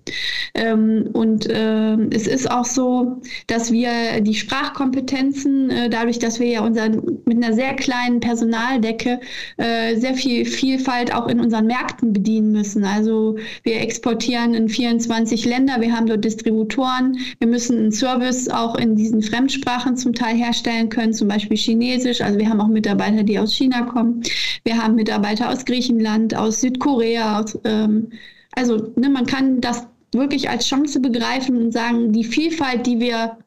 Ähm, 0.54 1.10
und 1.14 1.48
äh, 1.48 1.96
es 2.12 2.28
ist 2.28 2.50
auch 2.50 2.66
so, 2.66 3.22
dass 3.48 3.72
wir 3.72 4.22
die 4.22 4.34
Sprachkompetenzen, 4.34 5.70
äh, 5.70 5.90
dadurch, 5.90 6.20
dass 6.20 6.40
wir 6.40 6.48
ja 6.48 6.64
unseren, 6.64 7.20
mit 7.26 7.44
einer 7.44 7.54
sehr 7.54 7.74
kleinen 7.76 8.20
Personaldecke 8.20 9.20
äh, 9.58 9.96
sehr 9.98 10.16
viel 10.16 10.46
Vielfalt 10.46 11.14
auch 11.14 11.28
in 11.28 11.40
unseren 11.40 11.68
Märkten 11.68 12.14
bedienen 12.14 12.52
müssen. 12.52 12.84
Also 12.84 13.38
wir 13.64 13.82
exportieren 13.82 14.54
in 14.54 14.70
24 14.70 15.46
Länder, 15.46 15.82
wir 15.82 15.96
haben 15.96 16.08
dort 16.08 16.24
Distributoren, 16.24 17.18
wir 17.40 17.48
müssen 17.48 17.78
einen 17.78 17.92
Service 17.92 18.48
auch 18.50 18.76
in 18.76 18.96
diesen 18.96 19.22
Fremdsprachen 19.22 19.98
zum 19.98 20.14
Teil 20.14 20.36
herstellen 20.36 20.90
können, 20.90 21.14
zum 21.14 21.28
Beispiel 21.28 21.58
Chinesisch. 21.58 22.22
Also 22.22 22.40
wir 22.40 22.50
haben 22.50 22.59
auch 22.60 22.68
Mitarbeiter, 22.68 23.24
die 23.24 23.40
aus 23.40 23.54
China 23.54 23.84
kommen. 23.84 24.24
Wir 24.64 24.82
haben 24.82 24.96
Mitarbeiter 24.96 25.50
aus 25.50 25.66
Griechenland, 25.66 26.36
aus 26.36 26.62
Südkorea 26.62 27.44
Korea. 27.44 27.46
Ähm, 27.64 28.10
also 28.56 28.92
ne, 28.96 29.10
man 29.10 29.26
kann 29.26 29.62
das 29.62 29.88
wirklich 30.12 30.50
als 30.50 30.68
Chance 30.68 31.00
begreifen 31.00 31.58
und 31.58 31.72
sagen, 31.72 32.12
die 32.12 32.24
Vielfalt, 32.24 32.86
die 32.88 33.00
wir 33.00 33.38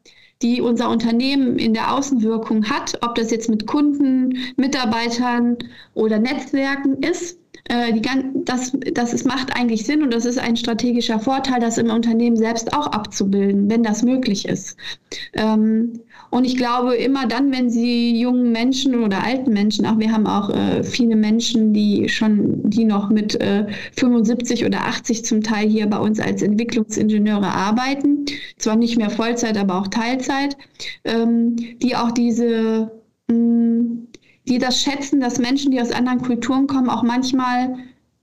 die 0.43 0.61
unser 0.61 0.91
Unternehmen 0.91 1.59
in 1.59 1.73
der 1.73 1.95
Außenwirkung 1.95 2.69
hat, 2.69 2.99
ob 3.03 3.15
das 3.15 3.31
jetzt 3.31 3.49
mit 3.49 3.67
Kunden, 3.67 4.39
Mitarbeitern 4.57 5.57
oder 5.95 6.19
Netzwerken 6.19 7.01
ist, 7.03 7.39
äh, 7.69 7.93
die, 7.93 8.03
das, 8.45 8.77
das 8.93 9.13
ist, 9.13 9.25
macht 9.25 9.55
eigentlich 9.55 9.87
Sinn 9.87 10.03
und 10.03 10.13
das 10.13 10.25
ist 10.25 10.39
ein 10.39 10.57
strategischer 10.57 11.21
Vorteil, 11.21 11.61
das 11.61 11.79
im 11.79 11.91
Unternehmen 11.91 12.37
selbst 12.37 12.75
auch 12.75 12.89
abzubilden, 12.89 13.71
wenn 13.71 13.85
das 13.85 14.03
möglich 14.03 14.49
ist. 14.49 14.77
Ähm, 15.35 16.01
und 16.33 16.47
ich 16.47 16.57
glaube, 16.57 16.95
immer 16.95 17.27
dann, 17.27 17.53
wenn 17.53 17.69
Sie 17.69 18.19
jungen 18.19 18.53
Menschen 18.53 19.05
oder 19.05 19.23
alten 19.23 19.53
Menschen, 19.53 19.85
auch 19.85 19.99
wir 19.99 20.11
haben 20.11 20.27
auch 20.27 20.49
äh, 20.49 20.83
viele 20.83 21.15
Menschen, 21.15 21.75
die 21.75 22.09
schon, 22.09 22.71
die 22.71 22.87
noch 22.87 23.11
mit 23.11 23.39
äh, 23.39 23.67
75 23.99 24.65
oder 24.65 24.87
80 24.87 25.27
zum 25.27 25.43
Teil 25.43 25.69
hier 25.69 25.87
bei 25.87 25.99
uns 25.99 26.19
als 26.21 26.41
Entwicklungsingenieure 26.41 27.49
arbeiten, 27.49 28.25
zwar 28.57 28.77
nicht 28.77 28.97
mehr 28.97 29.11
Vollzeit, 29.11 29.59
aber 29.59 29.79
auch 29.79 29.89
Teilzeit, 29.89 30.57
ähm, 31.05 31.55
die 31.83 31.95
auch 31.95 32.13
diese 32.13 32.91
mh, 33.29 33.37
mm, 33.37 34.09
die 34.49 34.57
das 34.59 34.81
schätzen, 34.81 35.21
dass 35.21 35.39
Menschen, 35.39 35.71
die 35.71 35.83
aus 35.83 35.93
anderen 35.93 36.23
Kulturen 36.23 36.67
kommen, 36.67 36.89
auch 36.89 37.03
manchmal 37.03 37.77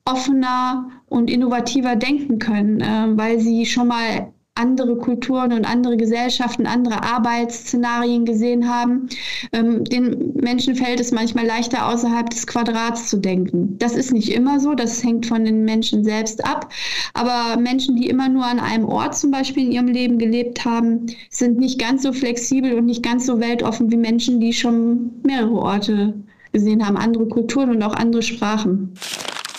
offener 0.05 0.89
und 1.09 1.29
innovativer 1.29 1.95
denken 1.95 2.39
können, 2.39 2.81
äh, 2.81 3.07
weil 3.15 3.39
sie 3.39 3.67
schon 3.67 3.89
mal 3.89 4.33
andere 4.59 4.97
Kulturen 4.97 5.53
und 5.53 5.65
andere 5.65 5.97
Gesellschaften, 5.97 6.67
andere 6.67 7.03
Arbeitsszenarien 7.03 8.25
gesehen 8.25 8.69
haben. 8.69 9.09
Ähm, 9.53 9.83
den 9.85 10.33
Menschen 10.35 10.75
fällt 10.75 10.99
es 10.99 11.11
manchmal 11.11 11.45
leichter, 11.45 11.87
außerhalb 11.87 12.29
des 12.29 12.45
Quadrats 12.45 13.09
zu 13.09 13.17
denken. 13.17 13.77
Das 13.79 13.95
ist 13.95 14.11
nicht 14.11 14.33
immer 14.33 14.59
so, 14.59 14.75
das 14.75 15.03
hängt 15.03 15.25
von 15.25 15.45
den 15.45 15.63
Menschen 15.63 16.03
selbst 16.03 16.43
ab. 16.45 16.71
Aber 17.13 17.59
Menschen, 17.59 17.95
die 17.95 18.09
immer 18.09 18.29
nur 18.29 18.45
an 18.45 18.59
einem 18.59 18.85
Ort 18.85 19.17
zum 19.17 19.31
Beispiel 19.31 19.65
in 19.65 19.71
ihrem 19.71 19.87
Leben 19.87 20.17
gelebt 20.17 20.65
haben, 20.65 21.07
sind 21.29 21.57
nicht 21.57 21.79
ganz 21.79 22.03
so 22.03 22.11
flexibel 22.11 22.73
und 22.73 22.85
nicht 22.85 23.03
ganz 23.03 23.25
so 23.25 23.39
weltoffen 23.39 23.91
wie 23.91 23.97
Menschen, 23.97 24.39
die 24.39 24.53
schon 24.53 25.11
mehrere 25.23 25.55
Orte 25.55 26.13
gesehen 26.51 26.85
haben, 26.85 26.97
andere 26.97 27.27
Kulturen 27.27 27.69
und 27.69 27.83
auch 27.83 27.93
andere 27.93 28.21
Sprachen. 28.21 28.93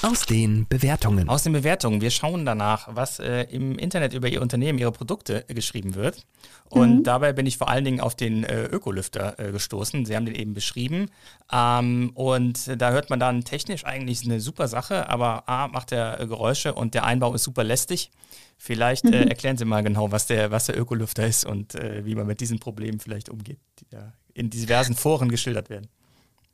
Aus 0.02 0.26
den 0.26 0.66
Bewertungen. 0.68 1.28
Aus 1.28 1.42
den 1.42 1.52
Bewertungen. 1.52 2.00
Wir 2.00 2.10
schauen 2.10 2.46
danach, 2.46 2.88
was 2.90 3.18
äh, 3.18 3.42
im 3.50 3.78
Internet 3.78 4.14
über 4.14 4.28
Ihr 4.28 4.40
Unternehmen, 4.40 4.78
Ihre 4.78 4.92
Produkte 4.92 5.48
äh, 5.48 5.54
geschrieben 5.54 5.94
wird. 5.94 6.26
Und 6.68 6.98
mhm. 6.98 7.02
dabei 7.04 7.32
bin 7.32 7.46
ich 7.46 7.58
vor 7.58 7.68
allen 7.68 7.84
Dingen 7.84 8.00
auf 8.00 8.14
den 8.14 8.44
äh, 8.44 8.64
Ökolüfter 8.64 9.38
äh, 9.38 9.52
gestoßen. 9.52 10.06
Sie 10.06 10.16
haben 10.16 10.26
den 10.26 10.34
eben 10.34 10.54
beschrieben. 10.54 11.10
Ähm, 11.52 12.12
und 12.14 12.80
da 12.80 12.90
hört 12.92 13.10
man 13.10 13.20
dann 13.20 13.44
technisch 13.44 13.84
eigentlich 13.84 14.24
eine 14.24 14.40
super 14.40 14.68
Sache, 14.68 15.08
aber 15.08 15.48
A, 15.48 15.68
macht 15.68 15.92
er 15.92 16.20
äh, 16.20 16.26
Geräusche 16.26 16.74
und 16.74 16.94
der 16.94 17.04
Einbau 17.04 17.34
ist 17.34 17.44
super 17.44 17.64
lästig. 17.64 18.10
Vielleicht 18.56 19.04
äh, 19.04 19.24
mhm. 19.24 19.28
erklären 19.28 19.56
Sie 19.56 19.64
mal 19.64 19.82
genau, 19.82 20.12
was 20.12 20.26
der, 20.26 20.50
was 20.50 20.66
der 20.66 20.78
Ökolüfter 20.78 21.26
ist 21.26 21.44
und 21.44 21.74
wie 21.74 22.14
man 22.14 22.26
mit 22.26 22.40
diesen 22.40 22.58
Problemen 22.58 23.00
vielleicht 23.00 23.28
umgeht, 23.28 23.58
die 23.80 23.86
da 23.90 24.12
in 24.34 24.50
diversen 24.50 24.94
Foren 24.94 25.28
geschildert 25.28 25.70
werden. 25.70 25.88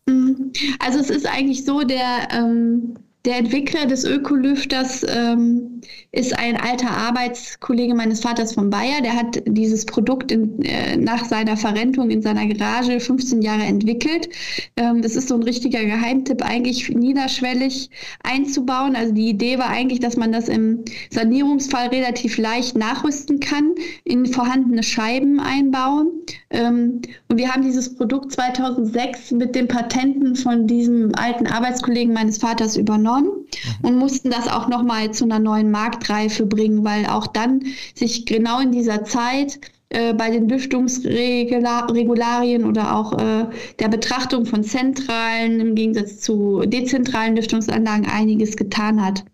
Mhm. 0.07 0.53
Also 0.78 1.01
es 1.01 1.11
ist 1.11 1.26
eigentlich 1.26 1.64
so, 1.64 1.82
der 1.82 2.28
ähm, 2.32 2.97
der 3.26 3.38
Entwickler 3.38 3.86
des 3.86 4.04
Ökolüfters 4.04 5.04
ähm, 5.08 5.80
ist 6.12 6.38
ein 6.38 6.56
alter 6.56 6.90
Arbeitskollege 6.90 7.94
meines 7.94 8.20
Vaters 8.20 8.54
von 8.54 8.70
Bayer. 8.70 9.00
Der 9.02 9.14
hat 9.14 9.42
dieses 9.46 9.84
Produkt 9.84 10.30
in, 10.30 10.62
äh, 10.62 10.96
nach 10.96 11.24
seiner 11.24 11.56
Verrentung 11.56 12.10
in 12.10 12.22
seiner 12.22 12.46
Garage 12.46 13.00
15 13.00 13.42
Jahre 13.42 13.64
entwickelt. 13.64 14.28
Ähm, 14.76 15.02
das 15.02 15.16
ist 15.16 15.28
so 15.28 15.34
ein 15.34 15.42
richtiger 15.42 15.84
Geheimtipp, 15.84 16.40
eigentlich 16.42 16.88
niederschwellig 16.88 17.90
einzubauen. 18.22 18.94
Also 18.94 19.12
die 19.12 19.28
Idee 19.28 19.58
war 19.58 19.70
eigentlich, 19.70 19.98
dass 19.98 20.16
man 20.16 20.30
das 20.30 20.48
im 20.48 20.84
Sanierungsfall 21.10 21.88
relativ 21.88 22.38
leicht 22.38 22.78
nachrüsten 22.78 23.40
kann, 23.40 23.74
in 24.04 24.26
vorhandene 24.26 24.84
Scheiben 24.84 25.40
einbauen. 25.40 26.10
Ähm, 26.50 27.02
und 27.28 27.38
wir 27.38 27.52
haben 27.52 27.62
dieses 27.62 27.92
Produkt 27.96 28.32
2006 28.32 29.32
mit 29.32 29.56
den 29.56 29.66
Patenten 29.66 30.36
von 30.36 30.68
diesem 30.68 31.12
alten 31.16 31.48
Arbeitskollegen 31.48 32.14
meines 32.14 32.38
Vaters 32.38 32.76
übernommen 32.76 33.15
Jahren 33.16 33.24
mhm. 33.24 33.46
und 33.82 33.96
mussten 33.96 34.30
das 34.30 34.48
auch 34.48 34.68
nochmal 34.68 35.10
zu 35.12 35.24
einer 35.24 35.38
neuen 35.38 35.70
Marktreife 35.70 36.46
bringen, 36.46 36.84
weil 36.84 37.06
auch 37.06 37.26
dann 37.26 37.64
sich 37.94 38.26
genau 38.26 38.60
in 38.60 38.72
dieser 38.72 39.04
Zeit 39.04 39.58
äh, 39.88 40.12
bei 40.14 40.30
den 40.30 40.48
Lüftungsregularien 40.48 42.64
oder 42.64 42.96
auch 42.96 43.18
äh, 43.18 43.46
der 43.78 43.88
Betrachtung 43.88 44.46
von 44.46 44.64
zentralen 44.64 45.60
im 45.60 45.74
Gegensatz 45.74 46.20
zu 46.20 46.62
dezentralen 46.66 47.36
Lüftungsanlagen 47.36 48.06
einiges 48.06 48.56
getan 48.56 49.04
hat. 49.04 49.24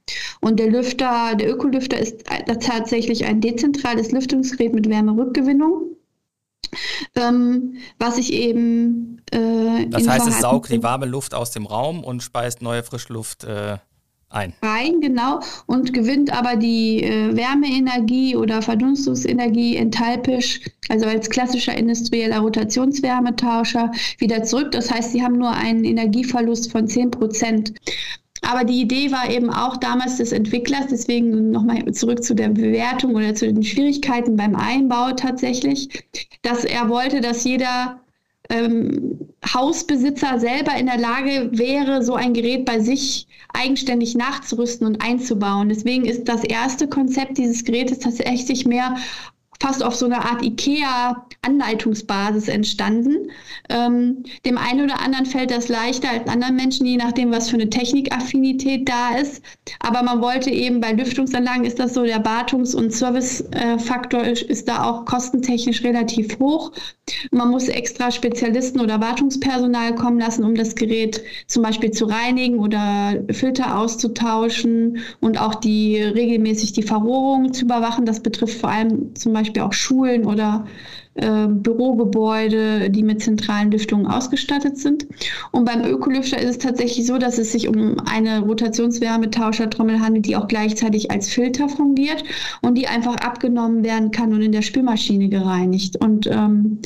Und 0.41 0.59
der 0.59 0.71
Lüfter, 0.71 1.35
der 1.37 1.51
Ökolüfter 1.51 1.99
ist 1.99 2.25
tatsächlich 2.61 3.25
ein 3.25 3.41
dezentrales 3.41 4.13
Lüftungsgerät 4.13 4.75
mit 4.75 4.89
Wärmerückgewinnung. 4.89 5.92
Ähm, 7.15 7.77
was 7.99 8.19
ich 8.19 8.33
eben. 8.33 9.21
Äh, 9.31 9.87
das 9.89 10.09
heißt, 10.09 10.27
es 10.29 10.41
saugt 10.41 10.71
die 10.71 10.83
warme 10.83 11.07
Luft 11.07 11.35
aus 11.35 11.51
dem 11.51 11.67
Raum 11.67 12.05
und 12.05 12.23
speist 12.23 12.63
neue 12.63 12.83
Frischluft 12.83 13.45
äh, 13.45 13.79
ein. 14.33 14.55
Rein, 14.63 15.01
genau. 15.01 15.41
Und 15.67 15.93
gewinnt 15.93 16.33
aber 16.33 16.57
die 16.57 17.03
äh, 17.03 17.37
Wärmeenergie 17.37 18.37
oder 18.37 18.63
Verdunstungsenergie 18.63 19.77
enthalpisch, 19.77 20.61
also 20.89 21.07
als 21.07 21.29
klassischer 21.29 21.77
industrieller 21.77 22.41
Rotationswärmetauscher, 22.41 23.93
wieder 24.19 24.43
zurück. 24.45 24.73
Das 24.73 24.91
heißt, 24.91 25.13
sie 25.13 25.23
haben 25.23 25.39
nur 25.39 25.51
einen 25.51 25.85
Energieverlust 25.85 26.73
von 26.73 26.89
10 26.89 27.11
Prozent. 27.11 27.75
Aber 28.43 28.65
die 28.65 28.81
Idee 28.81 29.11
war 29.13 29.31
eben 29.31 29.51
auch 29.51 29.77
damals 29.77 30.19
des 30.19 30.33
Entwicklers, 30.33 30.89
deswegen 30.91 31.51
nochmal 31.51 31.85
zurück 31.93 32.23
zu 32.23 32.35
der 32.35 32.49
Bewertung 32.49 33.15
oder 33.15 33.35
zu 33.35 33.47
den 33.47 33.63
Schwierigkeiten 33.63 34.37
beim 34.37 34.57
Einbau 34.57 35.13
tatsächlich, 35.13 35.89
dass 36.43 36.65
er 36.65 36.89
wollte, 36.89 37.21
dass 37.21 37.45
jeder 37.45 38.01
ähm, 38.51 39.19
Hausbesitzer 39.55 40.41
selber 40.41 40.77
in 40.77 40.87
der 40.87 40.99
Lage 40.99 41.51
wäre, 41.53 42.03
so 42.03 42.15
ein 42.15 42.35
Gerät 42.35 42.65
bei 42.65 42.81
sich 42.81 43.29
eigenständig 43.55 44.17
nachzurüsten 44.17 44.87
und 44.87 45.03
einzubauen. 45.03 45.69
Deswegen 45.69 46.05
ist 46.05 46.29
das 46.29 46.43
erste 46.43 46.89
Konzept 46.89 47.39
dieses 47.39 47.65
Gerätes 47.65 48.01
tatsächlich 48.01 48.67
mehr 48.67 48.97
fast 49.61 49.85
auf 49.85 49.95
so 49.95 50.07
einer 50.07 50.25
Art 50.25 50.43
IKEA-Anleitungsbasis 50.43 52.49
entstanden. 52.49 53.31
Ähm, 53.69 54.25
dem 54.45 54.59
einen 54.59 54.83
oder 54.85 55.01
anderen 55.01 55.25
fällt 55.25 55.53
das 55.53 55.69
leichter 55.69 56.11
als 56.11 56.29
anderen 56.29 56.57
Menschen, 56.57 56.85
je 56.85 56.97
nachdem, 56.97 57.31
was 57.31 57.49
für 57.49 57.55
eine 57.55 57.71
Technikaffinität 57.71 58.89
da 58.89 59.15
ist. 59.17 59.41
Aber 59.79 60.03
man 60.03 60.21
wollte 60.21 60.51
eben 60.51 60.81
bei 60.81 60.91
Lüftungsanlagen 60.93 61.65
ist 61.65 61.79
das 61.79 61.95
so, 61.95 62.03
der 62.03 62.25
Wartungs- 62.25 62.75
und 62.75 62.93
Servicefaktor 62.93 64.25
ist, 64.25 64.43
ist 64.43 64.67
da 64.69 64.83
auch 64.85 65.05
kostentechnisch 65.05 65.85
relativ 65.85 66.41
hoch. 66.41 66.73
Man 67.31 67.51
muss 67.51 67.69
extra 67.69 68.11
Spezialisten 68.11 68.81
oder 68.81 69.01
Wartungspersonal 69.01 69.95
kommen 69.95 70.19
lassen, 70.19 70.43
um 70.45 70.57
das 70.57 70.75
Gerät 70.75 71.23
zum 71.47 71.63
Beispiel 71.63 71.93
zu 71.93 72.07
reinigen 72.07 72.59
oder 72.59 73.23
Filter 73.31 73.79
auszutauschen 73.79 74.99
und 75.21 75.41
auch 75.41 75.55
die 75.55 75.99
regelmäßig 75.99 76.73
die 76.73 76.83
Verrohrung 76.83 77.53
zu 77.53 77.65
überwachen. 77.65 78.07
Das 78.07 78.21
betrifft 78.21 78.59
vor 78.59 78.71
allem 78.71 79.15
zum 79.15 79.33
Beispiel 79.33 79.52
Beispiel 79.53 79.63
auch 79.63 79.73
Schulen 79.73 80.27
oder 80.27 80.65
äh, 81.15 81.47
Bürogebäude, 81.47 82.89
die 82.89 83.03
mit 83.03 83.23
zentralen 83.23 83.71
Lüftungen 83.71 84.07
ausgestattet 84.07 84.79
sind. 84.79 85.07
Und 85.51 85.67
beim 85.67 85.85
Ökolüfter 85.85 86.39
ist 86.39 86.51
es 86.51 86.59
tatsächlich 86.59 87.07
so, 87.07 87.19
dass 87.19 87.39
es 87.39 87.53
sich 87.53 87.69
um 87.69 87.97
eine 88.07 88.41
Rotationswärmetauschertrommel 88.41 90.01
handelt, 90.01 90.27
die 90.27 90.37
auch 90.37 90.49
gleichzeitig 90.49 91.11
als 91.11 91.29
Filter 91.29 91.69
fungiert 91.69 92.25
und 92.63 92.77
die 92.77 92.87
einfach 92.87 93.17
abgenommen 93.17 93.85
werden 93.85 94.11
kann 94.11 94.33
und 94.33 94.43
in 94.43 94.53
der 94.53 94.63
Spülmaschine 94.63 95.29
gereinigt. 95.29 95.97
Und 95.97 96.27
ähm, 96.27 96.79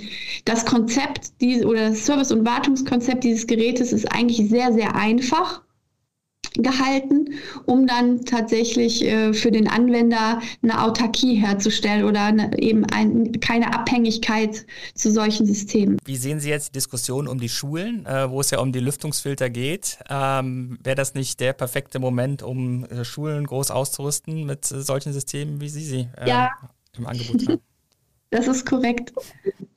das 0.45 0.65
Konzept 0.65 1.41
die, 1.41 1.65
oder 1.65 1.91
das 1.91 2.05
Service- 2.05 2.33
und 2.33 2.45
Wartungskonzept 2.45 3.23
dieses 3.23 3.47
Gerätes 3.47 3.93
ist 3.93 4.13
eigentlich 4.13 4.49
sehr, 4.49 4.73
sehr 4.73 4.97
einfach 4.97 5.63
gehalten, 6.63 7.35
um 7.65 7.87
dann 7.87 8.25
tatsächlich 8.25 9.05
äh, 9.05 9.33
für 9.33 9.51
den 9.51 9.69
Anwender 9.69 10.41
eine 10.63 10.83
Autarkie 10.83 11.35
herzustellen 11.35 12.05
oder 12.05 12.25
eine, 12.25 12.59
eben 12.59 12.85
ein, 12.87 13.41
keine 13.41 13.75
Abhängigkeit 13.75 14.67
zu 14.95 15.11
solchen 15.11 15.47
Systemen. 15.47 15.99
Wie 16.05 16.17
sehen 16.17 16.41
Sie 16.41 16.49
jetzt 16.49 16.69
die 16.69 16.73
Diskussion 16.73 17.29
um 17.29 17.39
die 17.39 17.49
Schulen, 17.49 18.07
äh, 18.07 18.31
wo 18.31 18.41
es 18.41 18.51
ja 18.51 18.59
um 18.59 18.73
die 18.73 18.81
Lüftungsfilter 18.81 19.51
geht? 19.51 19.99
Ähm, 20.09 20.79
Wäre 20.83 20.97
das 20.97 21.15
nicht 21.15 21.41
der 21.41 21.53
perfekte 21.53 21.99
Moment, 21.99 22.43
um 22.43 22.85
äh, 22.85 23.05
Schulen 23.05 23.47
groß 23.47 23.71
auszurüsten 23.71 24.45
mit 24.45 24.71
äh, 24.71 24.83
solchen 24.83 25.13
Systemen, 25.13 25.61
wie 25.61 25.69
Sie 25.69 25.85
sie 25.85 26.09
äh, 26.17 26.29
ja. 26.29 26.51
im 26.97 27.07
Angebot 27.07 27.49
haben? 27.49 27.61
Das 28.31 28.49
ist 28.49 28.67
korrekt. 28.67 29.13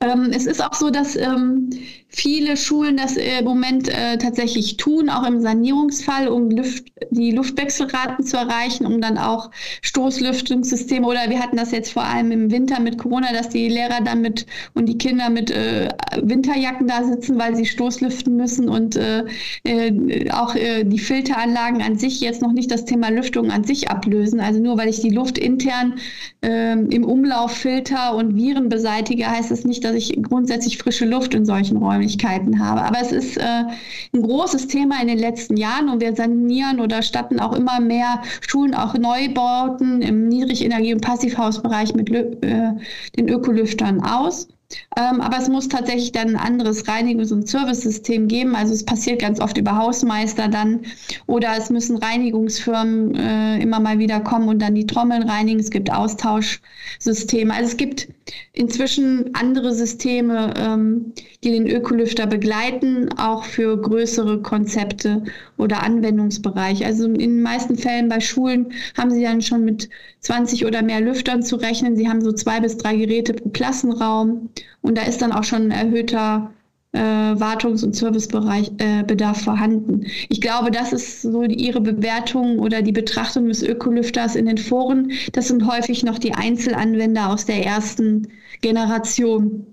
Ähm, 0.02 0.30
es 0.34 0.46
ist 0.46 0.64
auch 0.64 0.72
so, 0.72 0.88
dass 0.88 1.14
ähm, 1.14 1.68
viele 2.08 2.56
Schulen 2.56 2.96
das 2.96 3.18
im 3.18 3.44
Moment 3.44 3.88
äh, 3.88 4.16
tatsächlich 4.16 4.78
tun, 4.78 5.10
auch 5.10 5.26
im 5.26 5.42
Sanierungsfall, 5.42 6.28
um 6.28 6.50
Luft, 6.50 6.86
die 7.10 7.32
Luftwechselraten 7.32 8.24
zu 8.24 8.38
erreichen, 8.38 8.86
um 8.86 9.02
dann 9.02 9.18
auch 9.18 9.50
Stoßlüftungssysteme 9.82 11.06
oder 11.06 11.28
wir 11.28 11.38
hatten 11.38 11.58
das 11.58 11.70
jetzt 11.70 11.92
vor 11.92 12.04
allem 12.04 12.32
im 12.32 12.50
Winter 12.50 12.80
mit 12.80 12.96
Corona, 12.96 13.32
dass 13.34 13.50
die 13.50 13.68
Lehrer 13.68 14.00
dann 14.02 14.22
mit 14.22 14.46
und 14.72 14.86
die 14.86 14.96
Kinder 14.96 15.28
mit 15.28 15.50
äh, 15.50 15.90
Winterjacken 16.20 16.88
da 16.88 17.04
sitzen, 17.04 17.38
weil 17.38 17.54
sie 17.54 17.66
Stoßlüften 17.66 18.34
müssen 18.36 18.70
und 18.70 18.96
äh, 18.96 19.24
äh 19.64 20.30
auch 20.30 20.54
äh, 20.54 20.84
die 20.84 20.98
Filteranlagen 20.98 21.82
an 21.82 21.98
sich 21.98 22.20
jetzt 22.20 22.40
noch 22.40 22.52
nicht 22.52 22.70
das 22.70 22.86
Thema 22.86 23.10
Lüftung 23.10 23.50
an 23.50 23.64
sich 23.64 23.90
ablösen. 23.90 24.40
Also 24.40 24.60
nur 24.60 24.78
weil 24.78 24.88
ich 24.88 25.00
die 25.00 25.10
Luft 25.10 25.36
intern 25.36 25.96
ähm, 26.42 26.88
im 26.90 27.04
Umlauf 27.04 27.52
filter 27.52 28.14
und 28.16 28.34
Viren 28.36 28.68
beseitige, 28.68 29.30
heißt 29.30 29.50
das 29.50 29.64
nicht, 29.64 29.84
dass 29.84 29.89
ich 29.94 30.22
grundsätzlich 30.22 30.78
frische 30.78 31.04
Luft 31.04 31.34
in 31.34 31.44
solchen 31.44 31.76
Räumlichkeiten 31.76 32.58
habe. 32.58 32.82
Aber 32.82 32.98
es 33.00 33.12
ist 33.12 33.36
äh, 33.36 33.64
ein 34.12 34.22
großes 34.22 34.66
Thema 34.68 35.00
in 35.00 35.08
den 35.08 35.18
letzten 35.18 35.56
Jahren 35.56 35.88
und 35.88 36.00
wir 36.00 36.14
sanieren 36.14 36.80
oder 36.80 37.02
statten 37.02 37.40
auch 37.40 37.52
immer 37.52 37.80
mehr 37.80 38.22
Schulen, 38.40 38.74
auch 38.74 38.94
Neubauten 38.94 40.02
im 40.02 40.28
Niedrigenergie- 40.28 40.94
und 40.94 41.00
Passivhausbereich 41.00 41.94
mit 41.94 42.10
äh, 42.10 42.72
den 43.16 43.28
Ökolüftern 43.28 44.02
aus. 44.02 44.48
Ähm, 44.96 45.20
aber 45.20 45.38
es 45.38 45.48
muss 45.48 45.68
tatsächlich 45.68 46.12
dann 46.12 46.30
ein 46.30 46.36
anderes 46.36 46.86
Reinigungs- 46.86 47.32
und 47.32 47.48
Servicesystem 47.48 48.28
geben. 48.28 48.54
Also 48.54 48.72
es 48.72 48.84
passiert 48.84 49.20
ganz 49.20 49.40
oft 49.40 49.56
über 49.58 49.76
Hausmeister 49.76 50.48
dann 50.48 50.80
oder 51.26 51.50
es 51.56 51.70
müssen 51.70 51.96
Reinigungsfirmen 51.96 53.14
äh, 53.14 53.58
immer 53.62 53.80
mal 53.80 53.98
wieder 53.98 54.20
kommen 54.20 54.48
und 54.48 54.60
dann 54.60 54.74
die 54.74 54.86
Trommeln 54.86 55.22
reinigen. 55.22 55.60
Es 55.60 55.70
gibt 55.70 55.92
Austauschsysteme. 55.92 57.52
Also 57.52 57.70
es 57.70 57.76
gibt 57.76 58.08
inzwischen 58.52 59.34
andere 59.34 59.72
Systeme, 59.72 60.54
ähm, 60.56 61.12
die 61.42 61.50
den 61.52 61.68
Ökolüfter 61.68 62.26
begleiten, 62.26 63.08
auch 63.18 63.44
für 63.44 63.80
größere 63.80 64.42
Konzepte 64.42 65.24
oder 65.56 65.82
Anwendungsbereiche. 65.82 66.84
Also 66.84 67.06
in 67.06 67.18
den 67.18 67.42
meisten 67.42 67.76
Fällen 67.76 68.08
bei 68.08 68.20
Schulen 68.20 68.72
haben 68.96 69.10
sie 69.10 69.22
dann 69.22 69.42
schon 69.42 69.64
mit 69.64 69.88
20 70.20 70.66
oder 70.66 70.82
mehr 70.82 71.00
Lüftern 71.00 71.42
zu 71.42 71.56
rechnen. 71.56 71.96
Sie 71.96 72.08
haben 72.08 72.20
so 72.20 72.32
zwei 72.32 72.60
bis 72.60 72.76
drei 72.76 72.96
Geräte 72.96 73.34
pro 73.34 73.48
Klassenraum 73.50 74.50
und 74.82 74.96
da 74.96 75.02
ist 75.02 75.22
dann 75.22 75.32
auch 75.32 75.44
schon 75.44 75.70
ein 75.70 75.70
erhöhter 75.70 76.50
äh, 76.92 76.98
Wartungs- 76.98 77.84
und 77.84 77.94
Servicebereich 77.94 78.72
äh, 78.78 79.04
Bedarf 79.04 79.44
vorhanden. 79.44 80.06
Ich 80.28 80.40
glaube, 80.40 80.70
das 80.70 80.92
ist 80.92 81.22
so 81.22 81.42
die, 81.42 81.54
ihre 81.54 81.80
Bewertung 81.80 82.58
oder 82.58 82.82
die 82.82 82.92
Betrachtung 82.92 83.46
des 83.46 83.62
Ökolüfters 83.62 84.34
in 84.34 84.46
den 84.46 84.58
Foren. 84.58 85.12
Das 85.32 85.48
sind 85.48 85.66
häufig 85.70 86.02
noch 86.02 86.18
die 86.18 86.34
Einzelanwender 86.34 87.28
aus 87.30 87.46
der 87.46 87.64
ersten 87.64 88.28
Generation. 88.60 89.66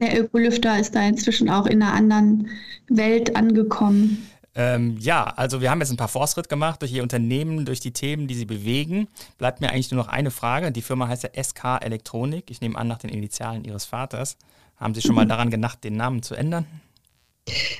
Der 0.00 0.20
Ökolüfter 0.20 0.78
ist 0.78 0.94
da 0.94 1.06
inzwischen 1.06 1.48
auch 1.48 1.66
in 1.66 1.82
einer 1.82 1.94
anderen 1.94 2.48
Welt 2.88 3.34
angekommen. 3.34 4.28
Ähm, 4.58 4.96
ja, 4.98 5.24
also 5.24 5.60
wir 5.60 5.70
haben 5.70 5.80
jetzt 5.80 5.90
ein 5.90 5.98
paar 5.98 6.08
Fortschritt 6.08 6.48
gemacht 6.48 6.80
durch 6.80 6.90
Ihr 6.90 7.02
Unternehmen, 7.02 7.66
durch 7.66 7.78
die 7.78 7.92
Themen, 7.92 8.26
die 8.26 8.34
Sie 8.34 8.46
bewegen. 8.46 9.06
Bleibt 9.36 9.60
mir 9.60 9.68
eigentlich 9.68 9.90
nur 9.90 10.02
noch 10.02 10.08
eine 10.08 10.30
Frage. 10.30 10.72
Die 10.72 10.80
Firma 10.80 11.08
heißt 11.08 11.24
ja 11.24 11.42
SK 11.42 11.82
Elektronik. 11.82 12.50
Ich 12.50 12.62
nehme 12.62 12.78
an, 12.78 12.88
nach 12.88 12.98
den 12.98 13.10
Initialen 13.10 13.64
Ihres 13.64 13.84
Vaters. 13.84 14.38
Haben 14.76 14.94
Sie 14.94 15.02
schon 15.02 15.14
mal 15.14 15.26
daran 15.28 15.50
gedacht, 15.50 15.84
den 15.84 15.96
Namen 15.96 16.22
zu 16.22 16.34
ändern? 16.34 16.66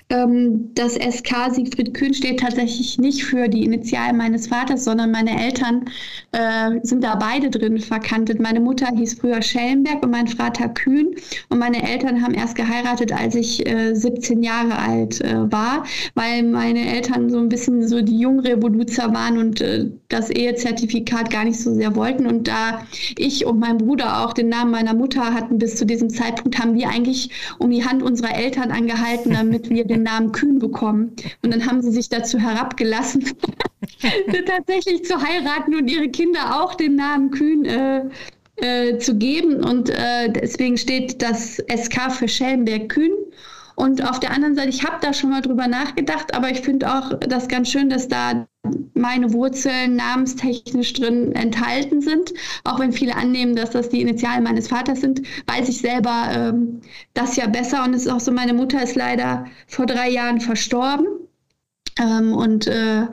Ähm, 0.09 0.71
das 0.75 0.95
SK 0.95 1.51
Siegfried 1.51 1.93
Kühn 1.95 2.15
steht 2.15 2.41
tatsächlich 2.41 2.99
nicht 2.99 3.25
für 3.25 3.49
die 3.49 3.65
Initialen 3.65 4.17
meines 4.17 4.47
Vaters, 4.47 4.85
sondern 4.85 5.11
meine 5.11 5.43
Eltern 5.43 5.87
äh, 6.33 6.79
sind 6.83 7.03
da 7.03 7.17
beide 7.17 7.51
drin 7.51 7.81
verkantet. 7.81 8.41
Meine 8.41 8.61
Mutter 8.61 8.87
hieß 8.95 9.15
früher 9.15 9.43
Schellenberg 9.43 10.05
und 10.05 10.13
mein 10.13 10.29
Vater 10.29 10.69
Kühn. 10.69 11.17
Und 11.49 11.59
meine 11.59 11.83
Eltern 11.83 12.23
haben 12.23 12.35
erst 12.35 12.55
geheiratet, 12.55 13.13
als 13.13 13.35
ich 13.35 13.67
äh, 13.67 13.95
17 13.95 14.43
Jahre 14.43 14.79
alt 14.79 15.21
äh, 15.21 15.51
war, 15.51 15.85
weil 16.15 16.45
meine 16.45 16.87
Eltern 16.87 17.29
so 17.29 17.39
ein 17.39 17.49
bisschen 17.49 17.87
so 17.89 18.01
die 18.03 18.21
Jungrevoluzer 18.21 19.13
waren 19.13 19.39
und 19.39 19.61
äh, 19.61 19.91
das 20.09 20.31
Ehezertifikat 20.31 21.31
gar 21.31 21.45
nicht 21.45 21.59
so 21.59 21.75
sehr 21.75 21.97
wollten. 21.97 22.27
Und 22.27 22.47
da 22.47 22.87
ich 23.19 23.45
und 23.45 23.59
mein 23.59 23.79
Bruder 23.79 24.25
auch 24.25 24.33
den 24.33 24.49
Namen 24.49 24.71
meiner 24.71 24.95
Mutter 24.95 25.35
hatten 25.35 25.59
bis 25.59 25.75
zu 25.75 25.85
diesem 25.85 26.11
Zeitpunkt, 26.11 26.59
haben 26.61 26.75
wir 26.75 26.89
eigentlich 26.89 27.31
um 27.59 27.71
die 27.71 27.85
Hand 27.85 28.05
unserer 28.05 28.37
Eltern 28.37 28.71
angehalten, 28.71 29.33
damit 29.33 29.56
damit 29.57 29.71
wir 29.71 29.85
den 29.85 30.03
Namen 30.03 30.33
Kühn 30.33 30.59
bekommen. 30.59 31.13
Und 31.43 31.53
dann 31.53 31.67
haben 31.67 31.83
sie 31.83 31.91
sich 31.91 32.09
dazu 32.09 32.39
herabgelassen, 32.39 33.25
tatsächlich 34.47 35.05
zu 35.05 35.21
heiraten 35.21 35.75
und 35.75 35.89
ihre 35.89 36.09
Kinder 36.09 36.63
auch 36.63 36.75
den 36.75 36.97
Namen 36.97 37.31
Kühn 37.31 37.65
äh, 37.65 38.03
äh, 38.57 38.99
zu 38.99 39.17
geben. 39.17 39.65
Und 39.65 39.91
äh, 39.91 40.31
deswegen 40.31 40.77
steht 40.77 41.23
das 41.23 41.63
SK 41.75 42.13
für 42.13 42.29
Schellenberg 42.29 42.89
Kühn. 42.89 43.13
Und 43.77 44.03
auf 44.03 44.19
der 44.19 44.31
anderen 44.31 44.57
Seite, 44.57 44.71
ich 44.71 44.85
habe 44.85 44.97
da 45.03 45.13
schon 45.13 45.31
mal 45.31 45.43
drüber 45.43 45.69
nachgedacht, 45.69 46.35
aber 46.35 46.51
ich 46.51 46.63
finde 46.63 46.93
auch 46.93 47.13
das 47.21 47.47
ganz 47.47 47.71
schön, 47.71 47.91
dass 47.91 48.09
da 48.09 48.47
meine 48.95 49.35
Wurzeln 49.35 49.97
namenstechnisch 49.97 50.95
drin 50.95 51.33
enthalten 51.33 52.01
sind. 52.01 52.33
Auch 52.65 52.81
wenn 52.81 52.93
viele 52.93 53.15
annehmen, 53.15 53.55
dass 53.55 53.71
das 53.71 53.91
die 53.91 54.01
Initialen 54.01 54.45
meines 54.45 54.69
Vaters 54.69 55.03
sind, 55.03 55.21
weiß 55.47 55.69
ich 55.69 55.79
selber 55.79 56.29
ähm, 56.33 56.81
das 57.13 57.37
ja 57.37 57.47
besser. 57.47 57.85
Und 57.85 57.93
es 57.93 58.07
ist 58.07 58.13
auch 58.13 58.21
so, 58.21 58.33
meine 58.33 58.55
Mutter 58.55 58.83
ist 58.83 58.97
leider 58.97 59.45
vor 59.67 59.85
drei 59.85 60.09
Jahren 60.09 60.41
verstorben. 60.41 61.07
Ähm, 62.01 62.33
und 62.33 62.67
äh, 62.67 63.07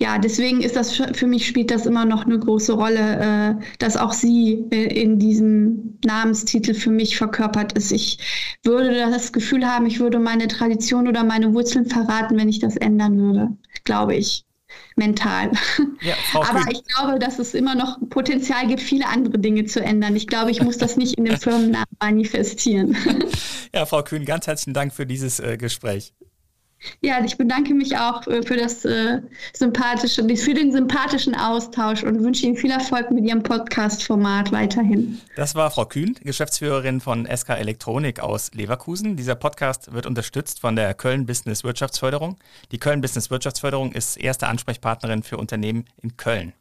ja, 0.00 0.18
deswegen 0.18 0.60
ist 0.60 0.76
das 0.76 0.92
für 0.94 1.26
mich 1.26 1.46
spielt 1.46 1.72
das 1.72 1.84
immer 1.84 2.04
noch 2.04 2.24
eine 2.24 2.38
große 2.38 2.72
Rolle, 2.72 3.58
äh, 3.60 3.64
dass 3.78 3.96
auch 3.96 4.12
sie 4.12 4.64
äh, 4.70 5.02
in 5.02 5.18
diesem 5.18 5.98
Namenstitel 6.04 6.72
für 6.72 6.90
mich 6.90 7.16
verkörpert 7.16 7.72
ist. 7.72 7.90
Ich 7.90 8.18
würde 8.62 8.94
das 8.94 9.32
Gefühl 9.32 9.66
haben, 9.66 9.86
ich 9.86 9.98
würde 9.98 10.20
meine 10.20 10.46
Tradition 10.46 11.08
oder 11.08 11.24
meine 11.24 11.52
Wurzeln 11.52 11.86
verraten, 11.86 12.38
wenn 12.38 12.48
ich 12.48 12.60
das 12.60 12.76
ändern 12.76 13.18
würde, 13.18 13.56
glaube 13.82 14.14
ich 14.14 14.44
mental. 14.94 15.50
Ja, 16.00 16.14
Aber 16.34 16.70
ich 16.70 16.84
glaube, 16.84 17.18
dass 17.18 17.40
es 17.40 17.54
immer 17.54 17.74
noch 17.74 17.98
Potenzial 18.08 18.68
gibt, 18.68 18.80
viele 18.80 19.08
andere 19.08 19.36
Dinge 19.38 19.64
zu 19.64 19.80
ändern. 19.80 20.14
Ich 20.14 20.28
glaube, 20.28 20.52
ich 20.52 20.62
muss 20.62 20.78
das 20.78 20.96
nicht 20.96 21.14
in 21.14 21.24
dem 21.24 21.36
Firmennamen 21.40 21.88
manifestieren. 22.00 22.96
Ja, 23.74 23.84
Frau 23.84 24.04
Kühn, 24.04 24.24
ganz 24.24 24.46
herzlichen 24.46 24.74
Dank 24.74 24.92
für 24.92 25.06
dieses 25.06 25.40
äh, 25.40 25.56
Gespräch. 25.56 26.12
Ja, 27.00 27.24
ich 27.24 27.36
bedanke 27.36 27.74
mich 27.74 27.96
auch 27.96 28.26
äh, 28.26 28.42
für 28.42 28.56
das 28.56 28.84
äh, 28.84 29.20
sympathische, 29.52 30.22
für 30.36 30.54
den 30.54 30.72
sympathischen 30.72 31.34
Austausch 31.34 32.02
und 32.04 32.22
wünsche 32.22 32.46
Ihnen 32.46 32.56
viel 32.56 32.70
Erfolg 32.70 33.10
mit 33.10 33.24
Ihrem 33.24 33.42
Podcast-Format 33.42 34.52
weiterhin. 34.52 35.20
Das 35.36 35.54
war 35.54 35.70
Frau 35.70 35.86
Kühn, 35.86 36.16
Geschäftsführerin 36.22 37.00
von 37.00 37.26
SK 37.26 37.50
Elektronik 37.50 38.20
aus 38.20 38.52
Leverkusen. 38.54 39.16
Dieser 39.16 39.34
Podcast 39.34 39.92
wird 39.92 40.06
unterstützt 40.06 40.60
von 40.60 40.76
der 40.76 40.94
Köln 40.94 41.26
Business 41.26 41.64
Wirtschaftsförderung. 41.64 42.36
Die 42.70 42.78
Köln 42.78 43.00
Business 43.00 43.30
Wirtschaftsförderung 43.30 43.92
ist 43.92 44.16
erste 44.16 44.46
Ansprechpartnerin 44.46 45.22
für 45.22 45.36
Unternehmen 45.36 45.84
in 46.02 46.16
Köln. 46.16 46.52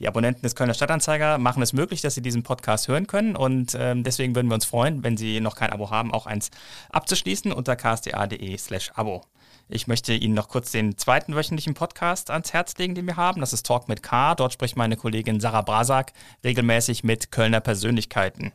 Die 0.00 0.08
Abonnenten 0.08 0.42
des 0.42 0.56
Kölner 0.56 0.74
Stadtanzeiger 0.74 1.38
machen 1.38 1.62
es 1.62 1.72
möglich, 1.72 2.00
dass 2.00 2.14
Sie 2.16 2.22
diesen 2.22 2.42
Podcast 2.42 2.88
hören 2.88 3.06
können 3.06 3.36
und 3.36 3.76
ähm, 3.78 4.02
deswegen 4.02 4.34
würden 4.34 4.48
wir 4.48 4.56
uns 4.56 4.64
freuen, 4.64 5.04
wenn 5.04 5.16
Sie 5.16 5.40
noch 5.40 5.54
kein 5.54 5.70
Abo 5.70 5.90
haben, 5.90 6.12
auch 6.12 6.26
eins 6.26 6.50
abzuschließen 6.90 7.52
unter 7.52 7.76
ksta.de 7.76 8.58
slash 8.58 8.90
Abo. 8.96 9.22
Ich 9.68 9.86
möchte 9.86 10.12
Ihnen 10.12 10.34
noch 10.34 10.48
kurz 10.48 10.72
den 10.72 10.98
zweiten 10.98 11.34
wöchentlichen 11.34 11.74
Podcast 11.74 12.30
ans 12.30 12.52
Herz 12.52 12.76
legen, 12.76 12.94
den 12.94 13.06
wir 13.06 13.16
haben. 13.16 13.40
Das 13.40 13.52
ist 13.52 13.64
Talk 13.64 13.88
mit 13.88 14.02
K. 14.02 14.34
Dort 14.34 14.52
spricht 14.52 14.76
meine 14.76 14.96
Kollegin 14.96 15.40
Sarah 15.40 15.62
Brasak 15.62 16.12
regelmäßig 16.44 17.02
mit 17.02 17.32
Kölner 17.32 17.60
Persönlichkeiten. 17.60 18.52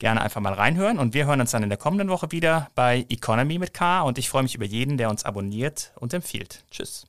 Gerne 0.00 0.22
einfach 0.22 0.40
mal 0.40 0.54
reinhören 0.54 0.98
und 0.98 1.14
wir 1.14 1.26
hören 1.26 1.40
uns 1.40 1.50
dann 1.50 1.62
in 1.62 1.68
der 1.68 1.78
kommenden 1.78 2.08
Woche 2.08 2.32
wieder 2.32 2.70
bei 2.74 3.04
Economy 3.10 3.58
mit 3.58 3.74
K 3.74 4.00
und 4.02 4.18
ich 4.18 4.30
freue 4.30 4.42
mich 4.42 4.54
über 4.54 4.64
jeden, 4.64 4.96
der 4.96 5.10
uns 5.10 5.24
abonniert 5.24 5.92
und 5.96 6.14
empfiehlt. 6.14 6.64
Tschüss. 6.70 7.06